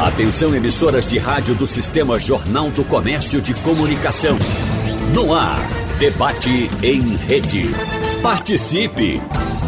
Atenção 0.00 0.54
emissoras 0.54 1.10
de 1.10 1.18
rádio 1.18 1.56
do 1.56 1.66
Sistema 1.66 2.20
Jornal 2.20 2.70
do 2.70 2.84
Comércio 2.84 3.42
de 3.42 3.52
Comunicação. 3.52 4.38
No 5.12 5.34
ar, 5.34 5.58
debate 5.98 6.70
em 6.84 7.16
rede. 7.16 7.70
Participe! 8.22 9.20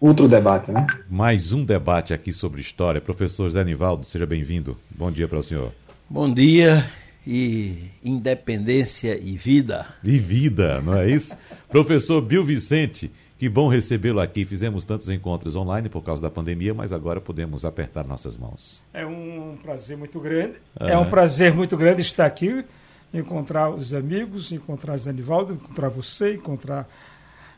outro 0.00 0.26
debate, 0.26 0.72
né? 0.72 0.88
Mais 1.08 1.52
um 1.52 1.64
debate 1.64 2.12
aqui 2.12 2.32
sobre 2.32 2.60
história. 2.60 3.00
Professor 3.00 3.44
José 3.44 3.62
Nivaldo, 3.62 4.04
seja 4.04 4.26
bem-vindo. 4.26 4.76
Bom 4.90 5.08
dia 5.08 5.28
para 5.28 5.38
o 5.38 5.42
senhor. 5.44 5.72
Bom 6.10 6.34
dia 6.34 6.84
e 7.24 7.78
independência 8.04 9.16
e 9.16 9.36
vida. 9.36 9.86
E 10.02 10.18
vida, 10.18 10.82
não 10.82 10.96
é 10.96 11.08
isso? 11.08 11.36
Professor 11.68 12.20
Bill 12.20 12.42
Vicente, 12.42 13.08
que 13.42 13.48
bom 13.48 13.66
recebê-lo 13.66 14.20
aqui. 14.20 14.44
Fizemos 14.44 14.84
tantos 14.84 15.08
encontros 15.08 15.56
online 15.56 15.88
por 15.88 16.00
causa 16.00 16.22
da 16.22 16.30
pandemia, 16.30 16.72
mas 16.72 16.92
agora 16.92 17.20
podemos 17.20 17.64
apertar 17.64 18.06
nossas 18.06 18.36
mãos. 18.36 18.84
É 18.94 19.04
um 19.04 19.58
prazer 19.60 19.96
muito 19.96 20.20
grande. 20.20 20.60
É 20.78 20.96
um 20.96 21.10
prazer 21.10 21.52
muito 21.52 21.76
grande 21.76 22.02
estar 22.02 22.24
aqui, 22.24 22.64
encontrar 23.12 23.68
os 23.68 23.92
amigos, 23.92 24.52
encontrar 24.52 24.96
Zanivaldo, 24.96 25.54
encontrar 25.54 25.88
você, 25.88 26.34
encontrar, 26.34 26.88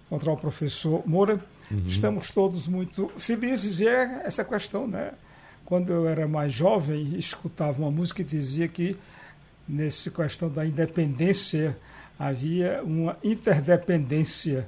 encontrar 0.06 0.32
o 0.32 0.38
professor 0.38 1.02
Moura. 1.06 1.38
Uhum. 1.70 1.82
Estamos 1.86 2.30
todos 2.30 2.66
muito 2.66 3.12
felizes 3.18 3.80
e 3.80 3.86
é 3.86 4.22
essa 4.24 4.42
questão, 4.42 4.86
né? 4.86 5.12
Quando 5.66 5.92
eu 5.92 6.08
era 6.08 6.26
mais 6.26 6.50
jovem, 6.54 7.14
escutava 7.18 7.82
uma 7.82 7.90
música 7.90 8.24
que 8.24 8.30
dizia 8.30 8.68
que 8.68 8.96
nessa 9.68 10.10
questão 10.10 10.48
da 10.48 10.64
independência 10.64 11.76
havia 12.18 12.80
uma 12.82 13.18
interdependência 13.22 14.66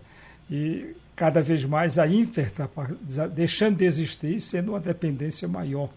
e 0.51 0.95
cada 1.15 1.43
vez 1.43 1.65
mais 1.65 1.99
a 1.99 2.07
Inter 2.07 2.47
está 2.47 3.27
deixando 3.27 3.79
de 3.79 3.85
existir, 3.85 4.41
sendo 4.41 4.73
uma 4.73 4.81
dependência 4.81 5.49
maior. 5.49 5.89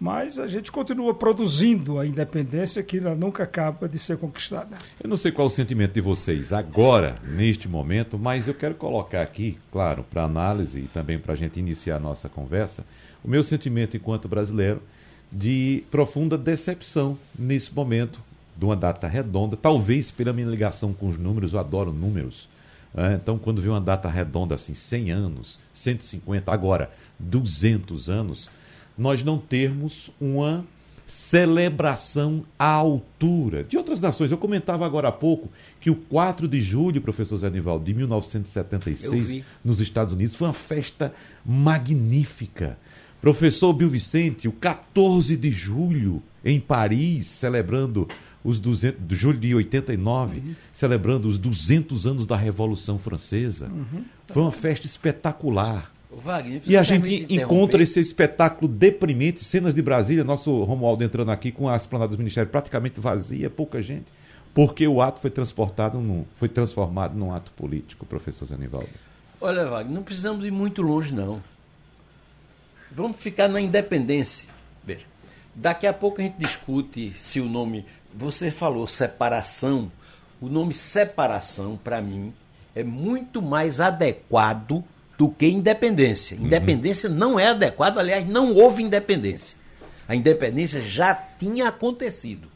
Mas 0.00 0.38
a 0.38 0.48
gente 0.48 0.72
continua 0.72 1.14
produzindo 1.14 1.98
a 2.00 2.06
independência 2.06 2.82
que 2.82 2.98
nunca 2.98 3.44
acaba 3.44 3.88
de 3.88 3.98
ser 3.98 4.18
conquistada. 4.18 4.76
Eu 5.00 5.08
não 5.08 5.16
sei 5.16 5.30
qual 5.30 5.46
o 5.46 5.50
sentimento 5.50 5.92
de 5.92 6.00
vocês 6.00 6.52
agora, 6.52 7.16
neste 7.24 7.68
momento, 7.68 8.18
mas 8.18 8.48
eu 8.48 8.54
quero 8.54 8.74
colocar 8.74 9.22
aqui, 9.22 9.56
claro, 9.70 10.04
para 10.10 10.24
análise 10.24 10.80
e 10.80 10.88
também 10.88 11.18
para 11.18 11.34
a 11.34 11.36
gente 11.36 11.60
iniciar 11.60 11.96
a 11.96 12.00
nossa 12.00 12.28
conversa, 12.28 12.84
o 13.22 13.28
meu 13.28 13.44
sentimento 13.44 13.96
enquanto 13.96 14.28
brasileiro 14.28 14.82
de 15.30 15.84
profunda 15.90 16.36
decepção 16.36 17.16
nesse 17.38 17.72
momento, 17.72 18.20
de 18.56 18.64
uma 18.64 18.76
data 18.76 19.06
redonda, 19.06 19.56
talvez 19.56 20.10
pela 20.10 20.32
minha 20.32 20.46
ligação 20.46 20.92
com 20.92 21.08
os 21.08 21.18
números, 21.18 21.52
eu 21.52 21.58
adoro 21.58 21.92
números 21.92 22.48
é, 22.96 23.14
então, 23.14 23.38
quando 23.38 23.60
vê 23.60 23.68
uma 23.68 23.80
data 23.80 24.08
redonda 24.08 24.54
assim, 24.54 24.74
100 24.74 25.10
anos, 25.10 25.58
150, 25.72 26.52
agora 26.52 26.90
200 27.18 28.08
anos, 28.08 28.48
nós 28.96 29.24
não 29.24 29.36
termos 29.38 30.10
uma 30.20 30.64
celebração 31.06 32.44
à 32.58 32.68
altura 32.68 33.64
de 33.64 33.76
outras 33.76 34.00
nações. 34.00 34.30
Eu 34.30 34.38
comentava 34.38 34.86
agora 34.86 35.08
há 35.08 35.12
pouco 35.12 35.50
que 35.80 35.90
o 35.90 35.96
4 35.96 36.46
de 36.46 36.60
julho, 36.60 37.00
professor 37.00 37.36
Zé 37.36 37.50
Nivaldo, 37.50 37.84
de 37.84 37.92
1976, 37.92 39.44
nos 39.64 39.80
Estados 39.80 40.14
Unidos, 40.14 40.36
foi 40.36 40.46
uma 40.46 40.54
festa 40.54 41.12
magnífica. 41.44 42.78
Professor 43.20 43.72
Bill 43.72 43.90
Vicente, 43.90 44.46
o 44.46 44.52
14 44.52 45.36
de 45.36 45.50
julho, 45.50 46.22
em 46.44 46.60
Paris, 46.60 47.26
celebrando 47.26 48.06
os 48.44 48.60
200, 48.60 49.06
de 49.06 49.14
julho 49.16 49.38
de 49.38 49.54
89, 49.54 50.38
uhum. 50.38 50.54
celebrando 50.72 51.26
os 51.26 51.38
200 51.38 52.06
anos 52.06 52.26
da 52.26 52.36
Revolução 52.36 52.98
Francesa. 52.98 53.68
Uhum. 53.68 54.04
Foi 54.28 54.42
uma 54.42 54.52
festa 54.52 54.86
espetacular. 54.86 55.90
Wagner, 56.12 56.62
e 56.64 56.76
a 56.76 56.82
gente 56.84 57.26
encontra 57.28 57.82
esse 57.82 57.98
espetáculo 57.98 58.68
deprimente, 58.68 59.42
cenas 59.42 59.74
de 59.74 59.82
Brasília, 59.82 60.22
nosso 60.22 60.62
Romualdo 60.62 61.02
entrando 61.02 61.30
aqui 61.30 61.50
com 61.50 61.68
as 61.68 61.86
planadas 61.86 62.14
do 62.14 62.18
Ministério 62.18 62.48
praticamente 62.48 63.00
vazia, 63.00 63.50
pouca 63.50 63.82
gente, 63.82 64.06
porque 64.52 64.86
o 64.86 65.02
ato 65.02 65.20
foi 65.20 65.30
transportado, 65.30 65.98
num, 65.98 66.24
foi 66.36 66.48
transformado 66.48 67.16
num 67.16 67.32
ato 67.32 67.50
político, 67.52 68.06
professor 68.06 68.44
Zanivaldo. 68.44 68.90
Olha, 69.40 69.66
Wagner, 69.66 69.92
não 69.92 70.04
precisamos 70.04 70.44
ir 70.44 70.52
muito 70.52 70.82
longe, 70.82 71.12
não. 71.12 71.42
Vamos 72.92 73.16
ficar 73.16 73.48
na 73.48 73.60
independência. 73.60 74.48
Veja, 74.84 75.04
daqui 75.52 75.86
a 75.86 75.92
pouco 75.92 76.20
a 76.20 76.24
gente 76.24 76.36
discute 76.38 77.12
se 77.16 77.40
o 77.40 77.48
nome 77.48 77.84
você 78.14 78.50
falou 78.50 78.86
separação. 78.86 79.90
O 80.40 80.48
nome 80.48 80.74
separação, 80.74 81.78
para 81.82 82.00
mim, 82.00 82.32
é 82.74 82.84
muito 82.84 83.40
mais 83.42 83.80
adequado 83.80 84.84
do 85.16 85.28
que 85.28 85.46
independência. 85.46 86.36
Uhum. 86.36 86.46
Independência 86.46 87.08
uhum. 87.08 87.16
não 87.16 87.38
é 87.38 87.48
adequado, 87.48 87.98
aliás, 87.98 88.26
não 88.26 88.54
houve 88.54 88.82
independência. 88.82 89.58
A 90.06 90.14
independência 90.14 90.82
já 90.82 91.14
tinha 91.14 91.68
acontecido. 91.68 92.48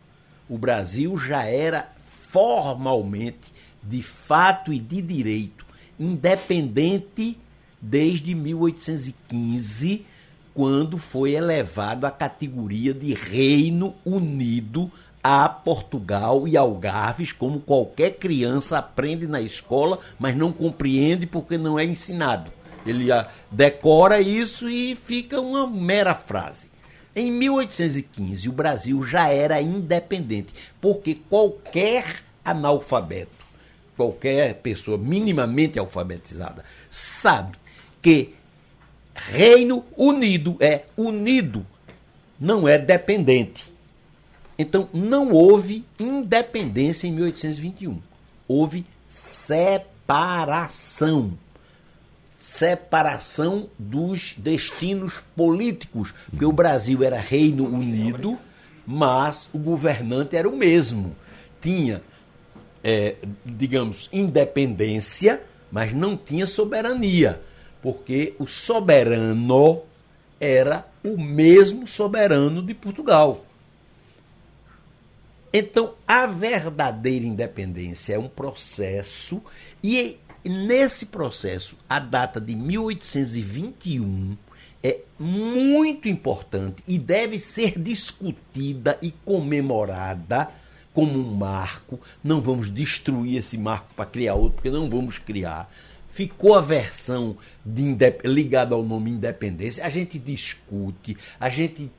O 0.49 0.59
Brasil 0.59 1.17
já 1.19 1.45
era 1.45 1.93
formalmente, 2.31 3.53
de 3.83 4.03
fato 4.03 4.73
e 4.73 4.79
de 4.79 5.01
direito, 5.01 5.65
independente 5.99 7.39
desde 7.81 8.35
1815, 8.35 10.05
quando 10.53 10.99
foi 10.99 11.33
elevado 11.33 12.07
à 12.07 12.11
categoria 12.11 12.93
de 12.93 13.15
Reino 13.15 13.95
Unido 14.05 14.91
a 15.23 15.49
Portugal 15.49 16.47
e 16.47 16.57
Algarves, 16.57 17.33
como 17.33 17.61
qualquer 17.61 18.13
criança 18.13 18.79
aprende 18.79 19.27
na 19.27 19.41
escola, 19.41 19.99
mas 20.19 20.37
não 20.37 20.53
compreende 20.53 21.27
porque 21.27 21.59
não 21.59 21.79
é 21.79 21.85
ensinado. 21.85 22.51
Ele 22.87 23.09
decora 23.51 24.21
isso 24.21 24.69
e 24.69 24.97
fica 24.97 25.41
uma 25.41 25.67
mera 25.67 26.15
frase. 26.15 26.71
Em 27.15 27.31
1815, 27.33 28.49
o 28.49 28.53
Brasil 28.53 29.03
já 29.03 29.29
era 29.29 29.61
independente, 29.61 30.55
porque 30.81 31.17
qualquer 31.29 32.23
analfabeto, 32.45 33.33
qualquer 33.97 34.55
pessoa 34.55 34.97
minimamente 34.97 35.79
alfabetizada, 35.79 36.65
sabe 36.89 37.59
que 38.01 38.35
Reino 39.15 39.85
Unido 39.97 40.57
é 40.61 40.85
unido, 40.97 41.67
não 42.39 42.69
é 42.69 42.79
dependente. 42.79 43.75
Então, 44.59 44.89
não 44.93 45.31
houve 45.31 45.85
independência 46.01 47.07
em 47.07 47.13
1821. 47.13 48.03
Houve 48.49 48.85
separação. 49.07 51.35
Separação 52.41 53.69
dos 53.79 54.35
destinos 54.37 55.23
políticos. 55.37 56.13
Porque 56.29 56.45
o 56.45 56.51
Brasil 56.51 57.05
era 57.05 57.21
Reino 57.21 57.67
Unido, 57.67 58.37
mas 58.85 59.49
o 59.53 59.59
governante 59.59 60.35
era 60.35 60.49
o 60.49 60.57
mesmo. 60.57 61.15
Tinha, 61.63 62.03
é, 62.83 63.15
digamos, 63.47 64.09
independência, 64.13 65.41
mas 65.71 65.93
não 65.93 66.17
tinha 66.17 66.49
soberania. 66.49 67.41
Porque 67.81 68.35
o 68.41 68.49
soberano 68.49 69.83
era 70.41 70.85
o 71.05 71.17
mesmo 71.17 71.87
soberano 71.87 72.61
de 72.61 72.75
Portugal. 72.75 73.45
Então, 75.53 75.95
a 76.07 76.27
verdadeira 76.27 77.25
independência 77.25 78.15
é 78.15 78.19
um 78.19 78.29
processo 78.29 79.43
e 79.83 80.19
nesse 80.45 81.07
processo, 81.07 81.77
a 81.89 81.99
data 81.99 82.41
de 82.41 82.55
1821 82.55 84.37
é 84.83 85.01
muito 85.19 86.09
importante 86.09 86.83
e 86.87 86.99
deve 86.99 87.39
ser 87.39 87.79
discutida 87.79 88.99
e 89.03 89.11
comemorada 89.25 90.49
como 90.93 91.19
um 91.19 91.35
marco. 91.35 92.01
Não 92.23 92.41
vamos 92.41 92.71
destruir 92.71 93.39
esse 93.39 93.57
marco 93.57 93.93
para 93.95 94.07
criar 94.07 94.35
outro, 94.35 94.57
porque 94.57 94.71
não 94.71 94.89
vamos 94.89 95.19
criar. 95.19 95.73
Ficou 96.11 96.55
a 96.55 96.61
versão 96.61 97.37
de 97.65 97.95
ligada 98.25 98.75
ao 98.75 98.83
nome 98.83 99.11
independência. 99.11 99.85
A 99.85 99.89
gente 99.89 100.19
discute, 100.19 101.17
a 101.39 101.49
gente 101.49 101.91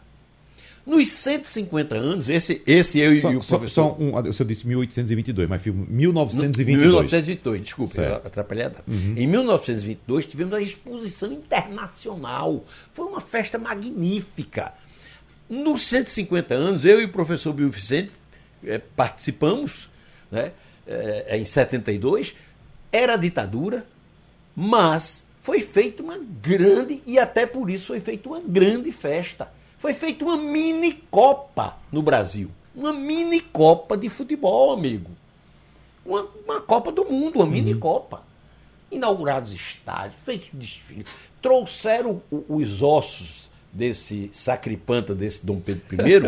Nos 0.83 1.11
150 1.11 1.95
anos, 1.95 2.27
esse, 2.27 2.63
esse 2.65 2.97
eu 2.97 3.21
só, 3.21 3.31
e 3.31 3.37
o 3.37 3.43
só, 3.43 3.57
professor... 3.59 3.95
Só 3.95 4.03
um, 4.03 4.17
eu 4.17 4.45
disse 4.45 4.65
1822, 4.65 5.47
mas 5.47 5.61
foi 5.61 5.71
1922. 5.71 6.81
1922, 6.87 7.61
desculpa, 7.61 7.93
certo. 7.93 8.09
eu 8.09 8.27
atrapalhei 8.27 8.65
a 8.65 8.69
data. 8.69 8.83
Uhum. 8.87 9.13
Em 9.15 9.27
1922 9.27 10.25
tivemos 10.25 10.55
a 10.55 10.59
exposição 10.61 11.31
internacional. 11.31 12.65
Foi 12.93 13.05
uma 13.05 13.21
festa 13.21 13.59
magnífica. 13.59 14.73
Nos 15.49 15.81
150 15.83 16.53
anos, 16.53 16.85
eu 16.85 17.01
e 17.01 17.05
o 17.05 17.09
professor 17.09 17.51
Bill 17.53 17.71
Vicente 17.71 18.11
é, 18.63 18.77
participamos, 18.77 19.89
né, 20.31 20.51
é, 20.85 21.37
em 21.37 21.45
72, 21.45 22.35
era 22.91 23.15
ditadura, 23.15 23.85
mas 24.55 25.25
foi 25.41 25.61
feita 25.61 26.03
uma 26.03 26.19
grande, 26.19 27.01
e 27.05 27.17
até 27.17 27.47
por 27.47 27.69
isso 27.69 27.87
foi 27.87 27.99
feita 27.99 28.29
uma 28.29 28.39
grande 28.39 28.91
festa. 28.91 29.51
Foi 29.79 29.93
feita 29.93 30.23
uma 30.25 30.37
mini 30.37 30.93
Copa 31.09 31.77
no 31.91 32.03
Brasil. 32.03 32.51
Uma 32.75 32.93
mini 32.93 33.39
Copa 33.39 33.97
de 33.97 34.09
futebol, 34.09 34.73
amigo. 34.73 35.09
Uma, 36.05 36.27
uma 36.45 36.61
Copa 36.61 36.91
do 36.91 37.05
Mundo, 37.05 37.37
uma 37.37 37.45
uhum. 37.45 37.51
mini 37.51 37.73
Copa. 37.73 38.23
Inaugurados 38.91 39.53
estádios, 39.53 40.21
feitos 40.23 40.49
desfiles. 40.53 41.07
Trouxeram 41.41 42.21
os 42.29 42.83
ossos 42.83 43.48
desse 43.71 44.29
sacripanta, 44.33 45.13
desse 45.13 45.45
Dom 45.45 45.59
Pedro 45.59 45.83
I, 45.93 46.19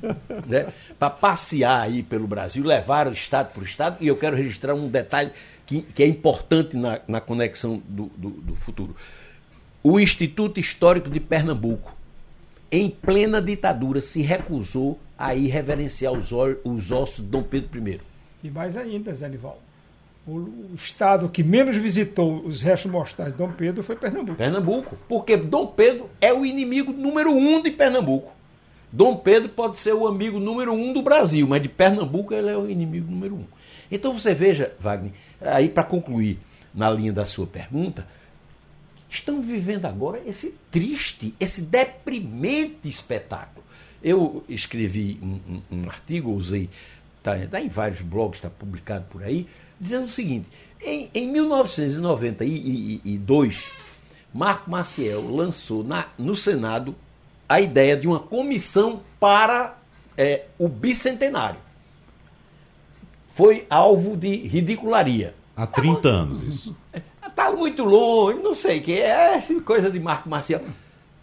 né, 0.48 0.72
para 0.98 1.10
passear 1.10 1.82
aí 1.82 2.02
pelo 2.02 2.26
Brasil, 2.26 2.64
levar 2.64 3.08
o 3.08 3.12
Estado 3.12 3.52
por 3.52 3.62
Estado. 3.62 3.98
E 4.00 4.08
eu 4.08 4.16
quero 4.16 4.36
registrar 4.36 4.74
um 4.74 4.88
detalhe 4.88 5.30
que, 5.64 5.82
que 5.82 6.02
é 6.02 6.06
importante 6.06 6.76
na, 6.76 7.00
na 7.06 7.20
conexão 7.20 7.82
do, 7.86 8.06
do, 8.16 8.30
do 8.30 8.54
futuro. 8.54 8.96
O 9.82 10.00
Instituto 10.00 10.58
Histórico 10.58 11.10
de 11.10 11.20
Pernambuco, 11.20 11.94
em 12.72 12.90
plena 12.90 13.40
ditadura, 13.40 14.00
se 14.00 14.22
recusou 14.22 14.98
a 15.18 15.34
ir 15.34 15.48
reverenciar 15.48 16.12
os, 16.12 16.30
os 16.64 16.90
ossos 16.90 17.24
de 17.24 17.30
Dom 17.30 17.42
Pedro 17.42 17.88
I. 17.88 18.00
E 18.42 18.50
mais 18.50 18.76
ainda, 18.76 19.12
Zé 19.14 19.28
Nivaldo 19.28 19.65
o 20.26 20.74
estado 20.74 21.28
que 21.28 21.42
menos 21.44 21.76
visitou 21.76 22.44
os 22.44 22.60
restos 22.60 22.90
mortais 22.90 23.30
de 23.30 23.38
Dom 23.38 23.52
Pedro 23.52 23.84
foi 23.84 23.94
Pernambuco. 23.94 24.36
Pernambuco, 24.36 24.98
porque 25.08 25.36
Dom 25.36 25.68
Pedro 25.68 26.10
é 26.20 26.32
o 26.32 26.44
inimigo 26.44 26.92
número 26.92 27.30
um 27.30 27.62
de 27.62 27.70
Pernambuco. 27.70 28.32
Dom 28.90 29.16
Pedro 29.16 29.48
pode 29.48 29.78
ser 29.78 29.94
o 29.94 30.06
amigo 30.06 30.40
número 30.40 30.72
um 30.72 30.92
do 30.92 31.00
Brasil, 31.00 31.46
mas 31.46 31.62
de 31.62 31.68
Pernambuco 31.68 32.34
ele 32.34 32.50
é 32.50 32.56
o 32.56 32.68
inimigo 32.68 33.10
número 33.10 33.36
um. 33.36 33.44
Então 33.90 34.12
você 34.12 34.34
veja, 34.34 34.74
Wagner, 34.80 35.12
aí 35.40 35.68
para 35.68 35.84
concluir 35.84 36.40
na 36.74 36.90
linha 36.90 37.12
da 37.12 37.24
sua 37.24 37.46
pergunta, 37.46 38.06
estamos 39.08 39.46
vivendo 39.46 39.86
agora 39.86 40.20
esse 40.26 40.56
triste, 40.72 41.34
esse 41.38 41.62
deprimente 41.62 42.88
espetáculo. 42.88 43.64
Eu 44.02 44.44
escrevi 44.48 45.20
um, 45.22 45.38
um, 45.48 45.62
um 45.70 45.88
artigo, 45.88 46.32
usei, 46.32 46.68
está 47.18 47.36
tá 47.46 47.60
em 47.60 47.68
vários 47.68 48.00
blogs, 48.00 48.38
está 48.38 48.50
publicado 48.50 49.04
por 49.08 49.22
aí, 49.22 49.46
dizendo 49.80 50.04
o 50.04 50.08
seguinte: 50.08 50.46
em, 50.80 51.10
em 51.14 51.26
1992, 51.28 53.64
Marco 54.32 54.70
Maciel 54.70 55.28
lançou 55.28 55.82
na, 55.82 56.06
no 56.18 56.36
Senado 56.36 56.94
a 57.48 57.60
ideia 57.60 57.96
de 57.96 58.08
uma 58.08 58.20
comissão 58.20 59.00
para 59.18 59.76
é, 60.16 60.44
o 60.58 60.68
bicentenário. 60.68 61.58
Foi 63.34 63.66
alvo 63.68 64.16
de 64.16 64.36
ridicularia. 64.36 65.34
Há 65.56 65.66
30 65.66 66.00
tá 66.00 66.08
anos 66.08 66.42
isso. 66.42 66.76
Está 67.26 67.50
muito 67.52 67.84
longe, 67.84 68.38
não 68.40 68.54
sei 68.54 68.78
o 68.78 68.82
que, 68.82 68.98
é 68.98 69.38
coisa 69.64 69.90
de 69.90 70.00
Marco 70.00 70.26
Maciel. 70.28 70.62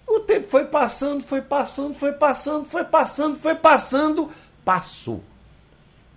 O 0.08 0.20
tempo 0.20 0.48
foi 0.48 0.66
passando, 0.66 1.24
foi 1.24 1.42
passando, 1.42 1.96
foi 1.96 2.14
passando, 2.14 2.66
foi 2.66 2.84
passando, 2.84 3.36
foi 3.38 3.56
passando, 3.56 4.30
passou. 4.64 5.24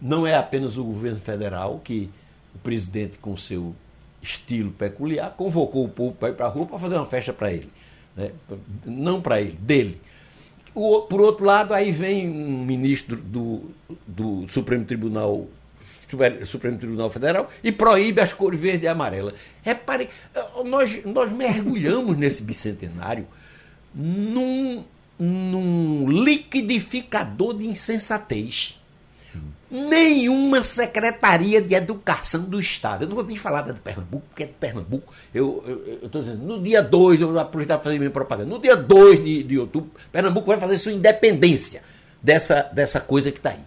Não 0.00 0.26
é 0.26 0.35
apenas 0.35 0.76
o 0.76 0.85
governo 0.85 1.19
federal 1.19 1.81
que 1.83 2.11
o 2.56 2.58
presidente, 2.58 3.18
com 3.18 3.36
seu 3.36 3.75
estilo 4.22 4.72
peculiar, 4.72 5.34
convocou 5.36 5.84
o 5.84 5.88
povo 5.88 6.14
para 6.14 6.30
ir 6.30 6.34
para 6.34 6.46
a 6.46 6.48
rua 6.48 6.66
para 6.66 6.78
fazer 6.78 6.96
uma 6.96 7.06
festa 7.06 7.32
para 7.32 7.52
ele. 7.52 7.70
Né? 8.16 8.30
Não 8.84 9.20
para 9.20 9.40
ele, 9.40 9.56
dele. 9.60 10.00
O, 10.75 11.02
por 11.02 11.20
outro 11.20 11.44
lado, 11.44 11.72
aí 11.72 11.92
vem 11.92 12.28
um 12.28 12.64
ministro 12.64 13.16
do, 13.16 13.70
do 14.06 14.46
Supremo 14.48 14.84
Tribunal 14.84 15.46
Supremo 16.44 16.78
Tribunal 16.78 17.10
Federal 17.10 17.50
e 17.64 17.72
proíbe 17.72 18.20
as 18.20 18.32
cores 18.32 18.60
verde 18.60 18.84
e 18.84 18.88
amarela. 18.88 19.34
Repare, 19.62 20.08
nós, 20.64 21.04
nós 21.04 21.32
mergulhamos 21.32 22.16
nesse 22.16 22.44
bicentenário 22.44 23.26
num, 23.92 24.84
num 25.18 26.08
liquidificador 26.08 27.58
de 27.58 27.66
insensatez 27.66 28.78
nenhuma 29.70 30.62
secretaria 30.62 31.61
de 31.61 31.75
educação 31.75 32.42
do 32.42 32.58
Estado. 32.58 33.04
Eu 33.04 33.08
não 33.08 33.16
vou 33.16 33.25
nem 33.25 33.37
falar 33.37 33.62
da 33.62 33.73
de 33.73 33.80
Pernambuco, 33.80 34.25
porque 34.28 34.44
é 34.44 34.46
de 34.46 34.52
Pernambuco. 34.52 35.12
Eu 35.35 35.64
estou 36.02 36.23
dizendo, 36.23 36.42
no 36.42 36.62
dia 36.62 36.82
2, 36.82 37.20
eu 37.20 37.28
vou 37.32 37.38
aproveitar 37.38 37.76
para 37.76 37.85
fazer 37.85 37.99
minha 37.99 38.11
propaganda, 38.11 38.49
no 38.49 38.58
dia 38.61 38.76
2 38.76 39.25
de, 39.25 39.42
de 39.42 39.58
outubro, 39.58 39.90
Pernambuco 40.12 40.46
vai 40.46 40.58
fazer 40.58 40.78
sua 40.78 40.92
independência 40.92 41.82
dessa, 42.23 42.62
dessa 42.73 43.00
coisa 43.00 43.30
que 43.30 43.38
está 43.38 43.50
aí. 43.50 43.61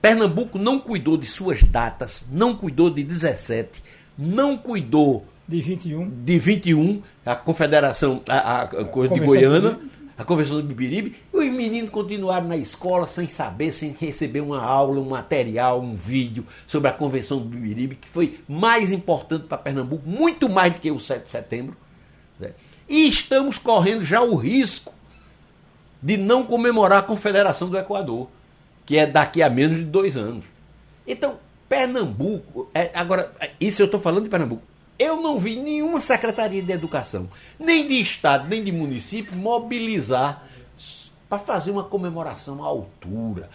Pernambuco 0.00 0.58
não 0.58 0.78
cuidou 0.78 1.16
de 1.16 1.26
suas 1.26 1.62
datas, 1.64 2.24
não 2.30 2.56
cuidou 2.56 2.90
de 2.90 3.02
17, 3.02 3.82
não 4.16 4.56
cuidou 4.56 5.26
de 5.46 5.60
21, 5.60 6.10
de 6.24 6.38
21 6.38 7.02
a 7.24 7.34
Confederação, 7.34 8.22
a, 8.28 8.36
a, 8.36 8.62
a 8.62 8.84
coisa 8.84 9.14
de 9.14 9.20
Goiânia 9.20 9.78
a 10.18 10.24
convenção 10.24 10.56
do 10.56 10.64
Bibiribe, 10.64 11.14
e 11.32 11.36
os 11.36 11.44
meninos 11.44 11.90
continuaram 11.90 12.48
na 12.48 12.56
escola 12.56 13.06
sem 13.06 13.28
saber, 13.28 13.70
sem 13.70 13.94
receber 13.98 14.40
uma 14.40 14.60
aula, 14.60 15.00
um 15.00 15.10
material, 15.10 15.80
um 15.80 15.94
vídeo 15.94 16.44
sobre 16.66 16.90
a 16.90 16.92
convenção 16.92 17.38
do 17.38 17.44
Bibiribe, 17.44 17.94
que 17.94 18.08
foi 18.08 18.40
mais 18.48 18.90
importante 18.90 19.44
para 19.46 19.56
Pernambuco, 19.56 20.08
muito 20.08 20.48
mais 20.48 20.72
do 20.72 20.80
que 20.80 20.90
o 20.90 20.98
7 20.98 21.22
de 21.22 21.30
setembro. 21.30 21.76
Né? 22.40 22.50
E 22.88 23.08
estamos 23.08 23.58
correndo 23.58 24.02
já 24.02 24.20
o 24.20 24.34
risco 24.34 24.92
de 26.02 26.16
não 26.16 26.44
comemorar 26.44 26.98
a 26.98 27.02
Confederação 27.02 27.68
do 27.68 27.78
Equador, 27.78 28.28
que 28.84 28.98
é 28.98 29.06
daqui 29.06 29.40
a 29.40 29.48
menos 29.48 29.76
de 29.76 29.84
dois 29.84 30.16
anos. 30.16 30.46
Então, 31.06 31.38
Pernambuco, 31.68 32.68
é, 32.74 32.90
agora, 32.92 33.32
isso 33.60 33.82
eu 33.82 33.86
estou 33.86 34.00
falando 34.00 34.24
de 34.24 34.30
Pernambuco. 34.30 34.62
Eu 34.98 35.20
não 35.20 35.38
vi 35.38 35.54
nenhuma 35.56 36.00
secretaria 36.00 36.62
de 36.62 36.72
educação, 36.72 37.28
nem 37.58 37.86
de 37.86 38.00
estado, 38.00 38.48
nem 38.48 38.64
de 38.64 38.72
município, 38.72 39.36
mobilizar 39.36 40.44
para 41.28 41.38
fazer 41.38 41.70
uma 41.70 41.84
comemoração 41.84 42.64
à 42.64 42.66
altura, 42.66 43.48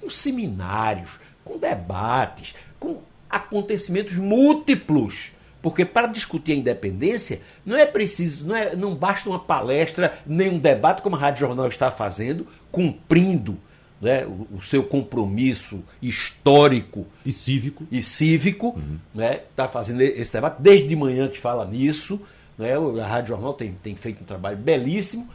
com 0.00 0.10
seminários, 0.10 1.20
com 1.44 1.58
debates, 1.58 2.54
com 2.80 2.98
acontecimentos 3.30 4.16
múltiplos. 4.16 5.32
Porque 5.62 5.84
para 5.84 6.06
discutir 6.06 6.52
a 6.52 6.56
independência 6.56 7.42
não 7.64 7.76
é 7.76 7.86
preciso, 7.86 8.46
não, 8.46 8.56
é, 8.56 8.74
não 8.74 8.94
basta 8.94 9.28
uma 9.28 9.38
palestra, 9.38 10.18
nem 10.26 10.48
um 10.48 10.58
debate, 10.58 11.02
como 11.02 11.16
a 11.16 11.18
Rádio 11.18 11.40
Jornal 11.40 11.68
está 11.68 11.90
fazendo, 11.90 12.46
cumprindo 12.70 13.58
né, 14.00 14.26
o, 14.26 14.46
o, 14.56 14.62
seu 14.62 14.82
compromisso 14.82 15.82
histórico 16.00 17.06
e 17.24 17.32
cívico. 17.32 17.86
E 17.90 18.02
cívico, 18.02 18.68
uhum. 18.76 18.98
né, 19.14 19.40
está 19.50 19.66
fazendo 19.66 20.00
esse 20.02 20.32
debate 20.32 20.60
desde 20.60 20.88
de 20.88 20.96
manhã 20.96 21.28
que 21.28 21.38
fala 21.38 21.64
nisso. 21.64 22.20
Né, 22.58 22.72
a 22.74 23.06
Rádio 23.06 23.28
Jornal 23.30 23.54
tem, 23.54 23.72
tem 23.82 23.94
feito 23.94 24.22
um 24.22 24.26
trabalho 24.26 24.56
belíssimo, 24.56 25.28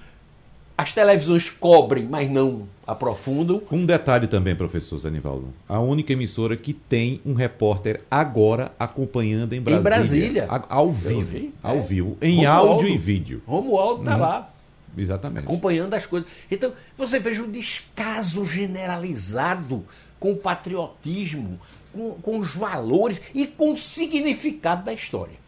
as 0.81 0.93
televisões 0.93 1.47
cobrem, 1.47 2.07
mas 2.09 2.27
não 2.29 2.67
aprofundam. 2.87 3.61
Um 3.71 3.85
detalhe 3.85 4.25
também, 4.25 4.55
professor 4.55 4.97
Zanivaldo. 4.97 5.53
A 5.69 5.79
única 5.79 6.11
emissora 6.11 6.57
que 6.57 6.73
tem 6.73 7.21
um 7.23 7.35
repórter 7.35 8.01
agora 8.09 8.71
acompanhando 8.79 9.53
em 9.53 9.61
Brasília. 9.61 9.79
Em 9.79 9.83
Brasília. 9.83 10.47
A, 10.49 10.75
ao 10.75 10.91
vivo. 10.91 11.51
Ao 11.61 11.77
é. 11.77 11.81
vivo. 11.81 12.17
Em 12.19 12.37
Romualdo, 12.37 12.71
áudio 12.71 12.87
e 12.87 12.97
vídeo. 12.97 13.43
Romualdo 13.45 14.01
está 14.01 14.15
uhum. 14.15 14.21
lá. 14.21 14.50
Exatamente. 14.97 15.43
Acompanhando 15.43 15.93
as 15.93 16.05
coisas. 16.05 16.29
Então, 16.49 16.73
você 16.97 17.19
veja 17.19 17.43
o 17.43 17.51
descaso 17.51 18.45
generalizado 18.45 19.85
com 20.19 20.33
o 20.33 20.37
patriotismo, 20.37 21.59
com, 21.91 22.13
com 22.15 22.39
os 22.39 22.53
valores 22.53 23.21
e 23.33 23.47
com 23.47 23.73
o 23.73 23.77
significado 23.77 24.83
da 24.83 24.93
história. 24.93 25.39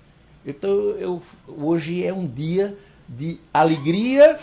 Então, 0.46 0.72
eu, 0.72 1.22
hoje 1.48 2.04
é 2.04 2.14
um 2.14 2.28
dia 2.28 2.78
de 3.08 3.40
alegria 3.54 4.40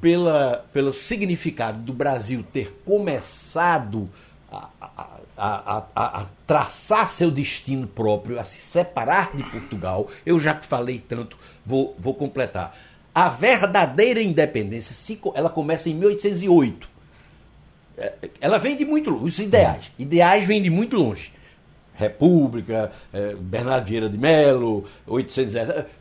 pela, 0.00 0.64
pelo 0.72 0.92
significado 0.92 1.78
do 1.78 1.92
Brasil 1.92 2.44
ter 2.52 2.80
começado 2.84 4.04
a, 4.50 4.68
a, 4.80 5.08
a, 5.36 6.20
a, 6.20 6.26
traçar 6.46 7.10
seu 7.10 7.30
destino 7.30 7.86
próprio, 7.86 8.38
a 8.38 8.44
se 8.44 8.58
separar 8.58 9.34
de 9.34 9.42
Portugal, 9.44 10.08
eu 10.24 10.38
já 10.38 10.54
que 10.54 10.66
falei 10.66 11.02
tanto, 11.06 11.36
vou, 11.64 11.96
vou 11.98 12.14
completar. 12.14 12.76
A 13.14 13.28
verdadeira 13.28 14.20
independência, 14.20 14.92
ela 15.34 15.48
começa 15.48 15.88
em 15.88 15.94
1808. 15.94 16.88
É, 17.96 18.12
ela 18.40 18.58
vem 18.58 18.76
de 18.76 18.84
muito 18.84 19.10
longe, 19.10 19.24
os 19.24 19.38
ideais. 19.38 19.92
Ideais 19.98 20.44
vêm 20.44 20.60
de 20.60 20.68
muito 20.68 20.96
longe. 20.96 21.32
República, 21.94 22.90
é, 23.12 23.36
Bernardo 23.36 23.86
Vieira 23.86 24.08
de 24.08 24.18
Melo, 24.18 24.84
800, 25.06 25.54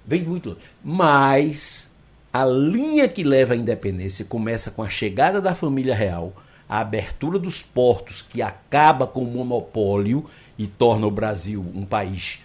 vem 0.06 0.24
de 0.24 0.30
muito 0.30 0.50
longe. 0.50 0.62
Mas 0.84 1.92
a 2.34 2.46
linha 2.46 3.08
que 3.08 3.24
leva 3.24 3.54
à 3.54 3.58
independência 3.58 4.26
começa 4.26 4.72
com 4.72 4.82
a 4.82 4.90
chegada 4.90 5.40
da 5.40 5.54
família 5.54 5.94
real, 5.94 6.34
a 6.68 6.80
abertura 6.80 7.38
dos 7.38 7.62
portos 7.62 8.24
que 8.24 8.42
acaba 8.42 9.06
com 9.06 9.22
o 9.22 9.28
monopólio 9.28 10.26
e 10.58 10.66
torna 10.66 11.06
o 11.06 11.12
Brasil 11.12 11.64
um 11.76 11.86
país 11.86 12.40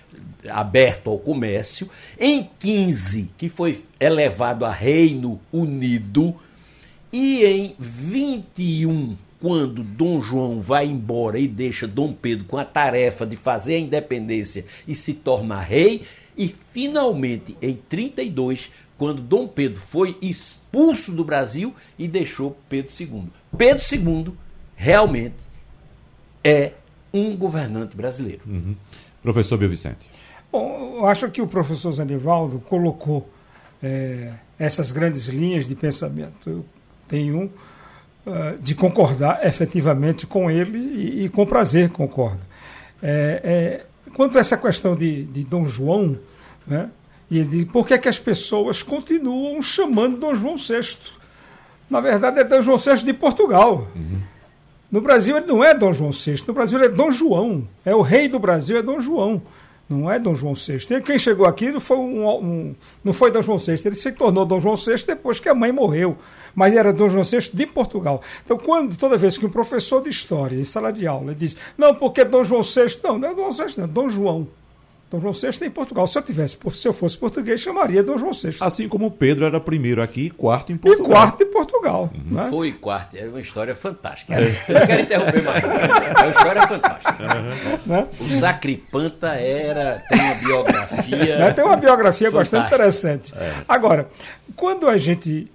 aberto 0.49 1.11
ao 1.11 1.19
comércio. 1.19 1.89
Em 2.19 2.49
15, 2.59 3.31
que 3.37 3.49
foi 3.49 3.83
elevado 3.99 4.65
a 4.65 4.71
Reino 4.71 5.41
Unido. 5.53 6.35
E 7.13 7.45
em 7.45 7.75
21, 7.79 9.17
quando 9.41 9.83
Dom 9.83 10.21
João 10.21 10.61
vai 10.61 10.87
embora 10.87 11.39
e 11.39 11.49
deixa 11.49 11.87
Dom 11.87 12.13
Pedro 12.13 12.45
com 12.45 12.57
a 12.57 12.65
tarefa 12.65 13.27
de 13.27 13.37
fazer 13.37 13.75
a 13.75 13.79
independência 13.79 14.65
e 14.87 14.95
se 14.95 15.15
torna 15.15 15.61
rei. 15.61 16.03
E 16.37 16.55
finalmente, 16.73 17.57
em 17.61 17.75
32, 17.89 18.71
quando 18.97 19.23
Dom 19.23 19.47
Pedro 19.47 19.81
foi 19.81 20.17
expulso 20.21 21.13
do 21.13 21.25
Brasil 21.25 21.75
e 21.99 22.07
deixou 22.07 22.57
Pedro 22.69 22.93
II. 23.01 23.25
Pedro 23.57 23.85
II 23.91 24.33
realmente 24.77 25.37
é 26.45 26.73
um 27.13 27.37
governante 27.37 27.97
brasileiro. 27.97 28.43
Uhum. 28.47 28.75
Professor 29.33 29.59
Bill 29.59 29.69
Vicente. 29.69 30.09
Bom, 30.51 30.97
eu 30.99 31.07
acho 31.07 31.31
que 31.31 31.43
o 31.43 31.47
professor 31.47 31.93
Zanivaldo 31.93 32.59
colocou 32.61 33.29
é, 33.83 34.33
essas 34.59 34.91
grandes 34.91 35.27
linhas 35.27 35.69
de 35.69 35.75
pensamento. 35.75 36.49
Eu 36.49 36.65
tenho 37.07 37.53
uh, 38.27 38.59
de 38.61 38.75
concordar 38.75 39.47
efetivamente 39.47 40.27
com 40.27 40.51
ele 40.51 40.79
e, 40.79 41.25
e 41.25 41.29
com 41.29 41.47
prazer 41.47 41.91
concordo. 41.91 42.41
É, 43.03 43.41
é, 43.45 44.11
quanto 44.15 44.37
a 44.37 44.41
essa 44.41 44.57
questão 44.57 44.97
de, 44.97 45.25
de 45.25 45.45
Dom 45.45 45.67
João, 45.67 46.19
né, 46.67 46.91
e 47.31 47.39
ele 47.39 47.49
diz, 47.49 47.65
por 47.67 47.87
que, 47.87 47.95
é 47.95 47.99
que 47.99 48.09
as 48.09 48.19
pessoas 48.19 48.83
continuam 48.83 49.61
chamando 49.61 50.19
Dom 50.19 50.35
João 50.35 50.57
VI? 50.57 50.97
Na 51.89 52.01
verdade, 52.01 52.41
é 52.41 52.45
Dom 52.45 52.63
João 52.63 52.79
VI 52.79 53.05
de 53.05 53.13
Portugal. 53.13 53.87
Uhum. 53.95 54.21
No 54.91 55.01
Brasil, 55.01 55.37
ele 55.37 55.47
não 55.47 55.63
é 55.63 55.75
Dom 55.75 55.93
João 55.93 56.11
VI. 56.11 56.43
No 56.47 56.55
Brasil, 56.55 56.79
ele 56.79 56.87
é 56.87 56.91
Dom 56.91 57.11
João. 57.11 57.69
É 57.85 57.95
o 57.95 58.01
rei 58.01 58.29
do 58.29 58.39
Brasil, 58.39 58.77
é 58.77 58.83
Dom 58.83 59.01
João. 59.01 59.43
Não 59.89 60.11
é 60.11 60.19
Dom 60.19 60.35
João 60.35 60.55
VI. 60.55 61.01
Quem 61.03 61.19
chegou 61.19 61.47
aqui 61.47 61.71
não 61.73 61.81
foi, 61.81 61.97
um, 61.97 62.29
um, 62.29 62.75
não 63.03 63.13
foi 63.13 63.31
Dom 63.31 63.41
João 63.41 63.59
VI. 63.59 63.81
Ele 63.85 63.95
se 63.95 64.13
tornou 64.13 64.45
Dom 64.45 64.61
João 64.61 64.77
VI 64.77 65.05
depois 65.07 65.41
que 65.41 65.49
a 65.49 65.55
mãe 65.55 65.73
morreu. 65.73 66.17
Mas 66.55 66.75
era 66.75 66.93
Dom 66.93 67.09
João 67.09 67.25
VI 67.25 67.51
de 67.53 67.67
Portugal. 67.67 68.23
Então, 68.45 68.59
quando, 68.59 68.97
toda 68.97 69.17
vez 69.17 69.39
que 69.39 69.47
um 69.47 69.51
professor 69.51 70.03
de 70.03 70.11
história, 70.11 70.57
em 70.57 70.65
sala 70.65 70.93
de 70.93 71.07
aula, 71.07 71.35
diz, 71.35 71.57
não, 71.77 71.95
porque 71.95 72.23
Dom 72.25 72.45
João 72.45 72.63
VI. 72.63 72.99
Não, 73.03 73.19
não 73.19 73.29
é 73.29 73.35
Dom 73.35 73.51
João 73.51 73.67
VI, 73.67 73.75
não, 73.79 73.85
é 73.85 73.89
Dom 73.89 74.09
João. 74.11 74.49
Dom 75.11 75.21
João 75.21 75.33
VI 75.33 75.65
em 75.65 75.71
Portugal. 75.71 76.07
Se 76.07 76.19
eu 76.19 76.23
tivesse, 76.23 76.59
se 76.73 76.87
eu 76.87 76.93
fosse 76.93 77.17
português, 77.17 77.61
chamaria 77.61 78.03
Dom 78.03 78.19
João 78.19 78.33
VI. 78.33 78.57
Assim 78.61 78.87
como 78.87 79.11
Pedro 79.11 79.47
era 79.47 79.59
primeiro 79.59 80.03
aqui 80.03 80.27
e 80.27 80.31
quarto 80.31 80.71
em 80.71 80.77
Portugal. 80.77 81.11
E 81.11 81.15
quarto 81.15 81.43
em 81.43 81.47
Portugal. 81.47 82.11
Uhum. 82.15 82.35
Né? 82.35 82.47
Foi 82.51 82.73
quarto, 82.73 83.17
é 83.17 83.25
uma 83.27 83.41
história 83.41 83.75
fantástica. 83.75 84.35
É. 84.35 84.65
Eu 84.69 84.75
não 84.81 84.87
quero 84.87 85.03
interromper 85.03 85.43
mais. 85.43 85.65
É 85.65 86.23
uma 86.23 86.31
história 86.31 86.67
fantástica. 86.69 87.19
Uhum. 87.23 87.79
Né? 87.87 88.07
O 88.21 88.31
Sacripanta 88.31 89.29
era, 89.29 90.05
tem 90.11 90.21
uma 90.21 90.35
biografia. 90.35 91.35
É, 91.37 91.53
tem 91.53 91.65
uma 91.65 91.77
biografia 91.77 92.31
bastante 92.31 92.67
interessante. 92.67 93.35
É. 93.35 93.55
Agora, 93.67 94.09
quando 94.55 94.89
a 94.89 94.99
gente 94.99 95.51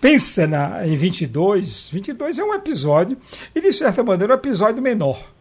pensa 0.00 0.46
na, 0.46 0.86
em 0.86 0.96
22, 0.96 1.90
22 1.90 2.38
é 2.38 2.44
um 2.44 2.54
episódio, 2.54 3.16
e 3.54 3.60
de 3.60 3.72
certa 3.72 4.02
maneira 4.02 4.32
é 4.32 4.36
um 4.36 4.38
episódio 4.38 4.82
menor. 4.82 5.33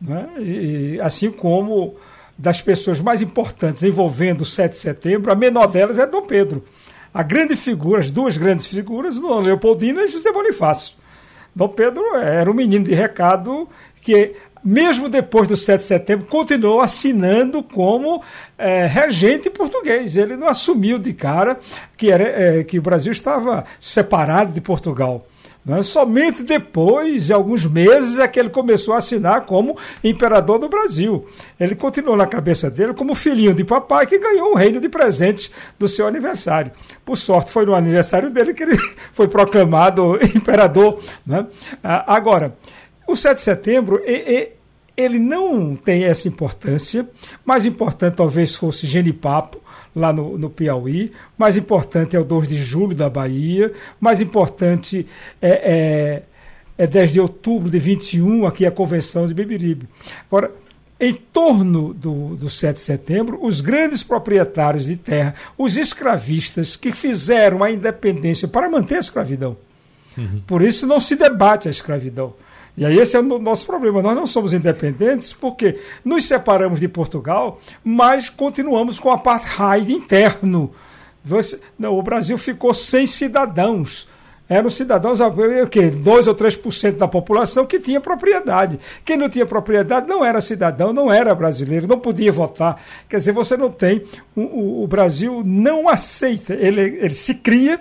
Né? 0.00 0.28
E, 0.38 1.00
assim 1.02 1.30
como 1.30 1.96
das 2.38 2.62
pessoas 2.62 3.00
mais 3.00 3.20
importantes 3.20 3.82
envolvendo 3.82 4.40
o 4.40 4.46
7 4.46 4.72
de 4.72 4.78
setembro, 4.78 5.30
a 5.30 5.34
menor 5.34 5.66
delas 5.66 5.98
é 5.98 6.06
Dom 6.06 6.22
Pedro. 6.22 6.64
A 7.12 7.22
grande 7.22 7.54
figura, 7.54 8.00
as 8.00 8.10
duas 8.10 8.38
grandes 8.38 8.66
figuras, 8.66 9.18
Dom 9.18 9.40
Leopoldina 9.40 10.02
e 10.02 10.08
José 10.08 10.32
Bonifácio. 10.32 10.94
Dom 11.54 11.68
Pedro 11.68 12.02
era 12.16 12.50
um 12.50 12.54
menino 12.54 12.84
de 12.84 12.94
recado 12.94 13.68
que, 14.00 14.34
mesmo 14.64 15.08
depois 15.08 15.48
do 15.48 15.56
7 15.56 15.80
de 15.80 15.86
setembro, 15.86 16.26
continuou 16.26 16.80
assinando 16.80 17.62
como 17.62 18.22
é, 18.56 18.86
regente 18.86 19.50
português. 19.50 20.16
Ele 20.16 20.36
não 20.36 20.48
assumiu 20.48 20.98
de 20.98 21.12
cara 21.12 21.58
que, 21.96 22.10
era, 22.10 22.24
é, 22.24 22.64
que 22.64 22.78
o 22.78 22.82
Brasil 22.82 23.12
estava 23.12 23.64
separado 23.78 24.52
de 24.52 24.60
Portugal. 24.60 25.26
Né? 25.64 25.82
Somente 25.82 26.42
depois 26.42 27.26
de 27.26 27.32
alguns 27.32 27.66
meses 27.66 28.18
é 28.18 28.26
que 28.26 28.40
ele 28.40 28.48
começou 28.48 28.94
a 28.94 28.98
assinar 28.98 29.42
como 29.42 29.76
imperador 30.02 30.58
do 30.58 30.68
Brasil. 30.68 31.26
Ele 31.58 31.74
continuou 31.74 32.16
na 32.16 32.26
cabeça 32.26 32.70
dele 32.70 32.94
como 32.94 33.14
filhinho 33.14 33.54
de 33.54 33.64
papai 33.64 34.06
que 34.06 34.18
ganhou 34.18 34.52
um 34.52 34.54
reino 34.54 34.80
de 34.80 34.88
presentes 34.88 35.50
do 35.78 35.88
seu 35.88 36.06
aniversário. 36.06 36.72
Por 37.04 37.16
sorte, 37.16 37.50
foi 37.50 37.66
no 37.66 37.74
aniversário 37.74 38.30
dele 38.30 38.54
que 38.54 38.62
ele 38.62 38.78
foi 39.12 39.28
proclamado 39.28 40.18
imperador. 40.34 41.00
Né? 41.26 41.46
Ah, 41.84 42.14
agora, 42.14 42.56
o 43.06 43.16
7 43.16 43.36
de 43.36 43.42
setembro. 43.42 44.02
E, 44.06 44.12
e, 44.12 44.59
ele 45.00 45.18
não 45.18 45.74
tem 45.74 46.04
essa 46.04 46.28
importância. 46.28 47.08
Mais 47.44 47.66
importante 47.66 48.16
talvez 48.16 48.54
fosse 48.54 48.86
Genipapo, 48.86 49.60
lá 49.94 50.12
no, 50.12 50.38
no 50.38 50.50
Piauí. 50.50 51.12
Mais 51.36 51.56
importante 51.56 52.16
é 52.16 52.20
o 52.20 52.24
2 52.24 52.48
de 52.48 52.56
julho 52.56 52.94
da 52.94 53.08
Bahia. 53.08 53.72
Mais 54.00 54.20
importante 54.20 55.06
é, 55.40 56.22
é, 56.78 56.84
é 56.84 56.86
10 56.86 57.12
de 57.12 57.20
outubro 57.20 57.70
de 57.70 57.78
21, 57.78 58.46
aqui 58.46 58.66
a 58.66 58.70
Convenção 58.70 59.26
de 59.26 59.34
Beberibe. 59.34 59.88
Agora, 60.30 60.50
em 60.98 61.14
torno 61.14 61.94
do, 61.94 62.36
do 62.36 62.50
7 62.50 62.76
de 62.76 62.82
setembro, 62.82 63.38
os 63.42 63.60
grandes 63.60 64.02
proprietários 64.02 64.84
de 64.84 64.96
terra, 64.96 65.34
os 65.56 65.76
escravistas 65.76 66.76
que 66.76 66.92
fizeram 66.92 67.64
a 67.64 67.70
independência 67.70 68.46
para 68.46 68.68
manter 68.68 68.96
a 68.96 69.00
escravidão, 69.00 69.56
Uhum. 70.16 70.42
Por 70.46 70.62
isso 70.62 70.86
não 70.86 71.00
se 71.00 71.16
debate 71.16 71.68
a 71.68 71.70
escravidão. 71.70 72.34
E 72.76 72.84
aí 72.84 72.98
esse 72.98 73.16
é 73.16 73.20
o 73.20 73.38
nosso 73.38 73.66
problema. 73.66 74.02
Nós 74.02 74.14
não 74.14 74.26
somos 74.26 74.52
independentes 74.52 75.32
porque 75.32 75.78
nos 76.04 76.24
separamos 76.24 76.80
de 76.80 76.88
Portugal, 76.88 77.60
mas 77.84 78.28
continuamos 78.28 78.98
com 78.98 79.08
o 79.08 79.12
apartheid 79.12 79.92
interno. 79.92 80.72
Você, 81.24 81.60
não, 81.78 81.98
o 81.98 82.02
Brasil 82.02 82.38
ficou 82.38 82.72
sem 82.72 83.06
cidadãos 83.06 84.08
eram 84.50 84.68
cidadãos, 84.68 85.20
o 85.20 85.66
quê? 85.70 85.90
2 85.90 86.26
ou 86.26 86.34
3% 86.34 86.96
da 86.96 87.06
população 87.06 87.64
que 87.64 87.78
tinha 87.78 88.00
propriedade. 88.00 88.80
Quem 89.04 89.16
não 89.16 89.28
tinha 89.28 89.46
propriedade 89.46 90.08
não 90.08 90.24
era 90.24 90.40
cidadão, 90.40 90.92
não 90.92 91.10
era 91.10 91.32
brasileiro, 91.36 91.86
não 91.86 92.00
podia 92.00 92.32
votar. 92.32 92.82
Quer 93.08 93.18
dizer, 93.18 93.30
você 93.30 93.56
não 93.56 93.70
tem. 93.70 94.02
O, 94.34 94.40
o, 94.40 94.82
o 94.82 94.88
Brasil 94.88 95.42
não 95.44 95.88
aceita, 95.88 96.52
ele, 96.52 96.80
ele 96.80 97.14
se 97.14 97.32
cria 97.34 97.78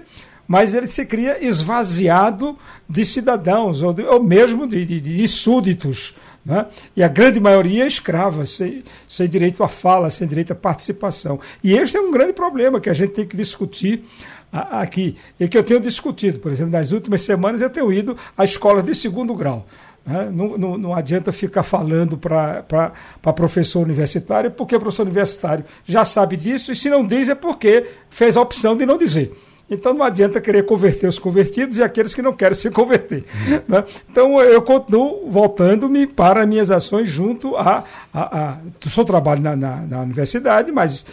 mas 0.49 0.73
ele 0.73 0.87
se 0.87 1.05
cria 1.05 1.45
esvaziado 1.45 2.57
de 2.89 3.05
cidadãos, 3.05 3.83
ou, 3.83 3.93
de, 3.93 4.01
ou 4.01 4.19
mesmo 4.23 4.65
de, 4.65 4.83
de, 4.83 4.99
de 4.99 5.27
súditos. 5.27 6.15
Né? 6.43 6.65
E 6.95 7.03
a 7.03 7.07
grande 7.07 7.39
maioria 7.39 7.83
é 7.83 7.87
escrava, 7.87 8.47
sem, 8.47 8.83
sem 9.07 9.29
direito 9.29 9.63
à 9.63 9.67
fala, 9.67 10.09
sem 10.09 10.27
direito 10.27 10.51
à 10.51 10.55
participação. 10.55 11.39
E 11.63 11.73
este 11.77 11.97
é 11.97 12.01
um 12.01 12.09
grande 12.09 12.33
problema 12.33 12.81
que 12.81 12.89
a 12.89 12.93
gente 12.93 13.13
tem 13.13 13.27
que 13.27 13.37
discutir 13.37 14.03
aqui, 14.51 15.15
e 15.39 15.47
que 15.47 15.55
eu 15.55 15.63
tenho 15.63 15.79
discutido. 15.79 16.39
Por 16.39 16.51
exemplo, 16.51 16.71
nas 16.71 16.91
últimas 16.91 17.21
semanas 17.21 17.61
eu 17.61 17.69
tenho 17.69 17.93
ido 17.93 18.17
à 18.35 18.43
escola 18.43 18.81
de 18.81 18.95
segundo 18.95 19.35
grau. 19.35 19.67
Né? 20.03 20.31
Não, 20.33 20.57
não, 20.57 20.77
não, 20.79 20.95
adianta 20.95 21.31
ficar 21.31 21.61
falando 21.61 22.17
para 22.17 23.33
professor 23.35 23.81
universitário, 23.81 24.49
porque 24.49 24.79
professor 24.79 25.03
universitário 25.03 25.63
já 25.85 26.03
sabe 26.03 26.35
disso, 26.35 26.71
e 26.71 26.75
se 26.75 26.89
não 26.89 27.05
diz 27.05 27.29
é 27.29 27.35
porque 27.35 27.85
fez 28.09 28.35
a 28.35 28.41
opção 28.41 28.75
de 28.75 28.83
não 28.83 28.97
dizer. 28.97 29.31
Então 29.69 29.93
não 29.93 30.03
adianta 30.03 30.41
querer 30.41 30.65
converter 30.65 31.07
os 31.07 31.19
convertidos 31.19 31.77
e 31.77 31.83
aqueles 31.83 32.15
que 32.15 32.21
não 32.21 32.33
querem 32.33 32.55
se 32.55 32.71
converter. 32.71 33.25
Né? 33.67 33.83
Então 34.09 34.41
eu 34.41 34.61
continuo 34.61 35.29
voltando-me 35.29 36.07
para 36.07 36.45
minhas 36.45 36.71
ações 36.71 37.09
junto 37.09 37.55
a. 37.55 37.83
a, 38.13 38.39
a 38.39 38.57
sou 38.89 39.05
trabalho 39.05 39.41
na, 39.41 39.55
na, 39.55 39.75
na 39.77 39.99
universidade, 40.01 40.71
mas 40.71 41.05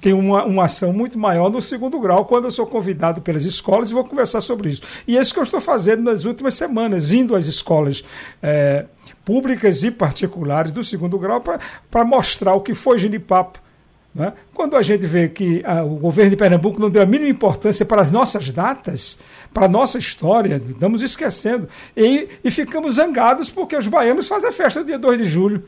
tem 0.00 0.12
uma, 0.12 0.44
uma 0.44 0.64
ação 0.64 0.92
muito 0.92 1.18
maior 1.18 1.50
no 1.50 1.60
segundo 1.60 2.00
grau 2.00 2.24
quando 2.24 2.44
eu 2.44 2.50
sou 2.50 2.66
convidado 2.66 3.20
pelas 3.20 3.44
escolas 3.44 3.90
e 3.90 3.94
vou 3.94 4.04
conversar 4.04 4.40
sobre 4.40 4.70
isso. 4.70 4.82
E 5.06 5.16
é 5.16 5.20
isso 5.20 5.32
que 5.32 5.38
eu 5.38 5.44
estou 5.44 5.60
fazendo 5.60 6.02
nas 6.02 6.24
últimas 6.24 6.54
semanas, 6.54 7.12
indo 7.12 7.36
às 7.36 7.46
escolas 7.46 8.02
é, 8.42 8.86
públicas 9.24 9.82
e 9.82 9.90
particulares 9.90 10.72
do 10.72 10.82
segundo 10.82 11.18
grau 11.18 11.40
para 11.40 12.04
mostrar 12.04 12.54
o 12.54 12.60
que 12.60 12.74
foi 12.74 12.98
Genipapo, 12.98 13.60
né? 14.14 14.34
Quando 14.52 14.76
a 14.76 14.82
gente 14.82 15.06
vê 15.06 15.28
que 15.28 15.62
ah, 15.64 15.82
o 15.82 15.96
governo 15.96 16.30
de 16.30 16.36
Pernambuco 16.36 16.78
não 16.78 16.90
deu 16.90 17.02
a 17.02 17.06
mínima 17.06 17.30
importância 17.30 17.84
para 17.84 18.02
as 18.02 18.10
nossas 18.10 18.52
datas, 18.52 19.18
para 19.54 19.66
a 19.66 19.68
nossa 19.68 19.96
história, 19.98 20.60
estamos 20.68 21.00
esquecendo. 21.00 21.68
E, 21.96 22.28
e 22.44 22.50
ficamos 22.50 22.96
zangados 22.96 23.50
porque 23.50 23.76
os 23.76 23.86
baianos 23.86 24.28
fazem 24.28 24.50
a 24.50 24.52
festa 24.52 24.80
no 24.80 24.86
dia 24.86 24.98
2 24.98 25.18
de 25.18 25.24
julho. 25.24 25.64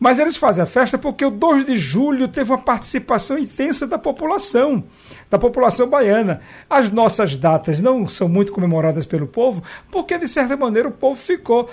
Mas 0.00 0.18
eles 0.18 0.36
fazem 0.36 0.64
a 0.64 0.66
festa 0.66 0.98
porque 0.98 1.24
o 1.24 1.30
2 1.30 1.64
de 1.64 1.76
julho 1.76 2.26
teve 2.26 2.50
uma 2.50 2.58
participação 2.58 3.38
intensa 3.38 3.86
da 3.86 3.96
população, 3.96 4.82
da 5.30 5.38
população 5.38 5.88
baiana. 5.88 6.40
As 6.68 6.90
nossas 6.90 7.36
datas 7.36 7.80
não 7.80 8.08
são 8.08 8.28
muito 8.28 8.50
comemoradas 8.50 9.06
pelo 9.06 9.28
povo, 9.28 9.62
porque 9.92 10.18
de 10.18 10.26
certa 10.26 10.56
maneira 10.56 10.88
o 10.88 10.92
povo 10.92 11.14
ficou 11.14 11.70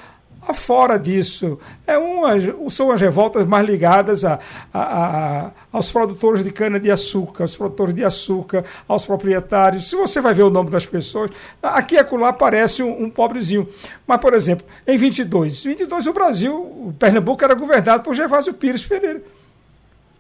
fora 0.53 0.98
disso. 0.98 1.60
É 1.86 1.98
uma, 1.98 2.31
são 2.69 2.91
as 2.91 3.00
revoltas 3.00 3.48
mais 3.48 3.65
ligadas 3.65 4.25
a, 4.25 4.39
a, 4.74 4.81
a, 4.81 5.51
aos 5.72 5.91
produtores 5.91 6.43
de 6.43 6.51
cana-de-açúcar, 6.51 7.43
aos 7.43 7.55
produtores 7.55 7.93
de 7.93 8.03
açúcar, 8.03 8.63
aos 8.88 9.05
proprietários. 9.05 9.89
Se 9.89 9.96
você 9.96 10.22
vai 10.22 10.34
ver 10.34 10.43
o 10.43 10.50
nome 10.50 10.69
das 10.69 10.86
pessoas, 10.86 11.31
aqui 11.62 11.96
e 11.96 12.00
acolá 12.00 12.29
aparece 12.29 12.81
um, 12.81 13.03
um 13.03 13.10
pobrezinho. 13.10 13.67
Mas, 14.08 14.19
por 14.19 14.34
exemplo, 14.34 14.65
em 14.88 14.98
22, 14.98 15.63
22 15.63 16.08
o 16.08 16.13
Brasil, 16.13 16.53
o 16.55 16.93
Pernambuco 16.98 17.43
era 17.43 17.53
governado 17.53 18.03
por 18.03 18.13
Gervásio 18.13 18.53
Pires 18.53 18.84
Pereira. 18.84 19.22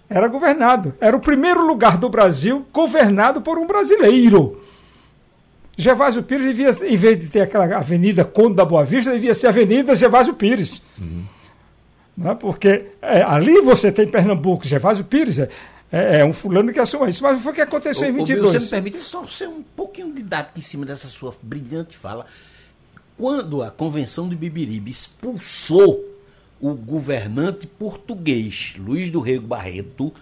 Era 0.09 0.27
governado. 0.27 0.93
Era 0.99 1.15
o 1.15 1.19
primeiro 1.19 1.65
lugar 1.65 1.97
do 1.97 2.09
Brasil 2.09 2.65
governado 2.73 3.41
por 3.41 3.59
um 3.59 3.67
brasileiro. 3.67 4.59
Gervásio 5.79 6.21
Pires 6.21 6.43
devia, 6.45 6.71
em 6.85 6.97
vez 6.97 7.17
de 7.17 7.27
ter 7.27 7.39
aquela 7.39 7.77
Avenida 7.77 8.25
Conde 8.25 8.55
da 8.55 8.65
Boa 8.65 8.83
Vista, 8.83 9.13
devia 9.13 9.33
ser 9.33 9.47
Avenida 9.47 9.95
Gervásio 9.95 10.33
Pires. 10.33 10.81
Uhum. 10.99 11.23
Né? 12.17 12.35
Porque 12.35 12.87
é, 13.01 13.21
ali 13.21 13.61
você 13.61 13.89
tem 13.89 14.05
Pernambuco, 14.05 14.67
Gervásio 14.67 15.05
Pires. 15.05 15.39
É, 15.39 15.49
é, 15.89 16.19
é, 16.19 16.25
um 16.25 16.33
fulano 16.33 16.73
que 16.73 16.79
assume 16.79 17.09
isso. 17.09 17.23
Mas 17.23 17.41
foi 17.41 17.53
o 17.53 17.55
que 17.55 17.61
aconteceu 17.61 18.09
o, 18.09 18.11
em 18.11 18.13
22. 18.13 18.51
você 18.51 18.59
me 18.59 18.67
permite 18.67 18.99
só 18.99 19.25
ser 19.25 19.47
um 19.47 19.63
pouquinho 19.63 20.11
didático 20.13 20.59
em 20.59 20.61
cima 20.61 20.85
dessa 20.85 21.07
sua 21.07 21.33
brilhante 21.41 21.95
fala. 21.95 22.25
Quando 23.17 23.63
a 23.63 23.71
Convenção 23.71 24.27
de 24.27 24.35
Bibiribe 24.35 24.91
expulsou 24.91 26.03
o 26.59 26.73
governante 26.73 27.65
português, 27.65 28.73
Luiz 28.77 29.09
do 29.09 29.21
Rego 29.21 29.47
Barreto, 29.47 30.13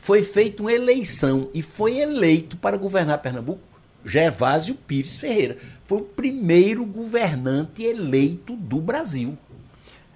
foi 0.00 0.22
feita 0.22 0.62
uma 0.62 0.72
eleição 0.72 1.50
e 1.52 1.60
foi 1.60 1.98
eleito 1.98 2.56
para 2.56 2.78
governar 2.78 3.18
Pernambuco 3.18 3.73
Gervásio 4.04 4.74
Pires 4.74 5.16
Ferreira. 5.16 5.56
Foi 5.84 5.98
o 5.98 6.02
primeiro 6.02 6.84
governante 6.84 7.82
eleito 7.82 8.54
do 8.56 8.80
Brasil. 8.80 9.36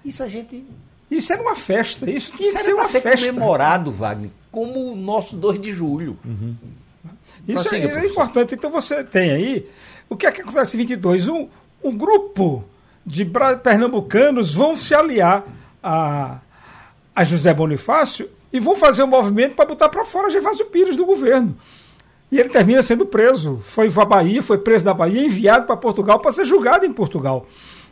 Isso 0.03 0.23
a 0.23 0.27
gente. 0.27 0.63
Isso 1.09 1.33
era 1.33 1.41
uma 1.41 1.55
festa, 1.55 2.09
isso 2.09 2.35
tinha 2.35 2.49
isso 2.49 2.57
que 2.57 2.63
ser 2.63 2.73
uma 2.73 2.85
ser 2.85 3.01
festa. 3.01 3.25
comemorado, 3.25 3.91
Wagner, 3.91 4.29
como 4.51 4.91
o 4.91 4.95
nosso 4.95 5.35
2 5.35 5.59
de 5.59 5.71
julho. 5.71 6.17
Uhum. 6.23 6.55
Isso, 7.47 7.73
é, 7.73 7.79
é 7.79 8.05
importante. 8.05 8.53
Então 8.53 8.69
você 8.69 9.03
tem 9.03 9.31
aí. 9.31 9.69
O 10.07 10.15
que 10.15 10.27
é 10.27 10.31
que 10.31 10.41
acontece 10.41 10.75
em 10.75 10.79
22? 10.79 11.27
Um, 11.27 11.47
um 11.83 11.95
grupo 11.95 12.63
de 13.05 13.25
pernambucanos 13.63 14.53
vão 14.53 14.75
se 14.75 14.93
aliar 14.93 15.45
a, 15.81 16.39
a 17.15 17.23
José 17.23 17.53
Bonifácio 17.53 18.29
e 18.51 18.59
vão 18.59 18.75
fazer 18.75 19.03
um 19.03 19.07
movimento 19.07 19.55
para 19.55 19.65
botar 19.65 19.89
para 19.89 20.05
fora 20.05 20.29
Gervásio 20.29 20.65
Pires 20.65 20.95
do 20.95 21.05
governo. 21.05 21.57
E 22.31 22.39
ele 22.39 22.49
termina 22.49 22.81
sendo 22.81 23.05
preso. 23.05 23.59
Foi 23.63 23.89
para 23.89 24.03
a 24.03 24.05
Bahia, 24.05 24.43
foi 24.43 24.57
preso 24.57 24.85
da 24.85 24.93
Bahia, 24.93 25.25
enviado 25.25 25.65
para 25.65 25.75
Portugal 25.75 26.19
para 26.19 26.31
ser 26.31 26.45
julgado 26.45 26.85
em 26.85 26.93
Portugal. 26.93 27.47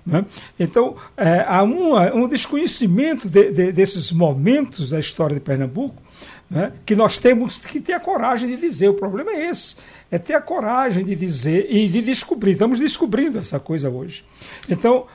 Né? 0.05 0.25
Então, 0.59 0.95
é, 1.17 1.43
há 1.47 1.63
um 1.63 2.27
desconhecimento 2.27 3.27
de, 3.27 3.51
de, 3.51 3.71
desses 3.71 4.11
momentos 4.11 4.91
da 4.91 4.99
história 4.99 5.35
de 5.35 5.41
Pernambuco 5.41 6.01
né? 6.49 6.71
que 6.85 6.95
nós 6.95 7.17
temos 7.17 7.57
que 7.59 7.79
ter 7.79 7.93
a 7.93 7.99
coragem 7.99 8.47
de 8.47 8.57
dizer. 8.57 8.89
O 8.89 8.93
problema 8.93 9.31
é 9.31 9.49
esse. 9.49 9.75
É 10.09 10.17
ter 10.17 10.33
a 10.33 10.41
coragem 10.41 11.03
de 11.03 11.15
dizer 11.15 11.67
e 11.69 11.87
de 11.89 12.01
descobrir. 12.01 12.53
Estamos 12.53 12.79
descobrindo 12.79 13.37
essa 13.37 13.59
coisa 13.59 13.89
hoje. 13.89 14.23
Então, 14.69 15.05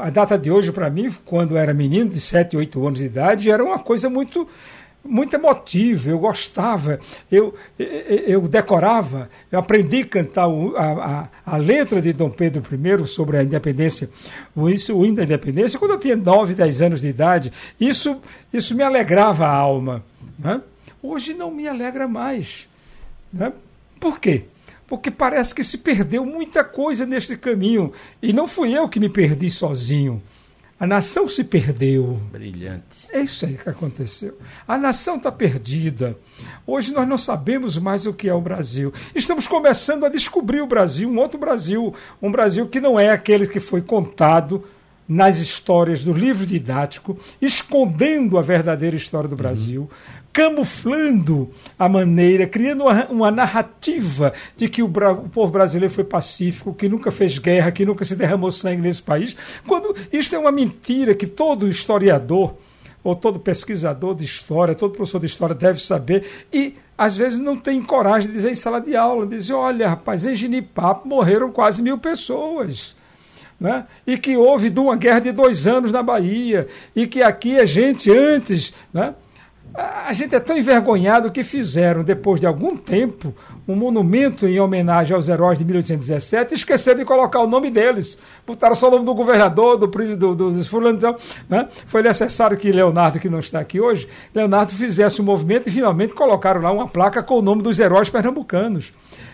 a 0.00 0.10
data 0.10 0.38
de 0.38 0.50
hoje, 0.50 0.70
para 0.70 0.88
mim, 0.90 1.12
quando 1.24 1.52
eu 1.52 1.56
era 1.56 1.74
menino, 1.74 2.10
de 2.10 2.20
7, 2.20 2.56
8 2.56 2.86
anos 2.86 2.98
de 3.00 3.06
idade, 3.06 3.50
era 3.50 3.64
uma 3.64 3.78
coisa 3.78 4.08
muito 4.08 4.48
muito 5.04 5.34
emotivo, 5.34 6.10
eu 6.10 6.18
gostava, 6.18 6.98
eu, 7.30 7.54
eu, 7.78 8.42
decorava, 8.42 9.30
eu 9.50 9.58
aprendi 9.58 10.02
a 10.02 10.06
cantar 10.06 10.46
a, 10.76 11.28
a, 11.46 11.54
a, 11.54 11.56
letra 11.56 12.02
de 12.02 12.12
Dom 12.12 12.30
Pedro 12.30 12.62
I 12.62 13.06
sobre 13.06 13.38
a 13.38 13.42
independência, 13.42 14.10
o, 14.54 14.68
isso, 14.68 14.94
o 14.94 15.06
hino 15.06 15.16
da 15.16 15.24
independência, 15.24 15.78
quando 15.78 15.92
eu 15.92 15.98
tinha 15.98 16.16
9, 16.16 16.54
10 16.54 16.82
anos 16.82 17.00
de 17.00 17.08
idade. 17.08 17.52
Isso, 17.80 18.20
isso 18.52 18.74
me 18.74 18.82
alegrava 18.82 19.46
a 19.46 19.52
alma. 19.52 20.04
Né? 20.38 20.60
Hoje 21.02 21.32
não 21.32 21.50
me 21.50 21.66
alegra 21.66 22.06
mais. 22.06 22.68
Né? 23.32 23.52
Por 23.98 24.20
quê? 24.20 24.44
Porque 24.86 25.10
parece 25.10 25.54
que 25.54 25.62
se 25.62 25.78
perdeu 25.78 26.24
muita 26.24 26.64
coisa 26.64 27.04
neste 27.04 27.36
caminho. 27.36 27.92
E 28.22 28.32
não 28.32 28.46
fui 28.46 28.76
eu 28.76 28.88
que 28.88 28.98
me 28.98 29.08
perdi 29.08 29.50
sozinho. 29.50 30.22
A 30.80 30.86
nação 30.86 31.26
se 31.26 31.42
perdeu. 31.42 32.20
Brilhante. 32.30 32.84
É 33.10 33.20
isso 33.20 33.44
aí 33.44 33.54
que 33.54 33.68
aconteceu. 33.68 34.38
A 34.66 34.78
nação 34.78 35.16
está 35.16 35.32
perdida. 35.32 36.16
Hoje 36.64 36.92
nós 36.92 37.08
não 37.08 37.18
sabemos 37.18 37.76
mais 37.76 38.06
o 38.06 38.12
que 38.12 38.28
é 38.28 38.34
o 38.34 38.40
Brasil. 38.40 38.92
Estamos 39.12 39.48
começando 39.48 40.06
a 40.06 40.08
descobrir 40.08 40.60
o 40.60 40.68
Brasil, 40.68 41.10
um 41.10 41.18
outro 41.18 41.38
Brasil. 41.38 41.92
Um 42.22 42.30
Brasil 42.30 42.68
que 42.68 42.80
não 42.80 42.98
é 42.98 43.10
aquele 43.10 43.48
que 43.48 43.58
foi 43.58 43.82
contado 43.82 44.64
nas 45.08 45.38
histórias 45.38 46.04
do 46.04 46.12
livro 46.12 46.44
didático, 46.44 47.18
escondendo 47.40 48.36
a 48.36 48.42
verdadeira 48.42 48.94
história 48.94 49.26
do 49.26 49.34
Brasil, 49.34 49.82
uhum. 49.82 49.88
camuflando 50.30 51.50
a 51.78 51.88
maneira, 51.88 52.46
criando 52.46 52.82
uma, 52.82 53.06
uma 53.06 53.30
narrativa 53.30 54.34
de 54.54 54.68
que 54.68 54.82
o, 54.82 54.86
o, 54.86 55.28
povo 55.30 55.50
brasileiro 55.50 55.92
foi 55.92 56.04
pacífico, 56.04 56.74
que 56.74 56.90
nunca 56.90 57.10
fez 57.10 57.38
guerra, 57.38 57.72
que 57.72 57.86
nunca 57.86 58.04
se 58.04 58.14
derramou 58.14 58.52
sangue 58.52 58.82
nesse 58.82 59.02
país, 59.02 59.34
quando 59.66 59.96
isto 60.12 60.36
é 60.36 60.38
uma 60.38 60.52
mentira 60.52 61.14
que 61.14 61.26
todo 61.26 61.66
historiador 61.66 62.54
ou 63.02 63.14
todo 63.14 63.40
pesquisador 63.40 64.14
de 64.14 64.24
história, 64.24 64.74
todo 64.74 64.94
professor 64.94 65.20
de 65.20 65.26
história 65.26 65.54
deve 65.54 65.80
saber 65.80 66.26
e 66.52 66.74
às 66.98 67.16
vezes 67.16 67.38
não 67.38 67.56
tem 67.56 67.80
coragem 67.80 68.28
de 68.28 68.34
dizer 68.34 68.50
em 68.50 68.56
sala 68.56 68.80
de 68.80 68.94
aula, 68.94 69.24
dizer, 69.24 69.54
olha, 69.54 69.88
rapaz, 69.88 70.26
em 70.26 70.34
Ginipapo 70.34 71.08
morreram 71.08 71.50
quase 71.50 71.80
mil 71.80 71.96
pessoas 71.96 72.97
né? 73.60 73.84
e 74.06 74.16
que 74.16 74.36
houve 74.36 74.70
uma 74.78 74.96
guerra 74.96 75.20
de 75.20 75.32
dois 75.32 75.66
anos 75.66 75.92
na 75.92 76.02
Bahia, 76.02 76.68
e 76.94 77.06
que 77.06 77.22
aqui 77.22 77.58
a 77.58 77.64
gente 77.64 78.10
antes. 78.10 78.72
Né? 78.92 79.14
A 79.74 80.12
gente 80.12 80.34
é 80.34 80.40
tão 80.40 80.56
envergonhado 80.56 81.30
que 81.30 81.44
fizeram, 81.44 82.02
depois 82.02 82.40
de 82.40 82.46
algum 82.46 82.76
tempo, 82.76 83.34
um 83.66 83.76
monumento 83.76 84.46
em 84.46 84.58
homenagem 84.58 85.14
aos 85.14 85.28
heróis 85.28 85.58
de 85.58 85.64
1817 85.64 86.52
e 86.52 86.56
esqueceram 86.56 86.98
de 86.98 87.04
colocar 87.04 87.40
o 87.40 87.46
nome 87.46 87.70
deles. 87.70 88.18
Botaram 88.46 88.74
só 88.74 88.88
o 88.88 88.90
nome 88.90 89.04
do 89.04 89.14
governador, 89.14 89.76
do 89.76 89.88
príncipe, 89.88 90.16
do, 90.16 90.34
do, 90.34 90.50
do. 90.50 90.90
Então, 90.90 91.16
né? 91.48 91.68
Foi 91.86 92.02
necessário 92.02 92.56
que 92.56 92.72
Leonardo, 92.72 93.20
que 93.20 93.28
não 93.28 93.38
está 93.38 93.60
aqui 93.60 93.80
hoje, 93.80 94.08
Leonardo 94.34 94.72
fizesse 94.72 95.20
um 95.20 95.24
movimento 95.24 95.68
e 95.68 95.72
finalmente 95.72 96.14
colocaram 96.14 96.60
lá 96.60 96.72
uma 96.72 96.88
placa 96.88 97.22
com 97.22 97.38
o 97.38 97.42
nome 97.42 97.62
dos 97.62 97.78
heróis 97.78 98.08
pernambucanos. 98.08 98.92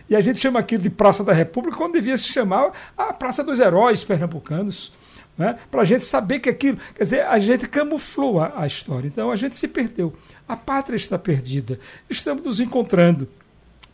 E 0.08 0.14
a 0.14 0.20
gente 0.20 0.38
chama 0.38 0.60
aquilo 0.60 0.82
de 0.82 0.90
Praça 0.90 1.24
da 1.24 1.32
República, 1.32 1.78
quando 1.78 1.94
devia 1.94 2.16
se 2.16 2.24
chamar 2.24 2.72
a 2.98 3.12
Praça 3.12 3.42
dos 3.42 3.58
Heróis 3.58 4.04
Pernambucanos. 4.04 4.92
Né? 5.36 5.58
Para 5.70 5.82
a 5.82 5.84
gente 5.84 6.04
saber 6.04 6.38
que 6.38 6.48
aquilo. 6.48 6.78
Quer 6.94 7.02
dizer, 7.02 7.26
a 7.26 7.38
gente 7.38 7.68
camuflou 7.68 8.40
a, 8.40 8.62
a 8.62 8.66
história. 8.66 9.08
Então 9.08 9.30
a 9.30 9.36
gente 9.36 9.56
se 9.56 9.66
perdeu. 9.66 10.14
A 10.46 10.56
pátria 10.56 10.96
está 10.96 11.18
perdida. 11.18 11.78
Estamos 12.08 12.44
nos 12.44 12.60
encontrando. 12.60 13.28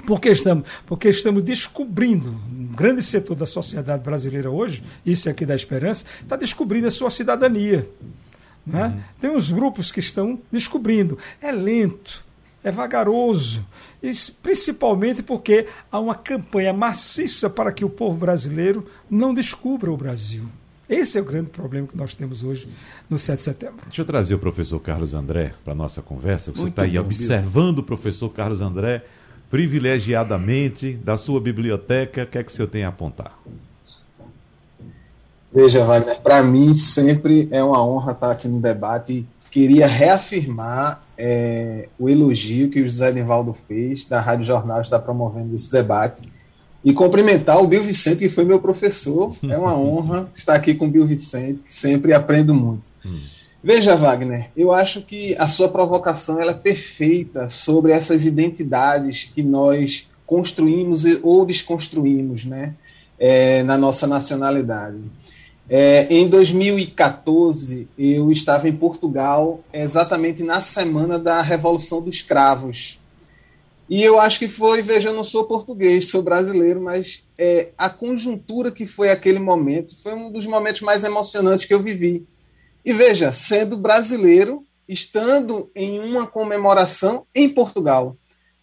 Porque 0.07 0.31
estamos, 0.31 0.67
porque 0.87 1.09
estamos 1.09 1.43
descobrindo, 1.43 2.31
um 2.51 2.75
grande 2.75 3.03
setor 3.03 3.35
da 3.35 3.45
sociedade 3.45 4.03
brasileira 4.03 4.51
hoje, 4.51 4.83
isso 5.05 5.29
aqui 5.29 5.45
da 5.45 5.55
esperança, 5.55 6.07
está 6.23 6.37
descobrindo 6.37 6.89
a 6.89 6.91
sua 6.91 7.11
cidadania. 7.11 7.87
Né? 8.67 8.87
Uhum. 8.87 9.01
Tem 9.21 9.31
uns 9.31 9.51
grupos 9.51 9.93
que 9.93 10.01
estão 10.01 10.41
descobrindo. 10.51 11.19
É 11.41 11.53
lento, 11.53 12.25
é 12.65 12.71
vagaroso, 12.71 13.67
principalmente 14.43 15.23
porque 15.23 15.67
há 15.91 15.99
uma 15.99 16.15
campanha 16.15 16.73
maciça 16.73 17.51
para 17.51 17.73
que 17.73 17.85
o 17.85 17.91
povo 17.91 18.17
brasileiro 18.17 18.87
não 19.09 19.35
descubra 19.35 19.91
o 19.91 19.97
Brasil. 19.97 20.49
Esse 20.91 21.19
é 21.19 21.21
o 21.21 21.25
grande 21.25 21.51
problema 21.51 21.87
que 21.87 21.97
nós 21.97 22.17
temos 22.17 22.43
hoje 22.43 22.69
no 23.09 23.17
7 23.17 23.37
de 23.37 23.43
setembro. 23.43 23.77
Deixa 23.87 24.03
eu 24.03 24.05
trazer 24.05 24.35
o 24.35 24.41
professor 24.41 24.81
Carlos 24.81 25.15
André 25.15 25.55
para 25.63 25.73
a 25.73 25.77
nossa 25.77 26.03
conversa. 26.03 26.51
Você 26.51 26.69
está 26.69 26.83
aí 26.83 26.95
bom, 26.95 27.03
observando 27.03 27.79
o 27.79 27.83
professor 27.85 28.29
Carlos 28.31 28.61
André 28.61 29.05
privilegiadamente 29.49 30.95
da 30.95 31.17
sua 31.17 31.41
biblioteca. 31.41 32.25
O 32.25 32.27
que 32.27 32.39
é 32.39 32.43
que 32.43 32.51
o 32.51 32.55
senhor 32.55 32.67
tem 32.67 32.83
a 32.83 32.89
apontar? 32.89 33.39
Veja, 35.55 35.85
Wagner, 35.85 36.21
para 36.23 36.43
mim 36.43 36.75
sempre 36.75 37.47
é 37.53 37.63
uma 37.63 37.85
honra 37.85 38.11
estar 38.11 38.33
aqui 38.33 38.49
no 38.49 38.61
debate. 38.61 39.25
Queria 39.49 39.87
reafirmar 39.87 41.03
é, 41.17 41.89
o 42.01 42.09
elogio 42.09 42.69
que 42.69 42.81
o 42.81 42.89
José 42.89 43.13
Nivaldo 43.13 43.53
fez 43.53 44.09
da 44.09 44.21
Rádio 44.21 44.45
Jornal 44.45 44.81
está 44.81 44.99
promovendo 44.99 45.55
esse 45.55 45.71
debate 45.71 46.29
e 46.85 46.93
cumprimentar 46.93 47.63
o 47.63 47.67
Bill 47.67 47.85
Vicente, 47.85 48.21
que 48.21 48.29
foi 48.29 48.45
meu 48.45 48.61
professor. 48.61 49.37
É 49.43 49.57
uma 49.57 49.77
honra 49.79 50.31
estar 50.35 50.55
aqui 50.55 50.75
com 50.75 50.87
o 50.87 50.91
Bill 50.91 51.07
Vicente, 51.07 51.63
que 51.63 51.73
sempre 51.73 52.13
aprendo 52.13 52.55
muito. 52.55 52.91
Hum. 53.05 53.21
Veja, 53.63 53.95
Wagner, 53.95 54.51
eu 54.57 54.73
acho 54.73 55.03
que 55.03 55.37
a 55.37 55.47
sua 55.47 55.69
provocação 55.69 56.41
ela 56.41 56.53
é 56.53 56.55
perfeita 56.55 57.49
sobre 57.49 57.93
essas 57.93 58.25
identidades 58.25 59.31
que 59.35 59.43
nós 59.43 60.09
construímos 60.25 61.05
ou 61.23 61.45
desconstruímos 61.45 62.45
né, 62.45 62.75
é, 63.19 63.63
na 63.65 63.77
nossa 63.77 64.07
nacionalidade. 64.07 64.97
É, 65.69 66.07
em 66.09 66.29
2014, 66.29 67.89
eu 67.99 68.31
estava 68.31 68.69
em 68.69 68.73
Portugal, 68.73 69.61
exatamente 69.73 70.43
na 70.43 70.61
semana 70.61 71.19
da 71.19 71.43
Revolução 71.43 72.01
dos 72.01 72.23
Cravos. 72.23 73.00
E 73.91 74.05
eu 74.05 74.21
acho 74.21 74.39
que 74.39 74.47
foi, 74.47 74.83
veja, 74.83 75.09
eu 75.09 75.13
não 75.13 75.25
sou 75.25 75.49
português, 75.49 76.13
sou 76.13 76.23
brasileiro, 76.23 76.81
mas 76.81 77.27
é, 77.37 77.73
a 77.77 77.91
conjuntura 77.91 78.71
que 78.71 78.87
foi 78.87 79.11
aquele 79.11 79.41
momento 79.41 80.01
foi 80.01 80.15
um 80.15 80.31
dos 80.31 80.47
momentos 80.47 80.81
mais 80.81 81.03
emocionantes 81.03 81.67
que 81.67 81.75
eu 81.75 81.83
vivi. 81.83 82.25
E 82.85 82.93
veja, 82.93 83.33
sendo 83.33 83.77
brasileiro, 83.77 84.65
estando 84.89 85.73
em 85.75 85.99
uma 85.99 86.25
comemoração 86.25 87.27
em 87.35 87.49
Portugal, 87.49 88.17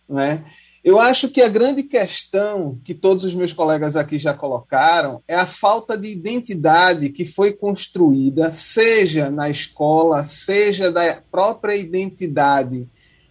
né? 0.08 0.46
Eu 0.82 0.98
acho 0.98 1.28
que 1.28 1.42
a 1.42 1.50
grande 1.50 1.84
questão 1.84 2.80
que 2.86 2.94
todos 2.94 3.26
os 3.26 3.36
meus 3.36 3.52
colegas 3.52 3.98
aqui 3.98 4.18
já 4.18 4.34
colocaram 4.34 5.22
é 5.28 5.36
a 5.36 5.46
falta 5.46 5.98
de 5.98 6.10
identidade 6.10 7.10
que 7.10 7.26
foi 7.26 7.52
construída, 7.52 8.54
seja 8.54 9.30
na 9.30 9.50
escola, 9.50 10.24
seja 10.24 10.90
da 10.90 11.22
própria 11.30 11.76
identidade 11.76 12.88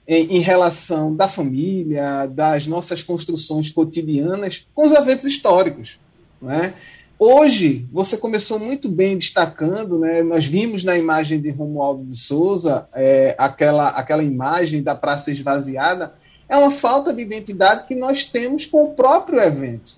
em, 0.07 0.37
em, 0.37 0.41
relação 0.41 1.15
da 1.15 1.29
família, 1.29 2.27
das 2.27 2.67
nossas 2.67 3.03
construções 3.03 3.71
cotidianas 3.71 4.67
com 4.75 4.87
os 4.87 4.93
eventos 4.93 5.25
históricos. 5.25 5.99
Né? 6.41 6.75
Hoje, 7.19 7.87
você 7.91 8.17
começou 8.17 8.59
muito 8.59 8.89
bem 8.89 9.17
destacando, 9.17 9.99
né? 9.99 10.23
nós 10.23 10.47
vimos 10.47 10.85
na 10.85 10.97
imagem 10.97 11.41
de 11.41 11.51
Romualdo 11.51 12.05
de 12.05 12.17
Souza 12.17 12.89
é, 12.95 13.35
aquela, 13.39 13.89
aquela 13.89 14.23
imagem 14.23 14.83
da 14.83 14.95
praça 14.95 15.31
esvaziada, 15.31 16.13
é 16.49 16.57
uma 16.57 16.71
falta 16.71 17.13
de 17.13 17.23
identidade 17.23 17.87
que 17.87 17.95
nós 17.95 18.25
temos 18.27 18.67
com 18.67 18.85
o 18.85 18.95
próprio 18.95 19.41
evento. 19.41 19.97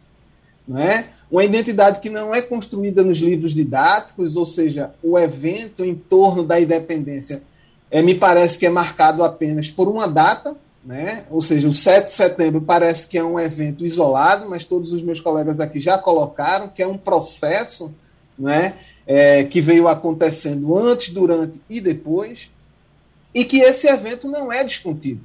Não 0.67 0.79
é? 0.79 1.07
Uma 1.31 1.45
identidade 1.45 2.01
que 2.01 2.09
não 2.09 2.35
é 2.35 2.41
construída 2.41 3.03
nos 3.03 3.19
livros 3.19 3.55
didáticos, 3.55 4.37
ou 4.37 4.47
seja, 4.47 4.93
o 5.03 5.19
evento 5.19 5.85
em 5.85 5.95
torno 5.95 6.43
da 6.43 6.61
independência 6.61 7.43
é, 7.91 8.03
me 8.03 8.15
parece 8.15 8.59
que 8.59 8.67
é 8.67 8.71
marcado 8.71 9.25
apenas 9.25 9.69
por 9.69 9.89
uma 9.89 10.07
data, 10.07 10.57
né? 10.85 11.25
ou 11.31 11.43
seja, 11.43 11.69
o 11.69 11.73
7 11.73 12.07
de 12.07 12.13
setembro 12.13 12.61
parece 12.61 13.07
que 13.09 13.19
é 13.19 13.25
um 13.25 13.39
evento 13.39 13.85
isolado, 13.85 14.49
mas 14.49 14.65
todos 14.65 14.93
os 14.93 15.03
meus 15.03 15.21
colegas 15.21 15.61
aqui 15.61 15.81
já 15.81 15.99
colocaram 15.99 16.69
que 16.69 16.83
é 16.83 16.87
um 16.87 16.97
processo 16.97 17.93
né? 18.39 18.75
É, 19.07 19.43
que 19.45 19.61
veio 19.61 19.89
acontecendo 19.89 20.77
antes, 20.77 21.13
durante 21.13 21.61
e 21.69 21.81
depois, 21.81 22.51
e 23.35 23.45
que 23.45 23.61
esse 23.61 23.89
evento 23.89 24.29
não 24.29 24.53
é 24.53 24.63
descontido. 24.63 25.23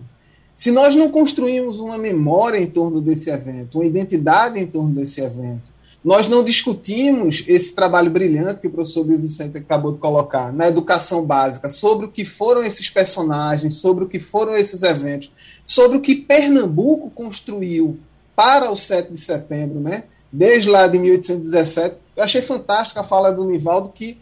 Se 0.56 0.72
nós 0.72 0.96
não 0.96 1.12
construímos 1.12 1.80
uma 1.80 1.98
memória 1.98 2.58
em 2.58 2.68
torno 2.68 3.02
desse 3.02 3.30
evento, 3.30 3.80
uma 3.80 3.86
identidade 3.86 4.60
em 4.60 4.66
torno 4.66 4.92
desse 4.96 5.20
evento, 5.20 5.74
nós 6.04 6.28
não 6.28 6.44
discutimos 6.44 7.46
esse 7.48 7.74
trabalho 7.74 8.12
brilhante 8.12 8.60
que 8.60 8.68
o 8.68 8.72
professor 8.72 9.06
Bill 9.06 9.20
Vicente 9.20 9.58
acabou 9.58 9.94
de 9.94 10.00
colocar 10.00 10.52
na 10.52 10.68
educação 10.68 11.24
básica, 11.24 11.70
sobre 11.70 12.06
o 12.06 12.12
que 12.12 12.26
foram 12.26 12.62
esses 12.64 12.90
personagens, 12.90 13.78
sobre 13.78 14.04
o 14.04 14.08
que 14.08 14.20
foram 14.20 14.54
esses 14.54 14.84
eventos, 14.84 15.32
sobre 15.66 15.98
o 15.98 16.02
que 16.02 16.16
Pernambuco 16.16 17.10
construiu 17.10 17.98
para 18.36 18.70
o 18.70 18.76
7 18.76 19.14
de 19.14 19.20
setembro, 19.20 19.80
né? 19.80 20.04
desde 20.34 20.68
lá 20.68 20.88
de 20.88 20.98
1817. 20.98 21.96
Eu 22.16 22.24
achei 22.24 22.42
fantástica 22.42 23.02
a 23.02 23.04
fala 23.04 23.32
do 23.32 23.46
Nivaldo 23.46 23.90
que 23.90 24.18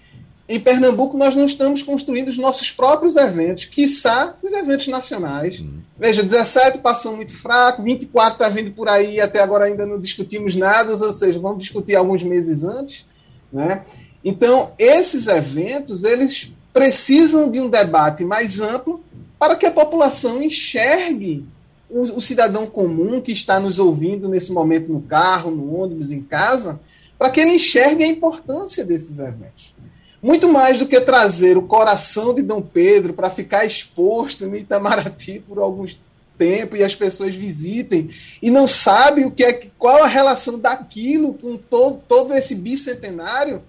em 0.47 0.59
Pernambuco 0.59 1.17
nós 1.17 1.35
não 1.35 1.45
estamos 1.45 1.81
construindo 1.81 2.27
os 2.27 2.37
nossos 2.37 2.71
próprios 2.71 3.15
eventos, 3.15 3.65
quiçá 3.65 4.35
os 4.41 4.51
eventos 4.51 4.87
nacionais. 4.87 5.59
Uhum. 5.59 5.79
Veja, 5.97 6.23
17 6.23 6.79
passou 6.79 7.15
muito 7.15 7.35
fraco, 7.35 7.83
24 7.83 8.33
está 8.33 8.49
vindo 8.49 8.71
por 8.71 8.89
aí, 8.89 9.21
até 9.21 9.41
agora 9.41 9.65
ainda 9.65 9.85
não 9.85 9.99
discutimos 9.99 10.55
nada, 10.55 10.91
ou 10.91 11.13
seja, 11.13 11.39
vamos 11.39 11.59
discutir 11.59 11.95
alguns 11.95 12.23
meses 12.23 12.63
antes. 12.63 13.05
Né? 13.51 13.85
Então, 14.23 14.73
esses 14.77 15.27
eventos, 15.27 16.03
eles 16.03 16.51
precisam 16.73 17.49
de 17.49 17.59
um 17.59 17.69
debate 17.69 18.23
mais 18.23 18.59
amplo 18.59 19.03
para 19.37 19.55
que 19.55 19.65
a 19.65 19.71
população 19.71 20.41
enxergue 20.41 21.45
o, 21.89 22.03
o 22.03 22.21
cidadão 22.21 22.65
comum 22.65 23.19
que 23.19 23.31
está 23.31 23.59
nos 23.59 23.79
ouvindo 23.79 24.29
nesse 24.29 24.51
momento 24.51 24.91
no 24.91 25.01
carro, 25.01 25.51
no 25.51 25.75
ônibus, 25.75 26.11
em 26.11 26.21
casa, 26.21 26.79
para 27.17 27.29
que 27.29 27.39
ele 27.39 27.55
enxergue 27.55 28.03
a 28.03 28.07
importância 28.07 28.85
desses 28.85 29.19
eventos. 29.19 29.73
Muito 30.21 30.47
mais 30.47 30.77
do 30.77 30.87
que 30.87 30.99
trazer 31.01 31.57
o 31.57 31.63
coração 31.63 32.33
de 32.33 32.41
Dom 32.41 32.61
Pedro 32.61 33.13
para 33.13 33.29
ficar 33.29 33.65
exposto 33.65 34.45
no 34.45 34.55
Itamaraty 34.55 35.43
por 35.47 35.57
alguns 35.57 35.99
tempo 36.41 36.75
e 36.75 36.83
as 36.83 36.95
pessoas 36.95 37.35
visitem 37.35 38.09
e 38.41 38.49
não 38.49 38.67
sabem 38.67 39.25
o 39.25 39.31
que 39.31 39.43
é 39.43 39.67
qual 39.77 40.03
a 40.03 40.07
relação 40.07 40.57
daquilo 40.57 41.35
com 41.35 41.55
todo, 41.55 42.01
todo 42.07 42.33
esse 42.33 42.55
bicentenário, 42.55 43.61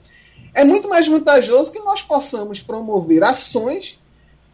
é 0.54 0.64
muito 0.64 0.88
mais 0.88 1.06
vantajoso 1.06 1.70
que 1.70 1.80
nós 1.80 2.02
possamos 2.02 2.60
promover 2.60 3.22
ações 3.22 4.00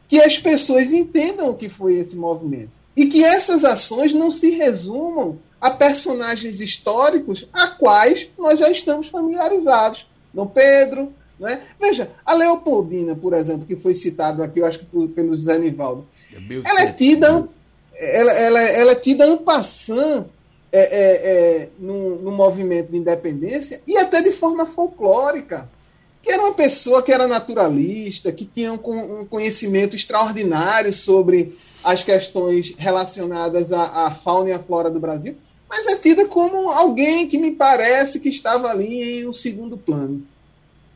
que 0.08 0.20
as 0.20 0.36
pessoas 0.36 0.92
entendam 0.92 1.50
o 1.50 1.54
que 1.54 1.68
foi 1.68 1.94
esse 1.94 2.16
movimento 2.16 2.70
e 2.96 3.06
que 3.06 3.22
essas 3.22 3.64
ações 3.64 4.12
não 4.12 4.32
se 4.32 4.50
resumam 4.50 5.38
a 5.60 5.70
personagens 5.70 6.60
históricos 6.60 7.48
a 7.52 7.68
quais 7.68 8.30
nós 8.36 8.58
já 8.58 8.68
estamos 8.68 9.06
familiarizados. 9.06 10.08
Dom 10.34 10.46
Pedro, 10.46 11.12
né? 11.38 11.60
Veja, 11.80 12.10
a 12.24 12.34
Leopoldina, 12.34 13.14
por 13.14 13.32
exemplo, 13.34 13.66
que 13.66 13.76
foi 13.76 13.94
citado 13.94 14.42
aqui, 14.42 14.60
eu 14.60 14.66
acho 14.66 14.80
que 14.80 14.86
por, 14.86 15.08
pelo 15.08 15.34
Zé 15.36 15.58
Nivaldo, 15.58 16.06
é 16.32 16.54
ela 16.64 16.82
é 16.82 16.92
tida, 16.92 17.48
ela, 17.96 18.32
ela, 18.32 18.60
ela 18.60 18.92
é 18.92 18.94
tida 18.96 19.36
passant 19.38 20.26
é, 20.70 20.80
é, 20.80 21.62
é, 21.62 21.68
no, 21.78 22.16
no 22.16 22.30
movimento 22.30 22.90
de 22.90 22.98
independência 22.98 23.80
e 23.86 23.96
até 23.96 24.20
de 24.22 24.32
forma 24.32 24.66
folclórica 24.66 25.68
que 26.22 26.32
era 26.32 26.42
uma 26.42 26.52
pessoa 26.52 27.02
que 27.02 27.12
era 27.12 27.26
naturalista, 27.26 28.32
que 28.32 28.44
tinha 28.44 28.72
um, 28.72 29.20
um 29.20 29.24
conhecimento 29.24 29.96
extraordinário 29.96 30.92
sobre 30.92 31.56
as 31.82 32.02
questões 32.02 32.74
relacionadas 32.76 33.72
à, 33.72 34.06
à, 34.06 34.10
fauna 34.10 34.50
e 34.50 34.52
à 34.52 34.58
flora 34.58 34.90
do 34.90 35.00
Brasil, 35.00 35.36
mas 35.68 35.86
é 35.86 35.96
tida 35.96 36.26
como 36.26 36.70
alguém 36.70 37.26
que 37.26 37.38
me 37.38 37.52
parece 37.52 38.20
que 38.20 38.28
estava 38.28 38.68
ali 38.68 39.20
em 39.20 39.28
um 39.28 39.32
segundo 39.32 39.78
plano 39.78 40.26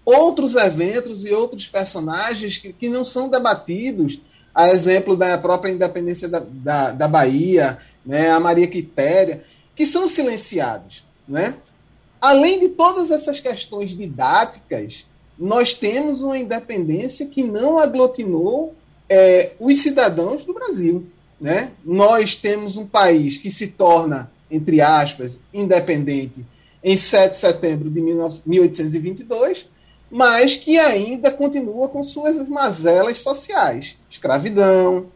outros 0.04 0.56
eventos 0.56 1.24
e 1.24 1.32
outros 1.32 1.68
personagens 1.68 2.58
que, 2.58 2.72
que 2.72 2.88
não 2.88 3.04
são 3.04 3.28
debatidos 3.28 4.20
a 4.54 4.68
exemplo 4.70 5.16
da 5.16 5.38
própria 5.38 5.72
independência 5.72 6.28
da, 6.28 6.40
da, 6.40 6.90
da 6.92 7.08
Bahia, 7.08 7.78
né, 8.04 8.30
a 8.30 8.40
Maria 8.40 8.66
Quitéria, 8.66 9.44
que 9.74 9.86
são 9.86 10.08
silenciados. 10.08 11.06
Né? 11.26 11.54
Além 12.20 12.60
de 12.60 12.68
todas 12.68 13.10
essas 13.10 13.40
questões 13.40 13.96
didáticas, 13.96 15.06
nós 15.38 15.74
temos 15.74 16.22
uma 16.22 16.38
independência 16.38 17.26
que 17.26 17.42
não 17.42 17.78
aglutinou 17.78 18.74
é, 19.08 19.52
os 19.58 19.80
cidadãos 19.80 20.44
do 20.44 20.52
Brasil. 20.52 21.06
Né? 21.40 21.70
Nós 21.84 22.36
temos 22.36 22.76
um 22.76 22.86
país 22.86 23.38
que 23.38 23.50
se 23.50 23.68
torna, 23.68 24.30
entre 24.50 24.80
aspas, 24.80 25.40
independente 25.52 26.44
em 26.84 26.96
7 26.96 27.32
de 27.32 27.38
setembro 27.38 27.90
de 27.90 28.00
1822, 28.00 29.68
mas 30.12 30.58
que 30.58 30.78
ainda 30.78 31.30
continua 31.32 31.88
com 31.88 32.04
suas 32.04 32.46
mazelas 32.46 33.18
sociais: 33.18 33.96
escravidão, 34.10 35.06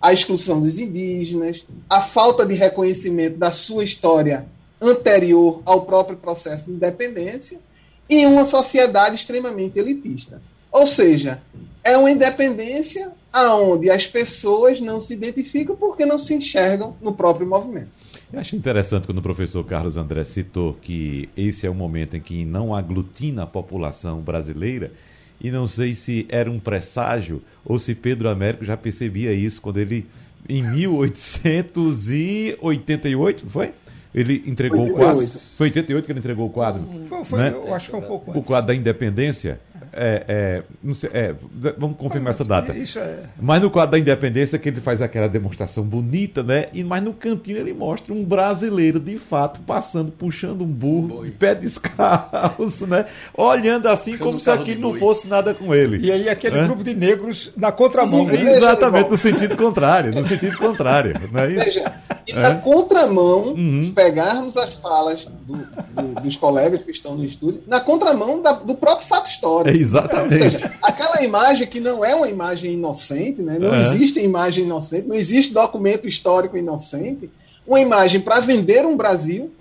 a 0.00 0.12
exclusão 0.12 0.60
dos 0.60 0.80
indígenas, 0.80 1.64
a 1.88 2.02
falta 2.02 2.44
de 2.44 2.54
reconhecimento 2.54 3.38
da 3.38 3.52
sua 3.52 3.84
história 3.84 4.44
anterior 4.80 5.62
ao 5.64 5.82
próprio 5.82 6.16
processo 6.16 6.64
de 6.64 6.72
independência 6.72 7.60
e 8.08 8.26
uma 8.26 8.44
sociedade 8.44 9.14
extremamente 9.14 9.78
elitista. 9.78 10.42
Ou 10.72 10.84
seja, 10.84 11.40
é 11.84 11.96
uma 11.96 12.10
independência 12.10 13.12
aonde 13.32 13.88
as 13.88 14.08
pessoas 14.08 14.80
não 14.80 14.98
se 14.98 15.14
identificam 15.14 15.76
porque 15.76 16.04
não 16.04 16.18
se 16.18 16.34
enxergam 16.34 16.96
no 17.00 17.14
próprio 17.14 17.46
movimento. 17.46 18.00
Eu 18.32 18.38
acho 18.38 18.54
interessante 18.54 19.06
quando 19.06 19.18
o 19.18 19.22
professor 19.22 19.64
Carlos 19.64 19.96
André 19.96 20.22
citou 20.24 20.74
que 20.74 21.28
esse 21.36 21.66
é 21.66 21.70
o 21.70 21.74
momento 21.74 22.16
em 22.16 22.20
que 22.20 22.44
não 22.44 22.72
aglutina 22.74 23.42
a 23.42 23.46
população 23.46 24.20
brasileira, 24.20 24.92
e 25.40 25.50
não 25.50 25.66
sei 25.66 25.94
se 25.94 26.26
era 26.28 26.48
um 26.50 26.60
presságio 26.60 27.42
ou 27.64 27.78
se 27.78 27.94
Pedro 27.94 28.28
Américo 28.28 28.62
já 28.64 28.76
percebia 28.76 29.32
isso 29.32 29.58
quando 29.60 29.78
ele, 29.78 30.06
em 30.48 30.62
1888, 30.62 33.46
foi? 33.48 33.72
Ele 34.14 34.44
entregou 34.46 34.80
88. 34.80 34.92
o 34.92 34.96
quadro. 34.98 35.26
Foi 35.56 35.68
88 35.68 36.04
que 36.04 36.12
ele 36.12 36.18
entregou 36.18 36.46
o 36.46 36.50
quadro. 36.50 36.84
Foi, 37.08 37.24
foi 37.24 37.38
né? 37.38 37.50
Eu 37.50 37.74
acho 37.74 37.86
que 37.86 37.92
foi 37.92 38.00
um 38.00 38.04
pouco 38.04 38.30
antes. 38.30 38.42
O 38.42 38.44
quadro 38.44 38.68
da 38.68 38.74
independência. 38.74 39.58
É, 39.92 40.24
é, 40.28 40.62
não 40.82 40.94
sei, 40.94 41.10
é, 41.12 41.34
vamos 41.76 41.96
confirmar 41.96 42.30
essa 42.32 42.44
data. 42.44 42.72
É... 42.72 43.24
Mas 43.40 43.60
no 43.60 43.70
quadro 43.70 43.92
da 43.92 43.98
independência 43.98 44.58
que 44.58 44.68
ele 44.68 44.80
faz 44.80 45.02
aquela 45.02 45.28
demonstração 45.28 45.82
bonita, 45.82 46.42
né? 46.42 46.66
E 46.72 46.84
mas 46.84 47.02
no 47.02 47.12
cantinho 47.12 47.58
ele 47.58 47.72
mostra 47.72 48.14
um 48.14 48.24
brasileiro 48.24 49.00
de 49.00 49.18
fato 49.18 49.60
passando, 49.60 50.12
puxando 50.12 50.62
um 50.62 50.66
burro, 50.66 51.24
de 51.24 51.32
pé 51.32 51.54
descalço, 51.54 52.86
né? 52.86 53.06
Olhando 53.34 53.88
assim 53.88 54.16
como 54.16 54.38
se 54.38 54.50
aquilo 54.50 54.80
não 54.80 54.94
fosse 54.94 55.26
nada 55.26 55.54
com 55.54 55.74
ele. 55.74 56.06
E 56.06 56.12
aí 56.12 56.28
aquele 56.28 56.58
é? 56.58 56.64
grupo 56.64 56.84
de 56.84 56.94
negros 56.94 57.52
na 57.56 57.72
contramão. 57.72 58.30
Exatamente 58.30 59.10
no 59.10 59.16
sentido 59.16 59.56
contrário, 59.56 60.12
no 60.12 60.26
sentido 60.26 60.56
contrário, 60.56 61.20
não 61.32 61.40
é 61.40 61.52
isso? 61.52 61.64
Veja, 61.64 61.94
e 62.30 62.34
na 62.34 62.54
contramão, 62.56 63.54
uhum. 63.54 63.78
se 63.78 63.90
pegarmos 63.90 64.56
as 64.56 64.74
falas 64.74 65.26
do, 65.46 65.56
do, 65.56 66.20
dos 66.20 66.36
colegas 66.36 66.82
que 66.82 66.90
estão 66.90 67.14
no 67.14 67.24
estúdio, 67.24 67.62
na 67.66 67.80
contramão 67.80 68.40
da, 68.40 68.52
do 68.52 68.74
próprio 68.74 69.06
fato 69.06 69.30
histórico. 69.30 69.76
Exatamente. 69.76 70.44
Ou 70.44 70.50
seja, 70.50 70.72
aquela 70.82 71.22
imagem 71.22 71.66
que 71.66 71.80
não 71.80 72.04
é 72.04 72.14
uma 72.14 72.28
imagem 72.28 72.74
inocente, 72.74 73.42
né? 73.42 73.58
não 73.58 73.74
é. 73.74 73.80
existe 73.80 74.20
imagem 74.20 74.64
inocente, 74.64 75.08
não 75.08 75.16
existe 75.16 75.52
documento 75.52 76.08
histórico 76.08 76.56
inocente, 76.56 77.30
uma 77.66 77.80
imagem 77.80 78.20
para 78.20 78.40
vender 78.40 78.84
um 78.86 78.96
Brasil, 78.96 79.52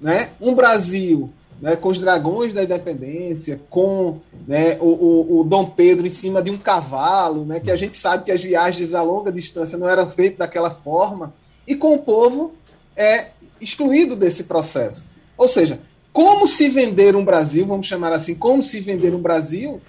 né? 0.00 0.30
um 0.40 0.54
Brasil 0.54 1.32
né, 1.60 1.76
com 1.76 1.88
os 1.88 2.00
dragões 2.00 2.54
da 2.54 2.62
independência, 2.62 3.60
com 3.68 4.18
né, 4.46 4.76
o, 4.80 4.86
o, 4.86 5.40
o, 5.40 5.44
Dom 5.44 5.66
Pedro 5.66 6.06
em 6.06 6.10
cima 6.10 6.40
de 6.40 6.50
um 6.50 6.58
cavalo, 6.58 7.44
né, 7.44 7.60
que 7.60 7.70
a 7.70 7.76
gente 7.76 7.96
sabe 7.96 8.24
que 8.24 8.32
as 8.32 8.42
viagens 8.42 8.94
a 8.94 9.02
longa 9.02 9.32
distância 9.32 9.76
não 9.76 9.88
eram 9.88 10.08
feitas 10.08 10.38
daquela 10.38 10.70
forma, 10.70 11.32
e 11.68 11.76
com 11.76 11.94
o 11.94 11.98
povo 11.98 12.54
é 12.96 13.28
excluído 13.60 14.16
desse 14.16 14.44
processo. 14.44 15.06
Ou 15.36 15.46
seja, 15.46 15.80
como 16.12 16.46
se 16.46 16.70
vender 16.70 17.14
um 17.14 17.24
Brasil, 17.24 17.66
vamos 17.66 17.86
chamar 17.86 18.12
assim, 18.12 18.34
como 18.34 18.62
se 18.62 18.80
vender 18.80 19.14
um 19.14 19.20
Brasil 19.20 19.80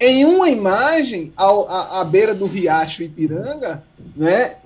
em 0.00 0.24
uma 0.24 0.48
imagem 0.48 1.32
ao, 1.36 1.68
à, 1.68 2.00
à 2.00 2.04
beira 2.04 2.34
do 2.34 2.46
Riacho 2.46 3.02
Ipiranga, 3.02 3.84
né, 4.16 4.56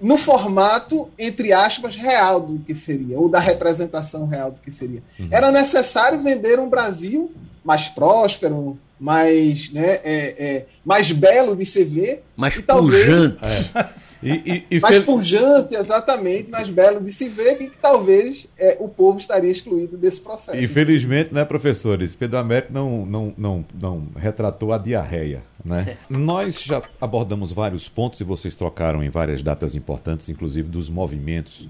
no 0.00 0.16
formato, 0.16 1.08
entre 1.18 1.52
aspas, 1.52 1.94
real 1.96 2.40
do 2.40 2.58
que 2.60 2.74
seria, 2.74 3.18
ou 3.18 3.28
da 3.28 3.38
representação 3.38 4.26
real 4.26 4.50
do 4.50 4.60
que 4.60 4.70
seria. 4.70 5.02
Uhum. 5.18 5.28
Era 5.30 5.50
necessário 5.50 6.18
vender 6.18 6.58
um 6.58 6.68
Brasil 6.68 7.32
mais 7.64 7.88
próspero, 7.88 8.78
mais, 8.98 9.70
né, 9.72 10.00
é, 10.04 10.34
é, 10.38 10.66
mais 10.84 11.10
belo 11.12 11.54
de 11.54 11.64
se 11.64 11.84
ver. 11.84 12.24
Mais 12.36 12.58
pujante. 12.58 13.38
É. 13.42 14.08
E, 14.20 14.30
e, 14.30 14.66
e 14.76 14.80
mais 14.80 14.96
fel... 14.96 15.04
pujante, 15.04 15.74
exatamente, 15.74 16.50
mais 16.50 16.68
belo 16.68 17.00
de 17.00 17.12
se 17.12 17.28
ver, 17.28 17.62
e 17.62 17.70
que 17.70 17.78
talvez 17.78 18.48
é, 18.58 18.76
o 18.80 18.88
povo 18.88 19.18
estaria 19.18 19.50
excluído 19.50 19.96
desse 19.96 20.20
processo. 20.20 20.58
Infelizmente, 20.58 21.32
né, 21.32 21.44
professores? 21.44 22.14
Pedro 22.16 22.38
Américo 22.38 22.72
não, 22.72 23.06
não, 23.06 23.34
não, 23.38 23.64
não 23.80 24.08
retratou 24.16 24.72
a 24.72 24.78
diarreia. 24.78 25.42
Né? 25.64 25.96
Nós 26.10 26.60
já 26.60 26.82
abordamos 27.00 27.52
vários 27.52 27.88
pontos 27.88 28.18
e 28.20 28.24
vocês 28.24 28.56
trocaram 28.56 29.04
em 29.04 29.08
várias 29.08 29.42
datas 29.42 29.76
importantes, 29.76 30.28
inclusive 30.28 30.68
dos 30.68 30.90
movimentos 30.90 31.68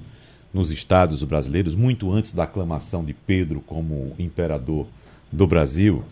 nos 0.53 0.71
estados 0.71 1.23
brasileiros, 1.23 1.75
muito 1.75 2.11
antes 2.11 2.33
da 2.33 2.45
aclamação 2.45 3.05
de 3.05 3.13
Pedro 3.13 3.61
como 3.61 4.15
imperador 4.19 4.87
do 5.31 5.47
Brasil. 5.47 6.03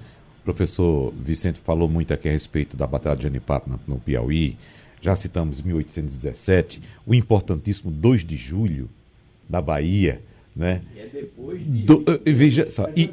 Professor 0.46 1.12
Vicente 1.12 1.58
falou 1.58 1.88
muito 1.88 2.14
aqui 2.14 2.28
a 2.28 2.30
respeito 2.30 2.76
da 2.76 2.86
Batalha 2.86 3.16
de 3.16 3.24
Janipapo 3.24 3.68
no 3.84 3.98
Piauí, 3.98 4.56
já 5.02 5.16
citamos 5.16 5.60
1817, 5.60 6.80
o 7.04 7.12
importantíssimo 7.12 7.90
2 7.90 8.24
de 8.24 8.36
julho 8.36 8.88
da 9.48 9.60
Bahia, 9.60 10.22
né? 10.54 10.82
E 10.94 11.00
é 11.00 11.06
depois 11.12 11.60
de... 11.60 11.82
Do, 11.82 11.96
uh, 11.98 12.22
veja 12.24 12.70
só, 12.70 12.88
e, 12.96 13.10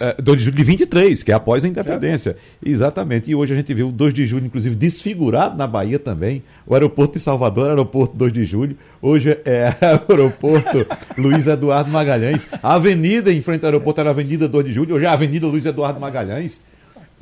uh, 0.00 0.22
2 0.22 0.38
de 0.38 0.44
julho 0.44 0.56
de 0.56 0.64
23, 0.64 1.22
que 1.22 1.32
é 1.32 1.34
após 1.34 1.64
a 1.64 1.68
independência. 1.68 2.36
Exatamente. 2.64 3.30
E 3.30 3.34
hoje 3.34 3.52
a 3.52 3.56
gente 3.56 3.72
vê 3.72 3.82
o 3.82 3.92
2 3.92 4.12
de 4.12 4.26
julho, 4.26 4.46
inclusive, 4.46 4.74
desfigurado 4.74 5.56
na 5.56 5.66
Bahia 5.66 5.98
também. 5.98 6.42
O 6.66 6.74
aeroporto 6.74 7.14
de 7.14 7.20
Salvador, 7.20 7.68
aeroporto 7.68 8.16
2 8.16 8.32
de 8.32 8.44
julho. 8.44 8.76
Hoje 9.00 9.38
é 9.44 9.74
aeroporto 10.08 10.86
Luiz 11.16 11.46
Eduardo 11.46 11.90
Magalhães. 11.90 12.48
A 12.62 12.74
avenida 12.74 13.32
em 13.32 13.40
frente 13.40 13.64
ao 13.64 13.68
aeroporto 13.68 14.00
era 14.00 14.10
a 14.10 14.12
Avenida 14.12 14.48
2 14.48 14.64
de 14.64 14.72
Julho, 14.72 14.94
hoje 14.94 15.04
é 15.04 15.08
a 15.08 15.12
Avenida 15.12 15.46
Luiz 15.46 15.64
Eduardo 15.64 16.00
Magalhães. 16.00 16.60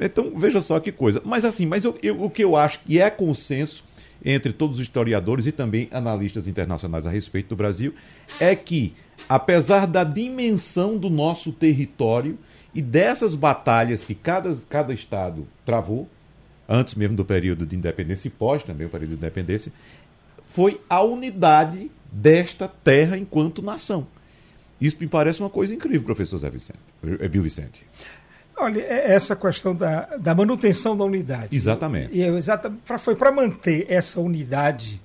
Então, 0.01 0.33
veja 0.37 0.61
só 0.61 0.81
que 0.81 0.91
coisa. 0.91 1.23
Mas 1.25 1.45
assim, 1.45 1.67
mas 1.67 1.85
eu, 1.85 1.97
eu, 2.03 2.23
o 2.23 2.31
que 2.31 2.43
eu 2.43 2.57
acho 2.57 2.81
que 2.81 3.01
é 3.01 3.09
consenso 3.11 3.85
entre 4.25 4.53
todos 4.53 4.79
os 4.79 4.83
historiadores 4.83 5.47
e 5.47 5.53
também 5.53 5.89
analistas 5.91 6.49
internacionais 6.49 7.07
a 7.07 7.11
respeito 7.11 7.51
do 7.51 7.57
Brasil 7.57 7.95
é 8.41 8.57
que, 8.57 8.95
apesar 9.29 9.87
da 9.87 10.03
dimensão 10.03 10.97
do 10.97 11.11
nosso 11.11 11.53
território 11.53 12.39
e 12.75 12.83
dessas 12.83 13.35
batalhas 13.35 14.05
que 14.05 14.15
cada, 14.15 14.57
cada 14.69 14.93
estado 14.93 15.47
travou, 15.65 16.09
antes 16.69 16.95
mesmo 16.95 17.17
do 17.17 17.25
período 17.25 17.65
de 17.65 17.77
independência 17.77 18.29
e 18.29 18.31
pós 18.31 18.63
também 18.63 18.87
o 18.87 18.91
período 18.91 19.11
de 19.11 19.17
independência, 19.17 19.73
foi 20.49 20.81
a 20.89 21.03
unidade 21.03 21.91
desta 22.11 22.69
terra 22.69 23.17
enquanto 23.17 23.63
nação. 23.63 24.07
Isso 24.81 24.97
me 25.01 25.07
parece 25.07 25.41
uma 25.41 25.51
coisa 25.51 25.75
incrível, 25.75 26.05
professor 26.05 26.39
Zé 26.39 26.51
Vicente, 26.51 26.79
é 27.21 27.29
Bill 27.29 27.43
Vicente. 27.43 27.87
Olha, 28.57 28.81
é 28.81 29.13
essa 29.13 29.35
questão 29.35 29.75
da, 29.75 30.17
da 30.17 30.35
manutenção 30.35 30.97
da 30.97 31.05
unidade. 31.05 31.55
Exatamente. 31.57 32.17
E 32.17 32.23
é 32.23 32.29
exata, 32.29 32.73
foi 32.99 33.17
para 33.17 33.33
manter 33.33 33.87
essa 33.89 34.21
unidade 34.21 35.01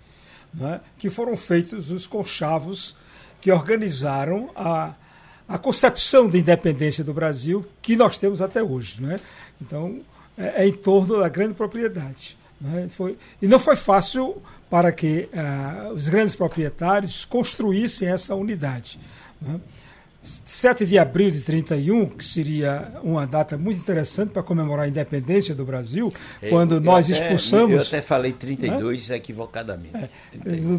né, 0.54 0.82
que 0.98 1.10
foram 1.10 1.36
feitos 1.36 1.92
os 1.92 2.06
conchavos 2.06 2.96
que 3.42 3.52
organizaram 3.52 4.52
a, 4.56 4.94
a 5.50 5.58
concepção 5.58 6.30
de 6.30 6.38
independência 6.38 7.04
do 7.04 7.12
Brasil 7.12 7.66
que 7.82 7.96
nós 7.96 8.20
temos 8.20 8.40
até 8.40 8.62
hoje. 8.62 9.02
Né? 9.02 9.20
Então, 9.60 10.00
é, 10.38 10.64
é 10.64 10.68
em 10.68 10.74
torno 10.74 11.20
da 11.20 11.28
grande 11.28 11.56
propriedade. 11.56 12.38
Né? 12.62 12.88
Foi, 12.90 13.18
e 13.42 13.48
não 13.48 13.58
foi 13.58 13.76
fácil 13.76 14.40
para 14.70 14.92
que 14.92 15.28
uh, 15.34 15.94
os 15.94 16.08
grandes 16.08 16.36
proprietários 16.36 17.26
construíssem 17.26 18.08
essa 18.08 18.36
unidade. 18.36 19.00
Né? 19.42 19.60
7 20.22 20.86
de 20.86 21.00
abril 21.00 21.32
de 21.32 21.40
31, 21.40 22.06
que 22.08 22.26
seria 22.26 22.92
uma 23.02 23.26
data 23.26 23.58
muito 23.58 23.80
interessante 23.80 24.32
para 24.32 24.44
comemorar 24.44 24.86
a 24.86 24.88
independência 24.90 25.56
do 25.56 25.64
Brasil, 25.64 26.10
é, 26.42 26.50
quando 26.50 26.82
nós 26.82 27.06
até, 27.06 27.14
expulsamos. 27.14 27.76
Eu 27.76 27.82
até 27.82 28.02
falei 28.02 28.34
32 28.34 29.10
né? 29.10 29.16
equivocadamente. 29.16 29.96
É, 29.96 30.10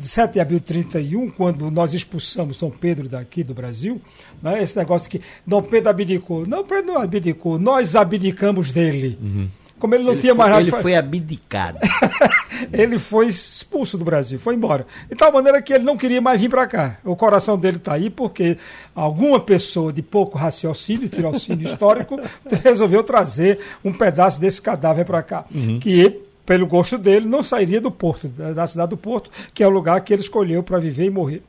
7 0.02 0.34
de 0.34 0.40
abril 0.40 0.58
de 0.58 0.66
31, 0.66 1.30
quando 1.30 1.70
nós 1.70 1.94
expulsamos 1.94 2.58
Dom 2.58 2.70
Pedro 2.70 3.08
daqui 3.08 3.42
do 3.42 3.54
Brasil, 3.54 4.00
né, 4.42 4.62
esse 4.62 4.76
negócio 4.76 5.08
que 5.08 5.22
Dom 5.46 5.62
Pedro 5.62 5.88
abdicou. 5.88 6.46
Não, 6.46 6.62
Pedro 6.62 6.92
não 6.92 7.00
abdicou, 7.00 7.58
nós 7.58 7.96
abdicamos 7.96 8.70
dele. 8.70 9.18
Uhum. 9.22 9.48
Como 9.80 9.94
ele 9.94 10.04
não 10.04 10.12
ele 10.12 10.20
tinha 10.20 10.34
mais 10.34 10.50
nada. 10.50 10.62
Ele 10.62 10.70
foi 10.70 10.94
abdicado. 10.94 11.78
ele 12.72 12.98
foi 12.98 13.26
expulso 13.26 13.96
do 13.96 14.04
Brasil, 14.04 14.38
foi 14.38 14.54
embora. 14.54 14.86
De 15.08 15.16
tal 15.16 15.32
maneira 15.32 15.60
que 15.62 15.72
ele 15.72 15.84
não 15.84 15.96
queria 15.96 16.20
mais 16.20 16.40
vir 16.40 16.50
para 16.50 16.66
cá. 16.66 16.98
O 17.02 17.16
coração 17.16 17.58
dele 17.58 17.78
está 17.78 17.94
aí 17.94 18.10
porque 18.10 18.58
alguma 18.94 19.40
pessoa 19.40 19.92
de 19.92 20.02
pouco 20.02 20.36
raciocínio, 20.36 21.08
tirocínio 21.08 21.66
histórico, 21.66 22.20
resolveu 22.62 23.02
trazer 23.02 23.58
um 23.82 23.92
pedaço 23.92 24.38
desse 24.38 24.60
cadáver 24.60 25.06
para 25.06 25.22
cá. 25.22 25.46
Uhum. 25.52 25.80
Que 25.80 26.20
pelo 26.44 26.66
gosto 26.66 26.98
dele, 26.98 27.26
não 27.26 27.42
sairia 27.44 27.80
do 27.80 27.92
porto, 27.92 28.26
da 28.28 28.66
cidade 28.66 28.90
do 28.90 28.96
Porto, 28.96 29.30
que 29.54 29.62
é 29.62 29.66
o 29.66 29.70
lugar 29.70 30.00
que 30.00 30.12
ele 30.12 30.20
escolheu 30.20 30.64
para 30.64 30.80
viver 30.80 31.04
e 31.04 31.10
morrer. 31.10 31.44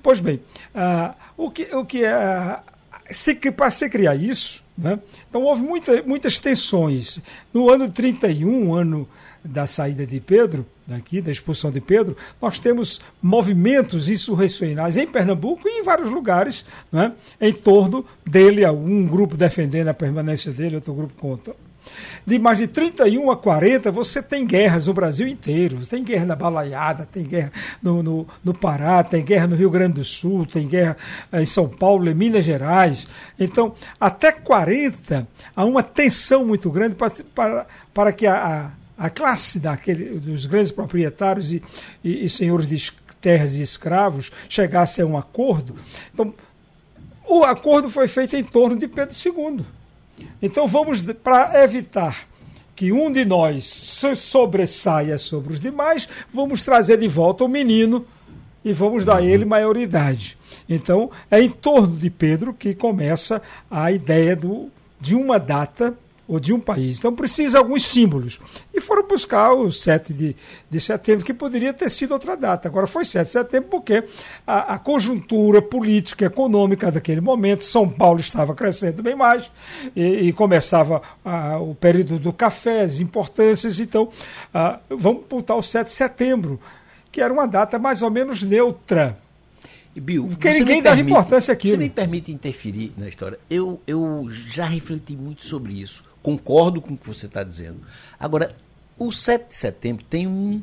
Pois 0.00 0.20
bem, 0.20 0.40
uh, 0.72 1.12
o 1.36 1.50
que, 1.50 1.64
o 1.74 1.84
que 1.84 2.04
uh, 2.04 2.56
se, 3.10 3.34
para 3.34 3.70
se 3.72 3.90
criar 3.90 4.14
isso, 4.14 4.62
né, 4.76 4.98
então 5.28 5.42
houve 5.42 5.62
muita, 5.62 6.02
muitas 6.02 6.38
tensões. 6.38 7.20
No 7.52 7.70
ano 7.70 7.90
31, 7.90 8.74
ano 8.74 9.08
da 9.44 9.66
saída 9.66 10.04
de 10.04 10.20
Pedro, 10.20 10.66
daqui, 10.86 11.20
da 11.20 11.30
expulsão 11.30 11.70
de 11.70 11.80
Pedro, 11.80 12.16
nós 12.40 12.58
temos 12.58 13.00
movimentos 13.22 14.08
insurrecionais 14.08 14.96
em 14.96 15.06
Pernambuco 15.06 15.68
e 15.68 15.80
em 15.80 15.82
vários 15.82 16.10
lugares, 16.10 16.64
né, 16.90 17.12
em 17.40 17.52
torno 17.52 18.04
dele, 18.24 18.66
um 18.68 19.06
grupo 19.06 19.36
defendendo 19.36 19.88
a 19.88 19.94
permanência 19.94 20.52
dele, 20.52 20.76
outro 20.76 20.94
grupo 20.94 21.14
contra. 21.14 21.54
De 22.26 22.38
mais 22.38 22.58
de 22.58 22.66
31 22.66 23.30
a 23.30 23.36
40, 23.36 23.92
você 23.92 24.22
tem 24.22 24.44
guerras 24.46 24.86
no 24.86 24.94
Brasil 24.94 25.28
inteiro. 25.28 25.78
Você 25.78 25.90
tem 25.90 26.04
guerra 26.04 26.26
na 26.26 26.36
Balaiada, 26.36 27.06
tem 27.10 27.24
guerra 27.24 27.52
no, 27.82 28.02
no, 28.02 28.26
no 28.42 28.54
Pará, 28.54 29.04
tem 29.04 29.24
guerra 29.24 29.46
no 29.46 29.56
Rio 29.56 29.70
Grande 29.70 29.94
do 29.94 30.04
Sul, 30.04 30.46
tem 30.46 30.66
guerra 30.66 30.96
eh, 31.30 31.42
em 31.42 31.44
São 31.44 31.68
Paulo, 31.68 32.10
em 32.10 32.14
Minas 32.14 32.44
Gerais. 32.44 33.08
Então, 33.38 33.74
até 34.00 34.32
40, 34.32 35.26
há 35.54 35.64
uma 35.64 35.82
tensão 35.82 36.44
muito 36.44 36.70
grande 36.70 36.94
para, 36.94 37.12
para, 37.34 37.66
para 37.94 38.12
que 38.12 38.26
a, 38.26 38.72
a, 38.98 39.06
a 39.06 39.10
classe 39.10 39.60
daquele, 39.60 40.18
dos 40.18 40.46
grandes 40.46 40.72
proprietários 40.72 41.52
e, 41.52 41.62
e, 42.02 42.24
e 42.24 42.28
senhores 42.28 42.66
de 42.66 42.92
terras 43.20 43.54
e 43.54 43.62
escravos 43.62 44.30
chegasse 44.48 45.00
a 45.00 45.06
um 45.06 45.16
acordo. 45.16 45.76
Então, 46.12 46.34
o 47.28 47.44
acordo 47.44 47.90
foi 47.90 48.06
feito 48.06 48.36
em 48.36 48.44
torno 48.44 48.78
de 48.78 48.86
Pedro 48.86 49.14
II. 49.14 49.64
Então 50.40 50.66
vamos, 50.66 51.00
para 51.00 51.62
evitar 51.62 52.26
que 52.74 52.92
um 52.92 53.10
de 53.10 53.24
nós 53.24 53.64
sobressaia 54.16 55.16
sobre 55.16 55.54
os 55.54 55.60
demais, 55.60 56.08
vamos 56.32 56.62
trazer 56.62 56.98
de 56.98 57.08
volta 57.08 57.42
o 57.44 57.48
menino 57.48 58.04
e 58.62 58.72
vamos 58.72 59.04
dar 59.04 59.18
a 59.18 59.22
ele 59.22 59.44
maioridade. 59.44 60.36
Então, 60.68 61.10
é 61.30 61.40
em 61.40 61.48
torno 61.48 61.96
de 61.96 62.10
Pedro 62.10 62.52
que 62.52 62.74
começa 62.74 63.40
a 63.70 63.90
ideia 63.90 64.36
do, 64.36 64.68
de 65.00 65.14
uma 65.14 65.38
data 65.38 65.96
ou 66.28 66.40
de 66.40 66.52
um 66.52 66.60
país. 66.60 66.98
Então 66.98 67.14
precisa 67.14 67.58
alguns 67.58 67.84
símbolos. 67.84 68.40
E 68.74 68.80
foram 68.80 69.06
buscar 69.06 69.52
o 69.52 69.70
7 69.70 70.12
de, 70.12 70.36
de 70.68 70.80
setembro, 70.80 71.24
que 71.24 71.32
poderia 71.32 71.72
ter 71.72 71.90
sido 71.90 72.12
outra 72.12 72.36
data. 72.36 72.68
Agora 72.68 72.86
foi 72.86 73.04
7 73.04 73.26
de 73.26 73.32
setembro 73.32 73.70
porque 73.70 74.04
a, 74.46 74.74
a 74.74 74.78
conjuntura 74.78 75.62
política 75.62 76.26
econômica 76.26 76.90
daquele 76.90 77.20
momento, 77.20 77.64
São 77.64 77.88
Paulo 77.88 78.20
estava 78.20 78.54
crescendo 78.54 79.02
bem 79.02 79.14
mais 79.14 79.50
e, 79.94 80.28
e 80.28 80.32
começava 80.32 81.00
a, 81.24 81.58
o 81.58 81.74
período 81.74 82.18
do 82.18 82.32
café, 82.32 82.82
as 82.82 83.00
importâncias. 83.00 83.78
Então, 83.78 84.10
a, 84.52 84.80
vamos 84.88 85.24
botar 85.28 85.54
o 85.54 85.62
7 85.62 85.86
de 85.86 85.92
setembro, 85.92 86.60
que 87.12 87.20
era 87.20 87.32
uma 87.32 87.46
data 87.46 87.78
mais 87.78 88.02
ou 88.02 88.10
menos 88.10 88.42
neutra 88.42 89.16
Bill, 90.00 90.28
Porque 90.28 90.50
ninguém 90.50 90.82
dá 90.82 90.96
importância 90.96 91.52
aqui. 91.52 91.70
Você 91.70 91.76
me 91.76 91.90
permite 91.90 92.32
interferir 92.32 92.92
na 92.96 93.08
história? 93.08 93.38
Eu, 93.48 93.80
eu 93.86 94.26
já 94.30 94.66
refleti 94.66 95.14
muito 95.16 95.46
sobre 95.46 95.74
isso. 95.74 96.04
Concordo 96.22 96.80
com 96.80 96.94
o 96.94 96.96
que 96.96 97.06
você 97.06 97.26
está 97.26 97.42
dizendo. 97.42 97.80
Agora, 98.18 98.54
o 98.98 99.12
7 99.12 99.48
de 99.48 99.56
setembro 99.56 100.04
tem 100.04 100.26
um, 100.26 100.62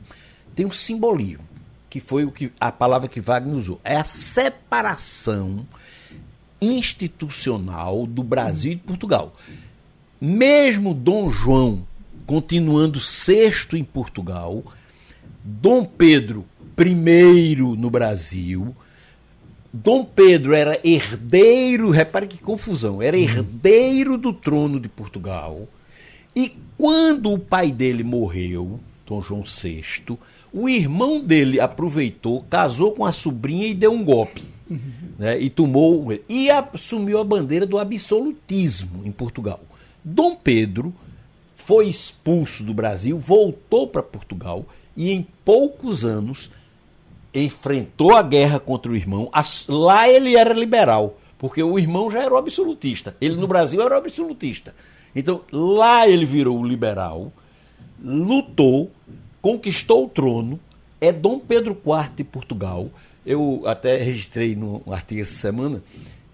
tem 0.55 0.65
um 0.65 0.71
simbolismo, 0.71 1.43
que 1.89 1.99
foi 1.99 2.25
o 2.25 2.31
que, 2.31 2.51
a 2.59 2.71
palavra 2.71 3.07
que 3.07 3.21
Wagner 3.21 3.55
usou. 3.55 3.79
É 3.83 3.95
a 3.95 4.03
separação 4.03 5.65
institucional 6.61 8.05
do 8.05 8.23
Brasil 8.23 8.73
e 8.73 8.75
de 8.75 8.81
Portugal. 8.81 9.35
Mesmo 10.19 10.93
Dom 10.93 11.29
João 11.29 11.85
continuando 12.25 12.99
sexto 12.99 13.75
em 13.75 13.83
Portugal, 13.83 14.63
Dom 15.43 15.85
Pedro 15.85 16.45
I 16.77 17.55
no 17.77 17.89
Brasil, 17.89 18.75
Dom 19.75 20.05
Pedro 20.05 20.53
era 20.53 20.79
herdeiro, 20.83 21.89
repare 21.89 22.27
que 22.27 22.37
confusão, 22.37 23.01
era 23.01 23.17
uhum. 23.17 23.23
herdeiro 23.23 24.17
do 24.19 24.31
trono 24.31 24.79
de 24.79 24.87
Portugal. 24.87 25.67
E 26.35 26.55
quando 26.77 27.31
o 27.31 27.39
pai 27.39 27.71
dele 27.71 28.03
morreu, 28.03 28.79
Dom 29.03 29.19
João 29.19 29.41
VI, 29.41 30.15
o 30.53 30.69
irmão 30.69 31.19
dele 31.19 31.59
aproveitou, 31.59 32.45
casou 32.47 32.91
com 32.91 33.03
a 33.03 33.11
sobrinha 33.11 33.65
e 33.65 33.73
deu 33.73 33.91
um 33.91 34.03
golpe. 34.03 34.43
Uhum. 34.69 34.79
Né, 35.17 35.39
e 35.39 35.49
tomou 35.49 36.07
e 36.29 36.49
assumiu 36.49 37.19
a 37.19 37.23
bandeira 37.23 37.65
do 37.65 37.77
absolutismo 37.77 39.01
em 39.03 39.11
Portugal. 39.11 39.59
Dom 40.03 40.35
Pedro 40.35 40.93
foi 41.55 41.87
expulso 41.87 42.63
do 42.63 42.73
Brasil, 42.73 43.17
voltou 43.17 43.87
para 43.87 44.03
Portugal 44.03 44.65
e 44.95 45.11
em 45.11 45.27
poucos 45.43 46.05
anos 46.05 46.49
enfrentou 47.33 48.15
a 48.15 48.21
guerra 48.21 48.59
contra 48.59 48.91
o 48.91 48.95
irmão. 48.95 49.29
Lá 49.67 50.07
ele 50.07 50.35
era 50.35 50.53
liberal, 50.53 51.19
porque 51.37 51.63
o 51.63 51.79
irmão 51.79 52.11
já 52.11 52.23
era 52.23 52.37
absolutista. 52.37 53.15
Ele 53.19 53.35
no 53.35 53.47
Brasil 53.47 53.81
era 53.81 53.97
absolutista. 53.97 54.75
Então 55.15 55.41
lá 55.51 56.07
ele 56.07 56.25
virou 56.25 56.63
liberal, 56.63 57.31
lutou, 58.03 58.91
conquistou 59.41 60.05
o 60.05 60.09
trono. 60.09 60.59
É 60.99 61.11
Dom 61.11 61.39
Pedro 61.39 61.73
IV 61.73 62.15
de 62.15 62.23
Portugal. 62.23 62.89
Eu 63.25 63.63
até 63.65 63.97
registrei 63.97 64.55
no 64.55 64.81
artigo 64.87 65.21
essa 65.21 65.33
semana 65.33 65.81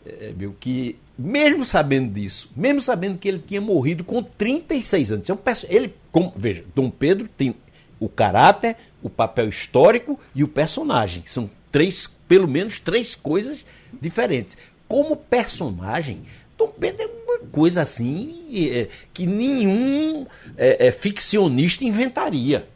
é, 0.06 0.34
meu, 0.36 0.56
que, 0.60 0.96
mesmo 1.18 1.66
sabendo 1.66 2.12
disso, 2.12 2.50
mesmo 2.56 2.82
sabendo 2.82 3.18
que 3.18 3.28
ele 3.28 3.44
tinha 3.46 3.62
morrido 3.62 4.04
com 4.04 4.24
36 4.24 5.12
anos, 5.12 5.28
ele, 5.68 5.94
como, 6.12 6.34
veja, 6.36 6.64
Dom 6.74 6.90
Pedro 6.90 7.30
tem 7.38 7.56
o 8.00 8.08
caráter, 8.08 8.76
o 9.02 9.10
papel 9.10 9.50
histórico 9.50 10.20
e 10.34 10.44
o 10.44 10.48
personagem. 10.48 11.24
São 11.26 11.50
três, 11.72 12.08
pelo 12.28 12.48
menos 12.48 12.80
três 12.80 13.16
coisas 13.16 13.66
diferentes. 14.02 14.58
Como 14.88 15.16
personagem, 15.16 16.24
Dom 16.58 16.68
Pedro 16.68 17.04
é 17.04 17.08
uma 17.08 17.40
coisa 17.52 17.82
assim 17.82 18.46
é, 18.72 18.88
que 19.14 19.26
nenhum 19.26 20.26
é, 20.58 20.88
é, 20.88 20.92
ficcionista 20.92 21.86
inventaria. 21.86 22.68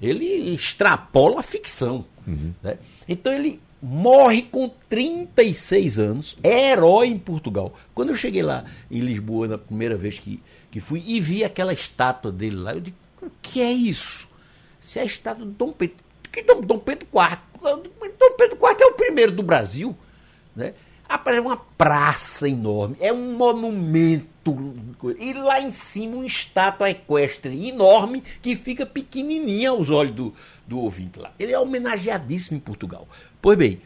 Ele 0.00 0.54
extrapola 0.54 1.40
a 1.40 1.42
ficção. 1.42 2.04
Uhum. 2.26 2.52
Né? 2.62 2.78
Então 3.08 3.32
ele 3.32 3.60
morre 3.82 4.42
com 4.42 4.70
36 4.88 5.98
anos, 5.98 6.36
é 6.40 6.70
herói 6.70 7.08
em 7.08 7.18
Portugal. 7.18 7.74
Quando 7.92 8.10
eu 8.10 8.14
cheguei 8.14 8.42
lá 8.42 8.64
em 8.88 9.00
Lisboa 9.00 9.48
na 9.48 9.58
primeira 9.58 9.96
vez 9.96 10.20
que, 10.20 10.40
que 10.70 10.78
fui 10.78 11.02
e 11.04 11.20
vi 11.20 11.42
aquela 11.42 11.72
estátua 11.72 12.30
dele 12.30 12.56
lá, 12.56 12.74
eu 12.74 12.80
digo, 12.80 12.96
o 13.20 13.30
que 13.42 13.60
é 13.60 13.72
isso? 13.72 14.28
Se 14.82 14.98
é 14.98 15.02
a 15.02 15.06
estátua 15.06 15.46
do 15.46 15.52
Dom 15.52 15.72
Pedro. 15.72 15.96
Que 16.30 16.42
Dom, 16.42 16.60
Dom 16.60 16.78
Pedro 16.78 17.06
IV. 17.06 17.38
Dom 18.18 18.36
Pedro 18.36 18.56
IV 18.56 18.76
é 18.80 18.86
o 18.86 18.94
primeiro 18.94 19.32
do 19.32 19.42
Brasil. 19.42 19.96
Né? 20.54 20.74
É 21.26 21.40
uma 21.40 21.56
praça 21.56 22.48
enorme, 22.48 22.96
é 22.98 23.12
um 23.12 23.36
monumento. 23.36 24.26
E 25.18 25.32
lá 25.34 25.60
em 25.60 25.70
cima 25.70 26.16
uma 26.16 26.26
estátua 26.26 26.90
equestre 26.90 27.68
enorme 27.68 28.22
que 28.40 28.56
fica 28.56 28.84
pequenininha 28.84 29.70
aos 29.70 29.90
olhos 29.90 30.14
do, 30.14 30.34
do 30.66 30.80
ouvinte 30.80 31.20
lá. 31.20 31.32
Ele 31.38 31.52
é 31.52 31.58
homenageadíssimo 31.58 32.56
em 32.56 32.60
Portugal. 32.60 33.06
Pois 33.40 33.56
bem, 33.56 33.80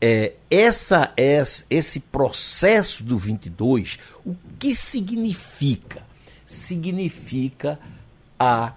é, 0.00 0.34
essa, 0.50 1.12
essa, 1.16 1.64
esse 1.70 2.00
processo 2.00 3.02
do 3.02 3.16
22, 3.16 3.98
o 4.24 4.36
que 4.58 4.74
significa? 4.74 6.06
Significa 6.46 7.80
a 8.38 8.74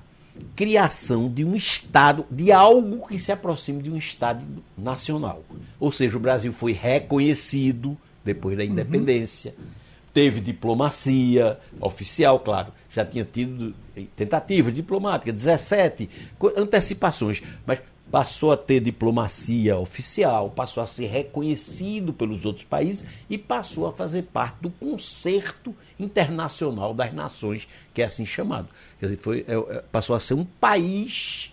criação 0.56 1.30
de 1.30 1.44
um 1.44 1.56
Estado, 1.56 2.26
de 2.30 2.52
algo 2.52 3.08
que 3.08 3.18
se 3.18 3.32
aproxime 3.32 3.82
de 3.82 3.90
um 3.90 3.98
Estado 3.98 4.44
nacional. 4.78 5.44
Ou 5.80 5.92
seja, 5.92 6.18
o 6.18 6.20
Brasil 6.20 6.52
foi 6.54 6.72
reconhecido 6.72 7.98
depois 8.24 8.58
da 8.58 8.64
independência, 8.64 9.56
uhum. 9.58 9.66
teve 10.14 10.40
diplomacia 10.42 11.58
oficial, 11.80 12.40
claro, 12.40 12.72
já 12.92 13.06
tinha 13.06 13.24
tido 13.24 13.74
tentativa 14.16 14.72
diplomática, 14.72 15.32
17 15.32 16.10
antecipações, 16.58 17.42
mas 17.66 17.82
passou 18.12 18.52
a 18.52 18.58
ter 18.58 18.80
diplomacia 18.80 19.78
oficial, 19.78 20.50
passou 20.50 20.82
a 20.82 20.88
ser 20.88 21.06
reconhecido 21.08 22.12
pelos 22.12 22.46
outros 22.46 22.66
países 22.66 23.06
e 23.30 23.38
passou 23.38 23.88
a 23.88 23.92
fazer 23.92 24.24
parte 24.24 24.58
do 24.62 24.70
concerto 24.70 25.76
internacional 26.00 26.94
das 26.94 27.14
nações, 27.14 27.68
que 27.94 28.02
é 28.02 28.06
assim 28.06 28.26
chamado. 28.26 28.68
Quer 29.00 29.08
dizer, 29.08 29.18
foi, 29.18 29.46
é, 29.48 29.54
é 29.54 29.84
passou 29.92 30.16
a 30.16 30.20
ser 30.20 30.34
um 30.34 30.46
país 30.46 31.52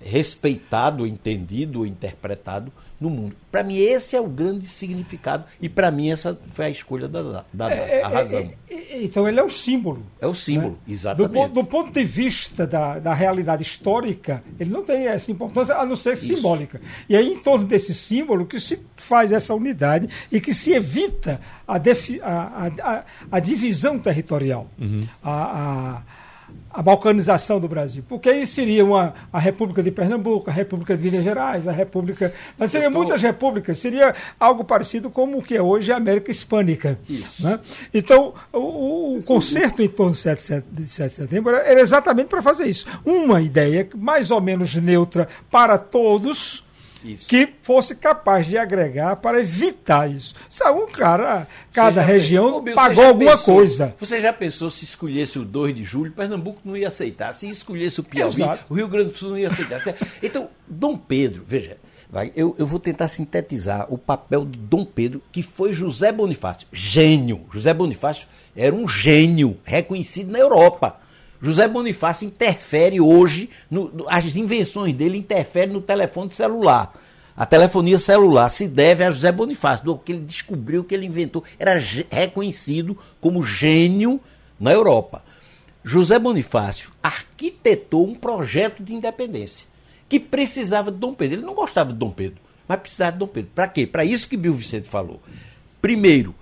respeitado, 0.00 1.06
entendido, 1.06 1.86
interpretado 1.86 2.72
no 3.00 3.08
mundo. 3.08 3.34
Para 3.50 3.62
mim, 3.62 3.78
esse 3.78 4.14
é 4.14 4.20
o 4.20 4.26
grande 4.26 4.68
significado 4.68 5.44
e 5.60 5.68
para 5.68 5.90
mim 5.90 6.10
essa 6.10 6.38
foi 6.52 6.66
a 6.66 6.70
escolha 6.70 7.08
da, 7.08 7.44
da, 7.50 7.72
é, 7.72 8.00
é, 8.00 8.02
razão. 8.02 8.50
É, 8.68 8.74
é, 8.74 9.02
então 9.02 9.26
ele 9.26 9.40
é 9.40 9.42
o 9.42 9.48
símbolo. 9.48 10.04
É 10.20 10.26
o 10.26 10.34
símbolo, 10.34 10.72
né? 10.86 10.92
exatamente. 10.92 11.48
Do, 11.48 11.62
do, 11.62 11.64
ponto 11.64 11.90
de 11.90 12.04
vista 12.04 12.66
da, 12.66 12.98
da 12.98 13.14
realidade 13.14 13.62
histórica, 13.62 14.44
ele 14.58 14.68
não 14.68 14.82
tem 14.82 15.06
essa 15.06 15.32
importância 15.32 15.74
a 15.76 15.86
não 15.86 15.96
ser 15.96 16.12
Isso. 16.12 16.26
simbólica. 16.26 16.78
E 17.08 17.16
aí, 17.16 17.32
em 17.32 17.38
torno 17.38 17.66
desse 17.66 17.94
símbolo, 17.94 18.44
que 18.44 18.60
se 18.60 18.78
faz 18.96 19.32
essa 19.32 19.54
unidade 19.54 20.08
e 20.30 20.38
que 20.38 20.52
se 20.52 20.72
evita 20.72 21.40
a, 21.66 21.78
defi, 21.78 22.20
a, 22.20 22.28
a, 22.30 22.92
a, 22.96 23.04
a 23.32 23.40
divisão 23.40 23.98
territorial. 23.98 24.66
Uhum. 24.78 25.06
a, 25.22 25.96
a 25.96 26.19
a 26.72 26.82
balcanização 26.82 27.58
do 27.58 27.66
Brasil, 27.66 28.04
porque 28.08 28.28
aí 28.28 28.46
seria 28.46 28.84
uma, 28.84 29.12
a 29.32 29.38
República 29.40 29.82
de 29.82 29.90
Pernambuco, 29.90 30.48
a 30.48 30.52
República 30.52 30.96
de 30.96 31.02
Minas 31.02 31.24
Gerais, 31.24 31.66
a 31.66 31.72
República. 31.72 32.32
Mas 32.56 32.70
seria 32.70 32.90
tô... 32.90 32.96
muitas 32.96 33.20
repúblicas, 33.20 33.78
seria 33.78 34.14
algo 34.38 34.62
parecido 34.62 35.10
como 35.10 35.38
o 35.38 35.42
que 35.42 35.56
é 35.56 35.62
hoje 35.62 35.90
a 35.90 35.96
América 35.96 36.30
Hispânica. 36.30 36.98
Né? 37.40 37.58
Então, 37.92 38.34
o, 38.52 39.16
o 39.16 39.18
concerto 39.26 39.82
em 39.82 39.88
torno 39.88 40.12
de 40.12 40.18
7, 40.18 40.64
de 40.70 40.86
7 40.86 41.10
de 41.10 41.16
setembro 41.16 41.54
era 41.54 41.80
exatamente 41.80 42.28
para 42.28 42.40
fazer 42.40 42.66
isso. 42.66 42.86
Uma 43.04 43.40
ideia 43.40 43.88
mais 43.96 44.30
ou 44.30 44.40
menos 44.40 44.74
neutra 44.76 45.28
para 45.50 45.76
todos 45.76 46.64
isso. 47.04 47.28
que 47.28 47.48
fosse 47.62 47.94
capaz 47.94 48.46
de 48.46 48.56
agregar 48.56 49.16
para 49.16 49.40
evitar 49.40 50.10
isso. 50.10 50.34
Sabe, 50.48 50.78
um 50.78 50.86
cara, 50.86 51.46
cada 51.72 52.00
região 52.02 52.60
Bill, 52.60 52.74
pagou 52.74 53.04
alguma 53.04 53.32
pensou, 53.32 53.54
coisa. 53.54 53.94
Você 53.98 54.20
já 54.20 54.32
pensou 54.32 54.70
se 54.70 54.84
escolhesse 54.84 55.38
o 55.38 55.44
2 55.44 55.74
de 55.74 55.84
julho, 55.84 56.12
Pernambuco 56.12 56.60
não 56.64 56.76
ia 56.76 56.88
aceitar. 56.88 57.32
Se 57.32 57.48
escolhesse 57.48 58.00
o 58.00 58.04
Piauí, 58.04 58.34
Exato. 58.34 58.64
o 58.68 58.74
Rio 58.74 58.88
Grande 58.88 59.10
do 59.10 59.16
Sul 59.16 59.30
não 59.30 59.38
ia 59.38 59.48
aceitar. 59.48 59.80
Então, 60.22 60.48
Dom 60.66 60.96
Pedro, 60.96 61.42
veja, 61.46 61.76
eu, 62.34 62.56
eu, 62.58 62.66
vou 62.66 62.80
tentar 62.80 63.08
sintetizar 63.08 63.86
o 63.88 63.96
papel 63.96 64.44
de 64.44 64.58
Dom 64.58 64.84
Pedro, 64.84 65.22
que 65.30 65.42
foi 65.42 65.72
José 65.72 66.10
Bonifácio. 66.10 66.66
Gênio. 66.72 67.46
José 67.52 67.72
Bonifácio 67.72 68.26
era 68.54 68.74
um 68.74 68.88
gênio 68.88 69.56
reconhecido 69.64 70.32
na 70.32 70.38
Europa. 70.38 71.00
José 71.42 71.66
Bonifácio 71.66 72.26
interfere 72.26 73.00
hoje, 73.00 73.48
no, 73.70 74.06
as 74.08 74.36
invenções 74.36 74.94
dele 74.94 75.16
interferem 75.16 75.72
no 75.72 75.80
telefone 75.80 76.30
celular. 76.30 76.92
A 77.36 77.46
telefonia 77.46 77.98
celular 77.98 78.50
se 78.50 78.68
deve 78.68 79.02
a 79.02 79.10
José 79.10 79.32
Bonifácio, 79.32 79.84
do 79.84 79.96
que 79.96 80.12
ele 80.12 80.24
descobriu, 80.24 80.84
que 80.84 80.94
ele 80.94 81.06
inventou. 81.06 81.42
Era 81.58 81.82
reconhecido 82.10 82.98
como 83.20 83.42
gênio 83.42 84.20
na 84.58 84.72
Europa. 84.72 85.24
José 85.82 86.18
Bonifácio 86.18 86.90
arquitetou 87.02 88.06
um 88.06 88.14
projeto 88.14 88.82
de 88.82 88.92
independência 88.92 89.66
que 90.06 90.20
precisava 90.20 90.90
de 90.90 90.98
Dom 90.98 91.14
Pedro. 91.14 91.38
Ele 91.38 91.46
não 91.46 91.54
gostava 91.54 91.92
de 91.92 91.98
Dom 91.98 92.10
Pedro, 92.10 92.42
mas 92.68 92.80
precisava 92.80 93.12
de 93.12 93.18
Dom 93.18 93.28
Pedro. 93.28 93.50
Para 93.54 93.68
quê? 93.68 93.86
Para 93.86 94.04
isso 94.04 94.28
que 94.28 94.36
Bill 94.36 94.52
Vicente 94.52 94.88
falou. 94.88 95.22
Primeiro, 95.80 96.34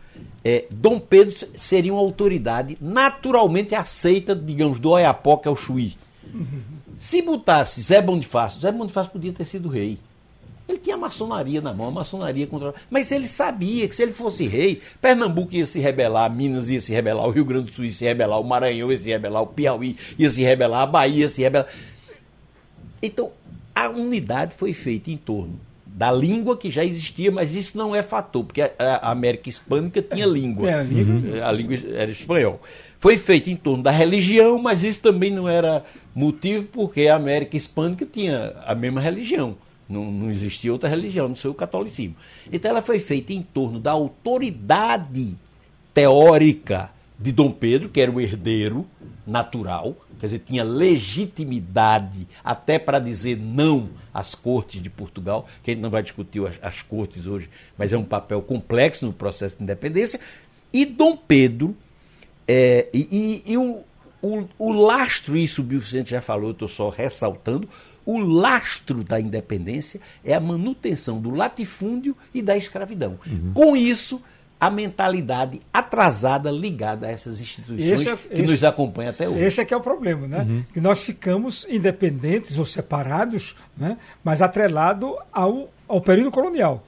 é, 0.45 0.67
Dom 0.71 0.99
Pedro 0.99 1.35
seria 1.57 1.93
uma 1.93 2.01
autoridade 2.01 2.79
naturalmente 2.81 3.75
aceita, 3.75 4.35
digamos, 4.35 4.79
do 4.79 4.91
Oiapoque 4.91 5.49
ao 5.49 5.57
Chuí. 5.57 5.97
Se 6.99 7.23
botasse 7.23 7.83
Zé 7.83 8.01
Bonifácio, 8.01 8.61
Zé 8.61 8.73
Bonifácio 8.73 9.13
podia 9.13 9.33
ter 9.33 9.47
sido 9.47 9.69
rei. 9.69 9.99
Ele 10.69 10.79
tinha 10.79 10.97
a 10.97 10.99
maçonaria 10.99 11.61
na 11.63 11.73
mão, 11.73 11.89
a 11.89 11.91
maçonaria 11.91 12.47
contra. 12.47 12.75
Mas 12.91 13.11
ele 13.11 13.27
sabia 13.27 13.89
que 13.89 13.95
se 13.95 14.03
ele 14.03 14.13
fosse 14.13 14.47
rei, 14.47 14.83
Pernambuco 15.01 15.55
ia 15.55 15.67
se 15.67 15.79
rebelar, 15.81 16.31
Minas 16.31 16.69
ia 16.69 16.81
se 16.81 16.93
rebelar, 16.93 17.27
o 17.27 17.31
Rio 17.31 17.45
Grande 17.45 17.71
do 17.71 17.73
Sul 17.73 17.87
ia 17.87 17.91
se 17.91 18.05
rebelar, 18.05 18.39
o 18.39 18.45
Maranhão 18.45 18.93
ia 18.93 18.99
se 18.99 19.09
rebelar, 19.09 19.43
o 19.43 19.47
Piauí 19.47 19.97
ia 20.19 20.29
se 20.29 20.43
rebelar, 20.43 20.83
a 20.83 20.87
Bahia 20.87 21.21
ia 21.21 21.29
se 21.29 21.41
rebelar. 21.41 21.69
Então, 23.01 23.31
a 23.75 23.89
unidade 23.89 24.55
foi 24.55 24.75
feita 24.75 25.11
em 25.11 25.17
torno 25.17 25.59
da 25.99 26.13
língua 26.13 26.57
que 26.57 26.71
já 26.71 26.85
existia, 26.85 27.29
mas 27.33 27.57
isso 27.57 27.77
não 27.77 27.93
é 27.93 28.05
fator, 28.05 28.45
porque 28.45 28.63
a, 28.63 29.11
América 29.11 29.49
Hispânica 29.49 30.01
tinha 30.01 30.27
é, 30.27 30.29
língua. 30.29 30.71
É, 30.71 30.75
a, 30.75 30.83
língua. 30.85 31.15
Uhum. 31.15 31.45
a 31.45 31.51
língua 31.51 31.77
era 31.93 32.09
espanhol. 32.09 32.61
Foi 33.01 33.19
feito 33.19 33.51
em 33.51 33.57
torno 33.57 33.83
da 33.83 33.91
religião, 33.91 34.61
mas 34.61 34.85
isso 34.85 35.01
também 35.01 35.33
não 35.33 35.49
era 35.49 35.85
motivo, 36.15 36.67
porque 36.67 37.09
a 37.09 37.17
América 37.17 37.57
Hispânica 37.57 38.07
tinha 38.07 38.55
a 38.65 38.77
mesma 38.77 39.01
religião. 39.01 39.57
Não, 39.89 40.09
não 40.09 40.31
existia 40.31 40.73
outra 40.73 40.89
religião, 40.89 41.27
não 41.27 41.35
sei 41.35 41.51
o 41.51 41.55
catolicismo. 41.55 42.15
Então 42.53 42.71
ela 42.71 42.83
foi 42.83 43.01
feita 43.01 43.33
em 43.33 43.43
torno 43.43 43.81
da 43.81 43.91
autoridade 43.91 45.37
teórica 45.93 46.93
de 47.19 47.33
Dom 47.33 47.51
Pedro, 47.51 47.89
que 47.89 48.01
era 48.01 48.13
o 48.13 48.21
herdeiro 48.21 48.87
natural, 49.27 49.97
quer 50.19 50.27
dizer, 50.27 50.41
tinha 50.41 50.65
legitimidade 50.65 52.27
até 52.43 52.79
para 52.79 52.99
dizer 52.99 53.37
não 53.37 53.91
às 54.13 54.35
cortes 54.35 54.83
de 54.83 54.91
Portugal, 54.91 55.47
que 55.63 55.71
a 55.71 55.75
gente 55.75 55.83
não 55.83 55.91
vai 55.91 56.03
discutir 56.03 56.45
as, 56.47 56.59
as 56.63 56.83
cortes 56.83 57.27
hoje, 57.27 57.49
mas 57.77 57.93
é 57.93 57.99
um 57.99 58.05
papel 58.05 58.43
complexo 58.43 59.07
no 59.07 59.13
processo 59.13 59.57
de 59.57 59.63
independência. 59.63 60.21
E 60.73 60.85
Dom 60.85 61.17
Pedro, 61.17 61.77
é, 62.47 62.89
e, 62.93 63.43
e, 63.47 63.53
e 63.53 63.57
o, 63.57 63.83
o, 64.21 64.45
o, 64.59 64.73
lastro, 64.73 65.37
isso 65.37 65.61
o 65.61 65.65
Bill 65.65 65.81
Vicente 65.81 66.11
já 66.11 66.21
falou, 66.21 66.49
eu 66.49 66.53
estou 66.53 66.69
só 66.69 66.89
ressaltando, 66.89 67.69
o 68.05 68.19
lastro 68.19 69.05
da 69.05 69.21
independência 69.21 70.01
é 70.25 70.35
a 70.35 70.41
manutenção 70.41 71.21
do 71.21 71.31
latifúndio 71.31 72.17
e 72.33 72.41
da 72.41 72.57
escravidão. 72.57 73.19
Uhum. 73.27 73.53
Com 73.53 73.77
isso, 73.77 74.23
a 74.61 74.71
mentalidade 74.71 75.61
atrasada 75.73 76.51
ligada 76.51 77.07
a 77.07 77.11
essas 77.11 77.41
instituições 77.41 78.07
é, 78.07 78.17
que 78.17 78.43
esse, 78.43 78.53
nos 78.53 78.65
acompanham 78.65 79.11
até 79.11 79.29
hoje. 79.29 79.43
Esse 79.43 79.61
é 79.61 79.65
que 79.65 79.73
é 79.73 79.77
o 79.77 79.81
problema, 79.81 80.27
né? 80.27 80.47
Uhum. 80.49 80.65
Que 80.73 80.81
nós 80.81 81.01
ficamos 81.01 81.67
independentes 81.71 82.59
ou 82.59 82.67
separados, 82.67 83.55
né? 83.77 83.97
mas 84.25 84.43
atrelado 84.43 85.17
ao, 85.33 85.69
ao 85.87 86.01
período 86.01 86.31
colonial. 86.31 86.85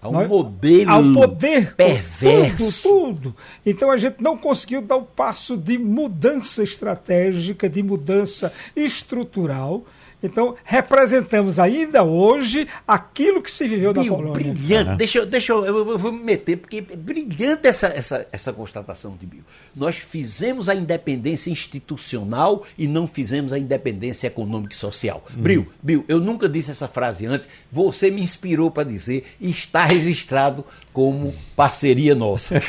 Ao 0.00 0.12
nós, 0.12 0.28
modelo 0.28 0.90
ao 0.90 1.12
poder 1.12 1.74
perverso. 1.74 2.82
Tudo, 2.82 3.14
tudo. 3.14 3.36
Então 3.64 3.90
a 3.90 3.96
gente 3.96 4.22
não 4.22 4.36
conseguiu 4.36 4.82
dar 4.82 4.96
o 4.96 5.00
um 5.00 5.04
passo 5.04 5.56
de 5.56 5.78
mudança 5.78 6.62
estratégica, 6.62 7.68
de 7.68 7.82
mudança 7.82 8.52
estrutural 8.76 9.84
então, 10.22 10.56
representamos 10.64 11.58
ainda 11.58 12.02
hoje 12.02 12.66
aquilo 12.86 13.42
que 13.42 13.50
se 13.50 13.68
viveu 13.68 13.92
Bill, 13.92 14.04
na 14.04 14.10
colônia. 14.10 14.32
Brilhante. 14.32 14.90
Uhum. 14.90 14.96
Deixa, 14.96 15.18
eu, 15.18 15.26
deixa 15.26 15.52
eu, 15.52 15.64
eu, 15.64 15.98
vou 15.98 16.12
me 16.12 16.22
meter, 16.22 16.56
porque 16.56 16.78
é 16.78 16.96
brilhante 16.96 17.68
essa, 17.68 17.88
essa, 17.88 18.26
essa 18.32 18.52
constatação 18.52 19.16
de 19.18 19.26
Bill. 19.26 19.42
Nós 19.74 19.96
fizemos 19.96 20.68
a 20.68 20.74
independência 20.74 21.50
institucional 21.50 22.64
e 22.78 22.88
não 22.88 23.06
fizemos 23.06 23.52
a 23.52 23.58
independência 23.58 24.26
econômica 24.26 24.74
e 24.74 24.76
social. 24.76 25.24
Uhum. 25.36 25.42
Bill, 25.42 25.66
Bill, 25.82 26.04
eu 26.08 26.18
nunca 26.18 26.48
disse 26.48 26.70
essa 26.70 26.88
frase 26.88 27.26
antes, 27.26 27.48
você 27.70 28.10
me 28.10 28.22
inspirou 28.22 28.70
para 28.70 28.88
dizer 28.88 29.24
e 29.40 29.50
está 29.50 29.84
registrado 29.84 30.64
como 30.92 31.34
parceria 31.54 32.14
nossa. 32.14 32.60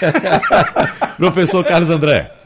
Professor 1.17 1.63
Carlos 1.63 1.89
André. 1.89 2.36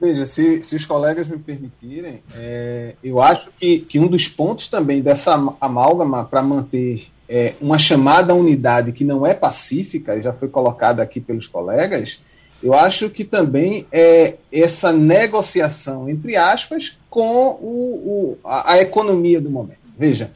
Veja, 0.00 0.24
se, 0.26 0.62
se 0.62 0.76
os 0.76 0.86
colegas 0.86 1.26
me 1.26 1.38
permitirem, 1.38 2.22
é, 2.32 2.94
eu 3.02 3.20
acho 3.20 3.50
que, 3.56 3.80
que 3.80 3.98
um 3.98 4.06
dos 4.06 4.28
pontos 4.28 4.68
também 4.68 5.02
dessa 5.02 5.34
amálgama 5.60 6.24
para 6.24 6.40
manter 6.40 7.08
é, 7.28 7.54
uma 7.60 7.78
chamada 7.78 8.34
unidade 8.34 8.92
que 8.92 9.04
não 9.04 9.26
é 9.26 9.34
pacífica, 9.34 10.20
já 10.22 10.32
foi 10.32 10.48
colocada 10.48 11.02
aqui 11.02 11.20
pelos 11.20 11.48
colegas, 11.48 12.22
eu 12.62 12.74
acho 12.74 13.10
que 13.10 13.24
também 13.24 13.86
é 13.92 14.36
essa 14.52 14.92
negociação, 14.92 16.08
entre 16.08 16.36
aspas, 16.36 16.96
com 17.08 17.50
o, 17.60 18.36
o 18.36 18.38
a, 18.44 18.72
a, 18.72 18.78
economia 18.80 19.40
do 19.40 19.50
momento. 19.50 19.78
Veja, 19.96 20.32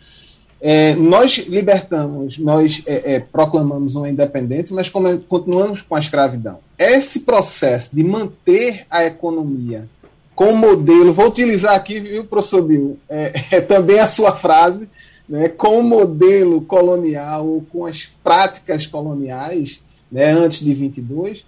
é, 0.65 0.95
nós 0.95 1.39
libertamos, 1.49 2.39
nós 2.39 2.85
é, 2.87 3.15
é, 3.15 3.21
proclamamos 3.21 3.97
uma 3.97 4.09
independência, 4.09 4.73
mas 4.73 4.89
continuamos 5.29 5.83
com 5.83 5.97
a 5.97 5.99
escravidão. 5.99 6.61
Esse 6.79 7.21
processo 7.21 7.97
de 7.97 8.05
manter 8.05 8.87
a 8.89 9.05
economia 9.05 9.89
com 10.37 10.53
o 10.53 10.57
modelo, 10.57 11.13
vou 11.13 11.27
utilizar 11.27 11.75
aqui, 11.75 11.99
viu, 11.99 12.25
professor 12.25 12.63
Bill, 12.63 12.97
é, 13.09 13.33
é 13.57 13.61
também 13.61 13.99
a 13.99 14.07
sua 14.07 14.37
frase, 14.37 14.89
né, 15.29 15.49
com 15.49 15.81
o 15.81 15.83
modelo 15.83 16.61
colonial 16.61 17.65
com 17.73 17.85
as 17.85 18.13
práticas 18.23 18.87
coloniais, 18.87 19.83
né, 20.13 20.31
antes 20.31 20.65
de 20.65 20.73
22, 20.73 21.45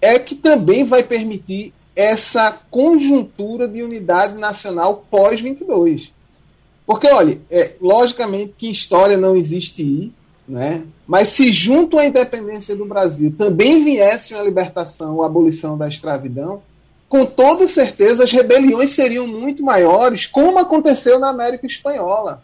é 0.00 0.16
que 0.16 0.36
também 0.36 0.84
vai 0.84 1.02
permitir 1.02 1.74
essa 1.96 2.56
conjuntura 2.70 3.66
de 3.66 3.82
unidade 3.82 4.38
nacional 4.38 5.04
pós 5.10 5.40
22. 5.40 6.13
Porque, 6.86 7.06
olha, 7.06 7.40
é, 7.50 7.74
logicamente 7.80 8.54
que 8.56 8.70
história 8.70 9.16
não 9.16 9.36
existe 9.36 9.82
I, 9.82 10.12
né? 10.46 10.84
mas 11.06 11.28
se 11.28 11.50
junto 11.52 11.98
à 11.98 12.04
independência 12.04 12.76
do 12.76 12.84
Brasil 12.84 13.34
também 13.36 13.82
viesse 13.82 14.34
uma 14.34 14.42
libertação 14.42 15.16
ou 15.16 15.22
abolição 15.22 15.78
da 15.78 15.88
escravidão, 15.88 16.62
com 17.08 17.24
toda 17.24 17.68
certeza 17.68 18.24
as 18.24 18.32
rebeliões 18.32 18.90
seriam 18.90 19.26
muito 19.26 19.62
maiores, 19.62 20.26
como 20.26 20.58
aconteceu 20.58 21.18
na 21.18 21.30
América 21.30 21.66
Espanhola. 21.66 22.42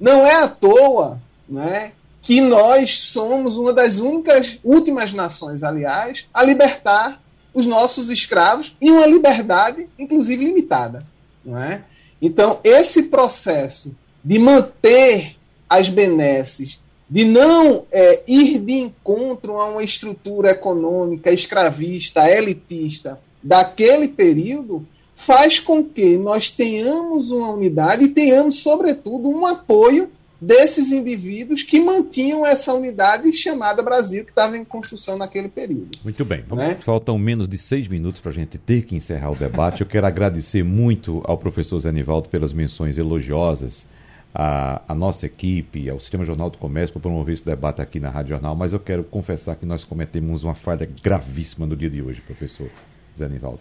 Não 0.00 0.26
é 0.26 0.42
à 0.42 0.48
toa 0.48 1.20
né, 1.48 1.92
que 2.22 2.40
nós 2.40 2.98
somos 2.98 3.56
uma 3.56 3.72
das 3.72 3.98
únicas, 3.98 4.58
últimas 4.64 5.12
nações, 5.12 5.62
aliás, 5.62 6.26
a 6.32 6.42
libertar 6.44 7.20
os 7.54 7.66
nossos 7.66 8.10
escravos 8.10 8.76
e 8.80 8.90
uma 8.90 9.06
liberdade, 9.06 9.88
inclusive 9.98 10.44
limitada. 10.44 11.04
Não 11.44 11.58
é? 11.58 11.84
Então, 12.20 12.60
esse 12.64 13.04
processo 13.04 13.94
de 14.24 14.38
manter 14.38 15.36
as 15.68 15.88
benesses, 15.88 16.80
de 17.08 17.24
não 17.24 17.86
é, 17.90 18.22
ir 18.26 18.58
de 18.58 18.74
encontro 18.74 19.60
a 19.60 19.66
uma 19.66 19.82
estrutura 19.82 20.50
econômica 20.50 21.32
escravista, 21.32 22.28
elitista 22.28 23.20
daquele 23.42 24.08
período, 24.08 24.86
faz 25.14 25.58
com 25.58 25.82
que 25.82 26.16
nós 26.16 26.50
tenhamos 26.50 27.30
uma 27.30 27.50
unidade 27.50 28.04
e 28.04 28.08
tenhamos, 28.08 28.60
sobretudo, 28.60 29.28
um 29.28 29.46
apoio 29.46 30.10
desses 30.40 30.92
indivíduos 30.92 31.62
que 31.62 31.80
mantinham 31.80 32.46
essa 32.46 32.72
unidade 32.72 33.32
chamada 33.32 33.82
Brasil, 33.82 34.24
que 34.24 34.30
estava 34.30 34.56
em 34.56 34.64
construção 34.64 35.18
naquele 35.18 35.48
período. 35.48 35.98
Muito 36.04 36.24
bem. 36.24 36.44
Né? 36.52 36.76
Faltam 36.80 37.18
menos 37.18 37.48
de 37.48 37.58
seis 37.58 37.88
minutos 37.88 38.20
para 38.20 38.30
a 38.30 38.34
gente 38.34 38.56
ter 38.56 38.82
que 38.82 38.94
encerrar 38.94 39.30
o 39.32 39.36
debate. 39.36 39.80
Eu 39.80 39.86
quero 39.86 40.06
agradecer 40.06 40.62
muito 40.62 41.22
ao 41.24 41.36
professor 41.36 41.78
Zé 41.80 41.90
Nivaldo 41.90 42.28
pelas 42.28 42.52
menções 42.52 42.96
elogiosas 42.96 43.86
à, 44.34 44.82
à 44.86 44.94
nossa 44.94 45.26
equipe, 45.26 45.90
ao 45.90 45.98
Sistema 45.98 46.24
Jornal 46.24 46.50
do 46.50 46.58
Comércio, 46.58 46.92
por 46.92 47.00
promover 47.00 47.34
esse 47.34 47.44
debate 47.44 47.82
aqui 47.82 47.98
na 47.98 48.08
Rádio 48.08 48.30
Jornal, 48.30 48.54
mas 48.54 48.72
eu 48.72 48.78
quero 48.80 49.02
confessar 49.02 49.56
que 49.56 49.66
nós 49.66 49.84
cometemos 49.84 50.44
uma 50.44 50.54
falha 50.54 50.88
gravíssima 51.02 51.66
no 51.66 51.74
dia 51.74 51.90
de 51.90 52.00
hoje, 52.00 52.20
professor 52.20 52.70
Zé 53.16 53.28
Nivaldo. 53.28 53.60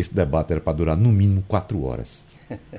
Esse 0.00 0.14
debate 0.14 0.52
era 0.52 0.60
para 0.60 0.72
durar 0.72 0.96
no 0.96 1.10
mínimo 1.10 1.44
quatro 1.46 1.84
horas. 1.84 2.24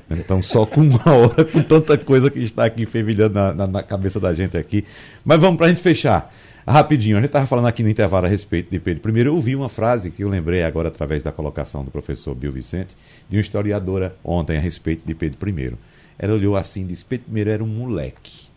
Então, 0.10 0.42
só 0.42 0.66
com 0.66 0.82
uma 0.82 1.08
hora, 1.14 1.46
com 1.46 1.64
tanta 1.64 1.98
coisa 1.98 2.30
que 2.30 2.40
está 2.40 2.66
aqui 2.66 2.86
fervilhando 2.86 3.34
na, 3.34 3.54
na, 3.54 3.68
na 3.68 3.84
cabeça 3.84 4.20
da 4.20 4.34
gente 4.34 4.58
aqui. 4.58 4.84
Mas 5.24 5.40
vamos 5.40 5.58
para 5.58 5.68
a 5.68 5.70
gente 5.70 5.82
fechar. 5.82 6.34
Rapidinho, 6.68 7.18
a 7.18 7.20
gente 7.20 7.30
estava 7.30 7.48
falando 7.48 7.68
aqui 7.68 7.82
no 7.82 7.90
intervalo 7.90 8.26
a 8.26 8.30
respeito 8.30 8.70
de 8.70 8.80
Pedro 8.80 9.18
I. 9.18 9.26
Eu 9.26 9.34
ouvi 9.34 9.56
uma 9.56 9.70
frase 9.70 10.12
que 10.12 10.24
eu 10.24 10.30
lembrei 10.30 10.64
agora 10.64 10.90
através 10.90 11.24
da 11.24 11.32
colocação 11.32 11.84
do 11.84 11.90
professor 11.90 12.36
Bill 12.36 12.52
Vicente, 12.52 12.96
de 13.30 13.38
uma 13.38 13.42
historiadora 13.42 14.16
ontem 14.24 14.58
a 14.58 14.60
respeito 14.60 15.06
de 15.06 15.16
Pedro 15.16 15.50
I. 15.50 15.74
Ela 16.20 16.34
olhou 16.34 16.56
assim 16.56 16.82
e 16.82 16.86
disse: 16.86 17.04
Pedro 17.04 17.38
I 17.38 17.50
era 17.50 17.64
um 17.64 17.68
moleque. 17.68 18.50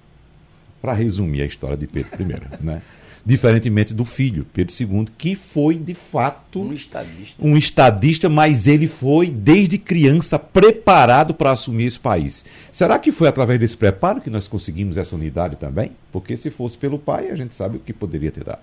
Para 0.82 0.92
resumir 0.92 1.42
a 1.42 1.46
história 1.46 1.78
de 1.78 1.86
Pedro 1.86 2.10
I, 2.20 2.64
né? 2.64 2.82
Diferentemente 3.24 3.94
do 3.94 4.04
filho, 4.04 4.46
Pedro 4.52 4.74
II, 4.78 5.06
que 5.16 5.34
foi 5.34 5.76
de 5.76 5.94
fato 5.94 6.60
um 6.60 6.72
estadista. 6.72 7.44
um 7.44 7.56
estadista, 7.56 8.28
mas 8.28 8.66
ele 8.66 8.86
foi 8.86 9.30
desde 9.30 9.78
criança 9.78 10.38
preparado 10.38 11.32
para 11.32 11.52
assumir 11.52 11.86
esse 11.86 11.98
país. 11.98 12.44
Será 12.70 12.98
que 12.98 13.10
foi 13.10 13.26
através 13.26 13.58
desse 13.58 13.76
preparo 13.76 14.20
que 14.20 14.28
nós 14.28 14.46
conseguimos 14.46 14.98
essa 14.98 15.14
unidade 15.14 15.56
também? 15.56 15.92
Porque 16.12 16.36
se 16.36 16.50
fosse 16.50 16.76
pelo 16.76 16.98
pai, 16.98 17.30
a 17.30 17.36
gente 17.36 17.54
sabe 17.54 17.78
o 17.78 17.80
que 17.80 17.92
poderia 17.92 18.30
ter 18.30 18.44
dado, 18.44 18.62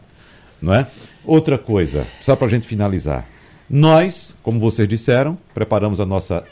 não 0.62 0.74
é? 0.74 0.88
Outra 1.26 1.58
coisa, 1.58 2.06
só 2.22 2.36
para 2.36 2.48
a 2.48 2.50
gente 2.50 2.68
finalizar, 2.68 3.28
nós, 3.68 4.36
como 4.44 4.60
vocês 4.60 4.88
disseram, 4.88 5.38
preparamos 5.54 6.00
a 6.00 6.06
nossa 6.06 6.44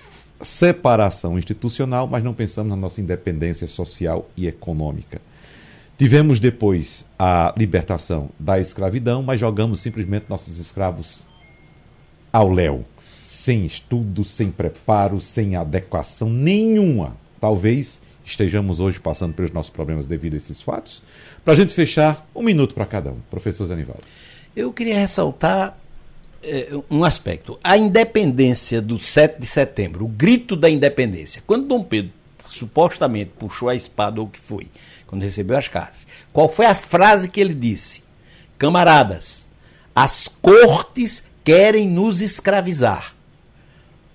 separação 0.41 1.37
institucional, 1.37 2.07
mas 2.07 2.23
não 2.23 2.33
pensamos 2.33 2.69
na 2.69 2.75
nossa 2.75 3.01
independência 3.01 3.67
social 3.67 4.29
e 4.35 4.47
econômica. 4.47 5.21
Tivemos 5.99 6.39
depois 6.39 7.05
a 7.19 7.53
libertação 7.57 8.29
da 8.39 8.57
escravidão, 8.57 9.21
mas 9.21 9.37
jogamos 9.37 9.81
simplesmente 9.81 10.27
nossos 10.29 10.57
escravos 10.57 11.27
ao 12.31 12.49
léu, 12.49 12.85
sem 13.25 13.65
estudo, 13.65 14.23
sem 14.23 14.49
preparo, 14.49 15.19
sem 15.19 15.57
adequação 15.57 16.29
nenhuma. 16.29 17.17
Talvez 17.41 18.01
estejamos 18.23 18.79
hoje 18.79 18.97
passando 18.97 19.33
pelos 19.33 19.51
nossos 19.51 19.69
problemas 19.69 20.05
devido 20.05 20.35
a 20.35 20.37
esses 20.37 20.61
fatos. 20.61 21.03
Para 21.43 21.51
a 21.51 21.57
gente 21.57 21.73
fechar, 21.73 22.25
um 22.33 22.43
minuto 22.43 22.73
para 22.73 22.85
cada 22.85 23.11
um. 23.11 23.17
Professor 23.29 23.65
Zanivaldo. 23.65 24.03
Eu 24.55 24.71
queria 24.71 24.97
ressaltar 24.97 25.77
é, 26.41 26.69
um 26.89 27.03
aspecto. 27.03 27.59
A 27.61 27.77
independência 27.77 28.81
do 28.81 28.97
7 28.97 29.41
de 29.41 29.47
setembro, 29.47 30.05
o 30.05 30.07
grito 30.07 30.55
da 30.55 30.69
independência. 30.69 31.43
Quando 31.45 31.67
Dom 31.67 31.83
Pedro 31.83 32.13
supostamente 32.49 33.31
puxou 33.37 33.69
a 33.69 33.75
espada 33.75 34.19
ou 34.19 34.27
o 34.27 34.29
que 34.29 34.39
foi, 34.39 34.67
quando 35.07 35.23
recebeu 35.23 35.57
as 35.57 35.67
cartas. 35.67 36.05
Qual 36.33 36.49
foi 36.49 36.65
a 36.65 36.75
frase 36.75 37.29
que 37.29 37.39
ele 37.39 37.53
disse? 37.53 38.03
Camaradas, 38.57 39.47
as 39.95 40.27
cortes 40.27 41.23
querem 41.43 41.87
nos 41.87 42.21
escravizar. 42.21 43.15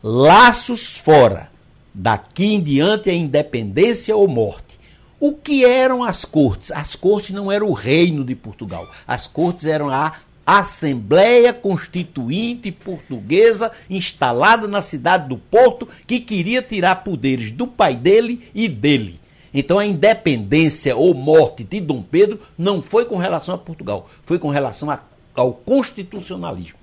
Laços 0.03 0.97
fora. 0.97 1.51
Daqui 1.93 2.55
em 2.55 2.61
diante 2.61 3.09
é 3.09 3.15
independência 3.15 4.15
ou 4.17 4.27
morte. 4.27 4.79
O 5.21 5.33
que 5.33 5.65
eram 5.65 6.03
as 6.03 6.25
cortes? 6.25 6.71
As 6.71 6.95
cortes 6.95 7.31
não 7.31 7.51
eram 7.51 7.69
o 7.69 7.73
reino 7.73 8.25
de 8.25 8.35
Portugal. 8.35 8.91
As 9.07 9.27
cortes 9.27 9.65
eram 9.65 9.89
a 9.89 10.13
Assembleia 10.47 11.53
Constituinte 11.53 12.71
Portuguesa 12.71 13.73
instalada 13.89 14.69
na 14.69 14.83
cidade 14.83 15.29
do 15.29 15.39
Porto, 15.39 15.89
que 16.07 16.21
queria 16.21 16.63
tirar 16.63 16.97
poderes 16.97 17.51
do 17.51 17.67
pai 17.67 17.97
dele 17.97 18.49
e 18.55 18.69
dele. 18.69 19.21
Então 19.53 19.79
a 19.79 19.87
independência 19.87 20.97
ou 20.97 21.15
morte 21.15 21.63
de 21.63 21.81
Dom 21.81 22.03
Pedro 22.03 22.41
não 22.59 22.83
foi 22.83 23.05
com 23.05 23.17
relação 23.17 23.55
a 23.55 23.59
Portugal, 23.59 24.11
foi 24.25 24.39
com 24.39 24.51
relação 24.51 24.91
a, 24.91 25.01
ao 25.35 25.53
constitucionalismo. 25.53 26.79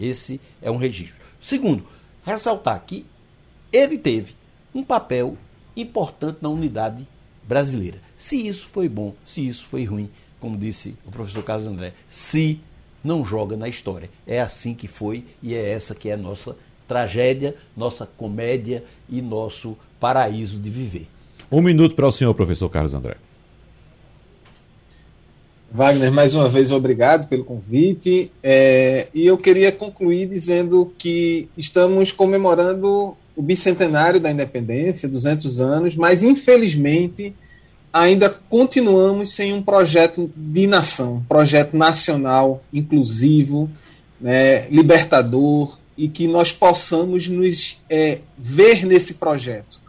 Esse 0.00 0.40
é 0.62 0.70
um 0.70 0.76
registro. 0.76 1.20
Segundo, 1.40 1.86
ressaltar 2.24 2.82
que 2.86 3.04
ele 3.70 3.98
teve 3.98 4.34
um 4.74 4.82
papel 4.82 5.36
importante 5.76 6.38
na 6.40 6.48
unidade 6.48 7.06
brasileira. 7.42 8.00
Se 8.16 8.46
isso 8.46 8.66
foi 8.68 8.88
bom, 8.88 9.14
se 9.26 9.46
isso 9.46 9.66
foi 9.66 9.84
ruim, 9.84 10.10
como 10.40 10.56
disse 10.56 10.96
o 11.04 11.10
professor 11.10 11.42
Carlos 11.42 11.66
André, 11.66 11.92
se 12.08 12.60
não 13.04 13.24
joga 13.24 13.56
na 13.56 13.68
história. 13.68 14.08
É 14.26 14.40
assim 14.40 14.74
que 14.74 14.88
foi 14.88 15.24
e 15.42 15.54
é 15.54 15.70
essa 15.70 15.94
que 15.94 16.08
é 16.08 16.14
a 16.14 16.16
nossa 16.16 16.56
tragédia, 16.88 17.54
nossa 17.76 18.06
comédia 18.06 18.82
e 19.08 19.20
nosso 19.20 19.76
paraíso 20.00 20.58
de 20.58 20.70
viver. 20.70 21.06
Um 21.52 21.60
minuto 21.60 21.94
para 21.94 22.08
o 22.08 22.12
senhor, 22.12 22.34
professor 22.34 22.68
Carlos 22.68 22.94
André. 22.94 23.16
Wagner, 25.70 26.12
mais 26.12 26.34
uma 26.34 26.48
vez, 26.48 26.70
obrigado 26.70 27.26
pelo 27.26 27.44
convite. 27.44 28.30
É, 28.42 29.08
e 29.12 29.26
eu 29.26 29.36
queria 29.36 29.72
concluir 29.72 30.28
dizendo 30.28 30.92
que 30.96 31.48
estamos 31.58 32.12
comemorando 32.12 33.16
o 33.34 33.42
bicentenário 33.42 34.20
da 34.20 34.30
independência, 34.30 35.08
200 35.08 35.60
anos, 35.60 35.96
mas 35.96 36.22
infelizmente 36.22 37.34
ainda 37.94 38.28
continuamos 38.28 39.30
sem 39.30 39.52
um 39.52 39.62
projeto 39.62 40.28
de 40.36 40.66
nação, 40.66 41.18
um 41.18 41.22
projeto 41.22 41.76
nacional, 41.76 42.64
inclusivo, 42.72 43.70
né, 44.20 44.68
libertador, 44.68 45.78
e 45.96 46.08
que 46.08 46.26
nós 46.26 46.50
possamos 46.50 47.28
nos 47.28 47.80
é, 47.88 48.18
ver 48.36 48.84
nesse 48.84 49.14
projeto. 49.14 49.80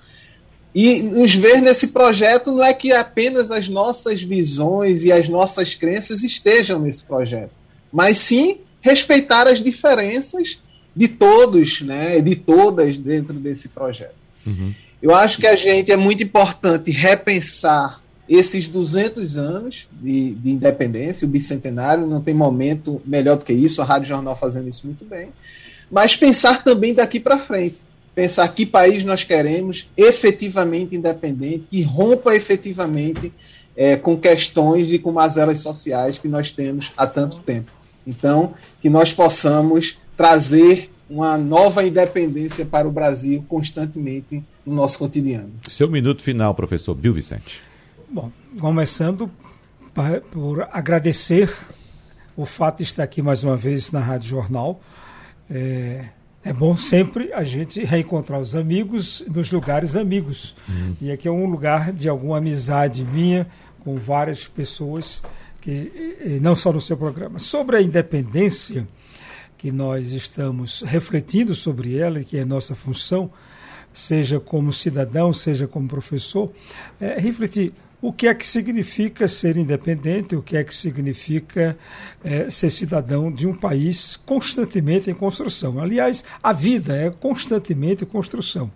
E 0.73 1.01
nos 1.01 1.33
ver 1.33 1.61
nesse 1.61 1.87
projeto 1.87 2.51
não 2.51 2.63
é 2.63 2.75
que 2.75 2.93
apenas 2.93 3.49
as 3.49 3.67
nossas 3.67 4.21
visões 4.21 5.03
e 5.03 5.11
as 5.11 5.27
nossas 5.27 5.73
crenças 5.73 6.21
estejam 6.21 6.79
nesse 6.79 7.01
projeto, 7.01 7.53
mas 7.91 8.19
sim 8.19 8.59
respeitar 8.81 9.47
as 9.47 9.63
diferenças 9.63 10.61
de 10.95 11.07
todos, 11.07 11.81
né, 11.81 12.21
de 12.21 12.35
todas 12.35 12.97
dentro 12.97 13.39
desse 13.39 13.67
projeto. 13.67 14.23
Uhum. 14.45 14.75
Eu 15.05 15.13
acho 15.13 15.37
que 15.37 15.45
a 15.45 15.55
gente 15.55 15.91
é 15.91 15.95
muito 15.95 16.23
importante 16.23 16.89
repensar 16.89 18.01
esses 18.27 18.67
200 18.67 19.37
anos 19.37 19.87
de, 20.01 20.33
de, 20.33 20.49
independência, 20.49 21.27
o 21.27 21.29
bicentenário, 21.29 22.07
não 22.07 22.19
tem 22.19 22.33
momento 22.33 22.99
melhor 23.05 23.37
do 23.37 23.45
que 23.45 23.53
isso, 23.53 23.83
a 23.83 23.85
Rádio 23.85 24.07
Jornal 24.07 24.35
fazendo 24.35 24.67
isso 24.67 24.87
muito 24.87 25.05
bem, 25.05 25.29
mas 25.91 26.15
pensar 26.15 26.63
também 26.63 26.91
daqui 26.91 27.19
para 27.19 27.37
frente 27.37 27.83
pensar 28.15 28.47
que 28.47 28.65
país 28.65 29.03
nós 29.03 29.23
queremos 29.23 29.91
efetivamente 29.95 30.95
independente, 30.95 31.67
que 31.69 31.83
rompa 31.83 32.35
efetivamente 32.35 33.31
é, 33.77 33.95
com 33.95 34.17
questões 34.17 34.91
e 34.91 34.97
com 34.97 35.11
mazelas 35.11 35.59
sociais 35.59 36.17
que 36.17 36.27
nós 36.27 36.49
temos 36.49 36.91
há 36.97 37.05
tanto 37.05 37.41
tempo. 37.41 37.71
Então, 38.07 38.55
que 38.81 38.89
nós 38.89 39.13
possamos 39.13 39.99
trazer 40.17 40.89
uma 41.07 41.37
nova 41.37 41.85
independência 41.85 42.65
para 42.65 42.87
o 42.87 42.91
Brasil 42.91 43.45
constantemente 43.47 44.43
no 44.65 44.73
nosso 44.73 44.99
cotidiano. 44.99 45.51
Seu 45.67 45.89
minuto 45.89 46.21
final, 46.21 46.55
professor 46.55 46.95
Bill 46.95 47.13
Vicente. 47.13 47.61
Bom, 48.09 48.31
começando 48.59 49.29
por 50.31 50.67
agradecer 50.71 51.53
o 52.35 52.45
fato 52.45 52.77
de 52.77 52.83
estar 52.83 53.03
aqui 53.03 53.21
mais 53.21 53.43
uma 53.43 53.55
vez 53.55 53.91
na 53.91 53.99
Rádio 53.99 54.29
Jornal. 54.29 54.81
É, 55.49 56.05
é 56.43 56.53
bom 56.53 56.77
sempre 56.77 57.31
a 57.33 57.43
gente 57.43 57.83
reencontrar 57.83 58.39
os 58.39 58.55
amigos 58.55 59.23
nos 59.33 59.51
lugares 59.51 59.95
amigos. 59.95 60.55
Uhum. 60.67 60.95
E 61.01 61.11
aqui 61.11 61.27
é 61.27 61.31
um 61.31 61.45
lugar 61.45 61.91
de 61.93 62.09
alguma 62.09 62.37
amizade 62.37 63.03
minha 63.03 63.47
com 63.79 63.97
várias 63.97 64.47
pessoas, 64.47 65.23
que 65.61 66.39
não 66.41 66.55
só 66.55 66.73
no 66.73 66.81
seu 66.81 66.97
programa. 66.97 67.39
Sobre 67.39 67.77
a 67.77 67.81
independência, 67.81 68.87
que 69.57 69.71
nós 69.71 70.11
estamos 70.11 70.83
refletindo 70.85 71.55
sobre 71.55 71.97
ela, 71.97 72.19
e 72.19 72.25
que 72.25 72.37
é 72.37 72.45
nossa 72.45 72.75
função, 72.75 73.31
seja 73.95 74.39
como 74.39 74.73
cidadão, 74.73 75.31
seja 75.31 75.67
como 75.67 75.87
professor, 75.87 76.51
é 76.99 77.17
refletir 77.17 77.73
o 78.01 78.11
que 78.11 78.27
é 78.27 78.35
que 78.35 78.45
significa 78.45 79.27
ser 79.27 79.57
independente, 79.57 80.35
o 80.35 80.41
que 80.41 80.57
é 80.57 80.63
que 80.63 80.73
significa 80.73 81.77
é, 82.23 82.49
ser 82.49 82.69
cidadão 82.69 83.31
de 83.31 83.47
um 83.47 83.53
país 83.53 84.19
constantemente 84.25 85.09
em 85.09 85.13
construção. 85.13 85.79
Aliás, 85.79 86.23
a 86.43 86.51
vida 86.51 86.95
é 86.95 87.09
constantemente 87.09 88.03
em 88.03 88.07
construção. 88.07 88.69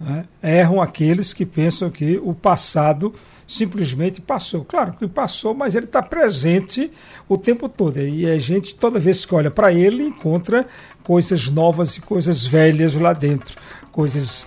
Né? 0.00 0.24
Erram 0.42 0.80
aqueles 0.80 1.32
que 1.32 1.46
pensam 1.46 1.90
que 1.90 2.18
o 2.18 2.34
passado 2.34 3.14
simplesmente 3.46 4.20
passou. 4.20 4.64
Claro 4.64 4.94
que 4.94 5.06
passou, 5.06 5.54
mas 5.54 5.74
ele 5.74 5.86
está 5.86 6.02
presente 6.02 6.90
o 7.28 7.36
tempo 7.36 7.68
todo. 7.68 8.00
E 8.00 8.28
a 8.28 8.38
gente, 8.38 8.74
toda 8.74 8.98
vez 8.98 9.24
que 9.24 9.34
olha 9.34 9.50
para 9.50 9.72
ele, 9.72 10.04
encontra 10.04 10.66
coisas 11.02 11.48
novas 11.48 11.96
e 11.96 12.00
coisas 12.00 12.46
velhas 12.46 12.94
lá 12.94 13.12
dentro, 13.12 13.56
coisas 13.94 14.44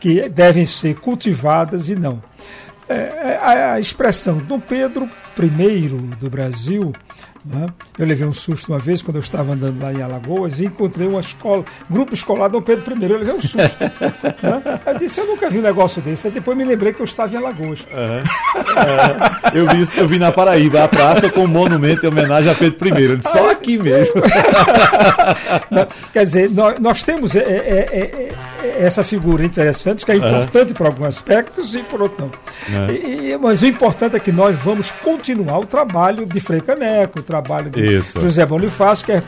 que 0.00 0.28
devem 0.30 0.64
ser 0.64 0.94
cultivadas 0.96 1.90
e 1.90 1.94
não. 1.94 2.22
é, 2.88 3.38
a, 3.40 3.72
a 3.74 3.80
expressão 3.80 4.38
Dom 4.38 4.58
Pedro 4.58 5.08
I 5.38 5.88
do 6.18 6.30
Brasil 6.30 6.92
né? 7.44 7.66
Eu 7.98 8.06
levei 8.06 8.26
um 8.26 8.32
susto 8.32 8.72
uma 8.72 8.78
vez 8.78 9.00
quando 9.00 9.16
eu 9.16 9.22
estava 9.22 9.52
andando 9.52 9.80
lá 9.82 9.92
em 9.92 10.02
Alagoas 10.02 10.60
e 10.60 10.66
encontrei 10.66 11.06
uma 11.06 11.20
escola, 11.20 11.64
grupo 11.88 12.12
escolar 12.12 12.48
Dom 12.48 12.60
Pedro 12.60 12.94
I. 12.94 13.10
Eu 13.10 13.18
levei 13.18 13.34
um 13.34 13.40
susto. 13.40 13.58
né? 13.80 14.80
Eu 14.86 14.98
disse, 14.98 15.20
eu 15.20 15.26
nunca 15.26 15.48
vi 15.48 15.58
um 15.58 15.62
negócio 15.62 16.02
desse. 16.02 16.26
Aí 16.26 16.32
depois 16.32 16.56
me 16.56 16.64
lembrei 16.64 16.92
que 16.92 17.00
eu 17.00 17.04
estava 17.04 17.32
em 17.32 17.38
Alagoas. 17.38 17.80
Uhum. 17.80 18.18
Uhum. 18.18 19.54
Eu, 19.54 19.68
vi, 19.68 19.98
eu 19.98 20.08
vi 20.08 20.18
na 20.18 20.32
Paraíba 20.32 20.84
a 20.84 20.88
praça 20.88 21.30
com 21.30 21.44
um 21.44 21.48
monumento 21.48 22.04
em 22.04 22.08
homenagem 22.08 22.50
a 22.50 22.54
Pedro 22.54 22.88
I. 22.88 23.20
Só 23.22 23.50
aqui 23.50 23.78
mesmo. 23.78 24.14
Quer 26.12 26.24
dizer, 26.24 26.50
nós, 26.50 26.78
nós 26.78 27.02
temos 27.02 27.34
é, 27.34 27.40
é, 27.40 27.88
é, 27.92 28.32
essa 28.68 29.02
figura 29.04 29.44
interessante, 29.44 30.04
que 30.04 30.12
é 30.12 30.16
importante 30.16 30.70
uhum. 30.70 30.74
por 30.74 30.86
alguns 30.86 31.06
aspectos 31.06 31.74
e 31.74 31.82
por 31.82 32.02
outros 32.02 32.18
não. 32.20 32.90
E, 32.90 33.36
mas 33.38 33.62
o 33.62 33.66
importante 33.66 34.16
é 34.16 34.20
que 34.20 34.32
nós 34.32 34.56
vamos 34.56 34.90
continuar 34.90 35.58
o 35.58 35.66
trabalho 35.66 36.26
de 36.26 36.40
Frei 36.40 36.60
Caneco, 36.60 37.22
trabalho 37.22 37.70
de 37.70 37.98
Isso. 37.98 38.20
José 38.20 38.44
Bonifácio, 38.44 39.04
que 39.04 39.12
é 39.12 39.22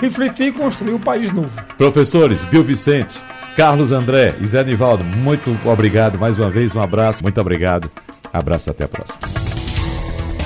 refletir 0.00 0.48
e 0.48 0.52
construir 0.52 0.94
um 0.94 0.98
país 0.98 1.32
novo. 1.32 1.50
Professores, 1.76 2.42
Bill 2.44 2.62
Vicente, 2.62 3.20
Carlos 3.56 3.92
André 3.92 4.34
e 4.40 4.46
Zé 4.46 4.64
Nivaldo, 4.64 5.04
muito 5.04 5.56
obrigado 5.64 6.18
mais 6.18 6.36
uma 6.36 6.50
vez, 6.50 6.74
um 6.74 6.80
abraço, 6.80 7.22
muito 7.22 7.40
obrigado. 7.40 7.90
Abraço, 8.32 8.70
até 8.70 8.84
a 8.84 8.88
próxima. 8.88 9.63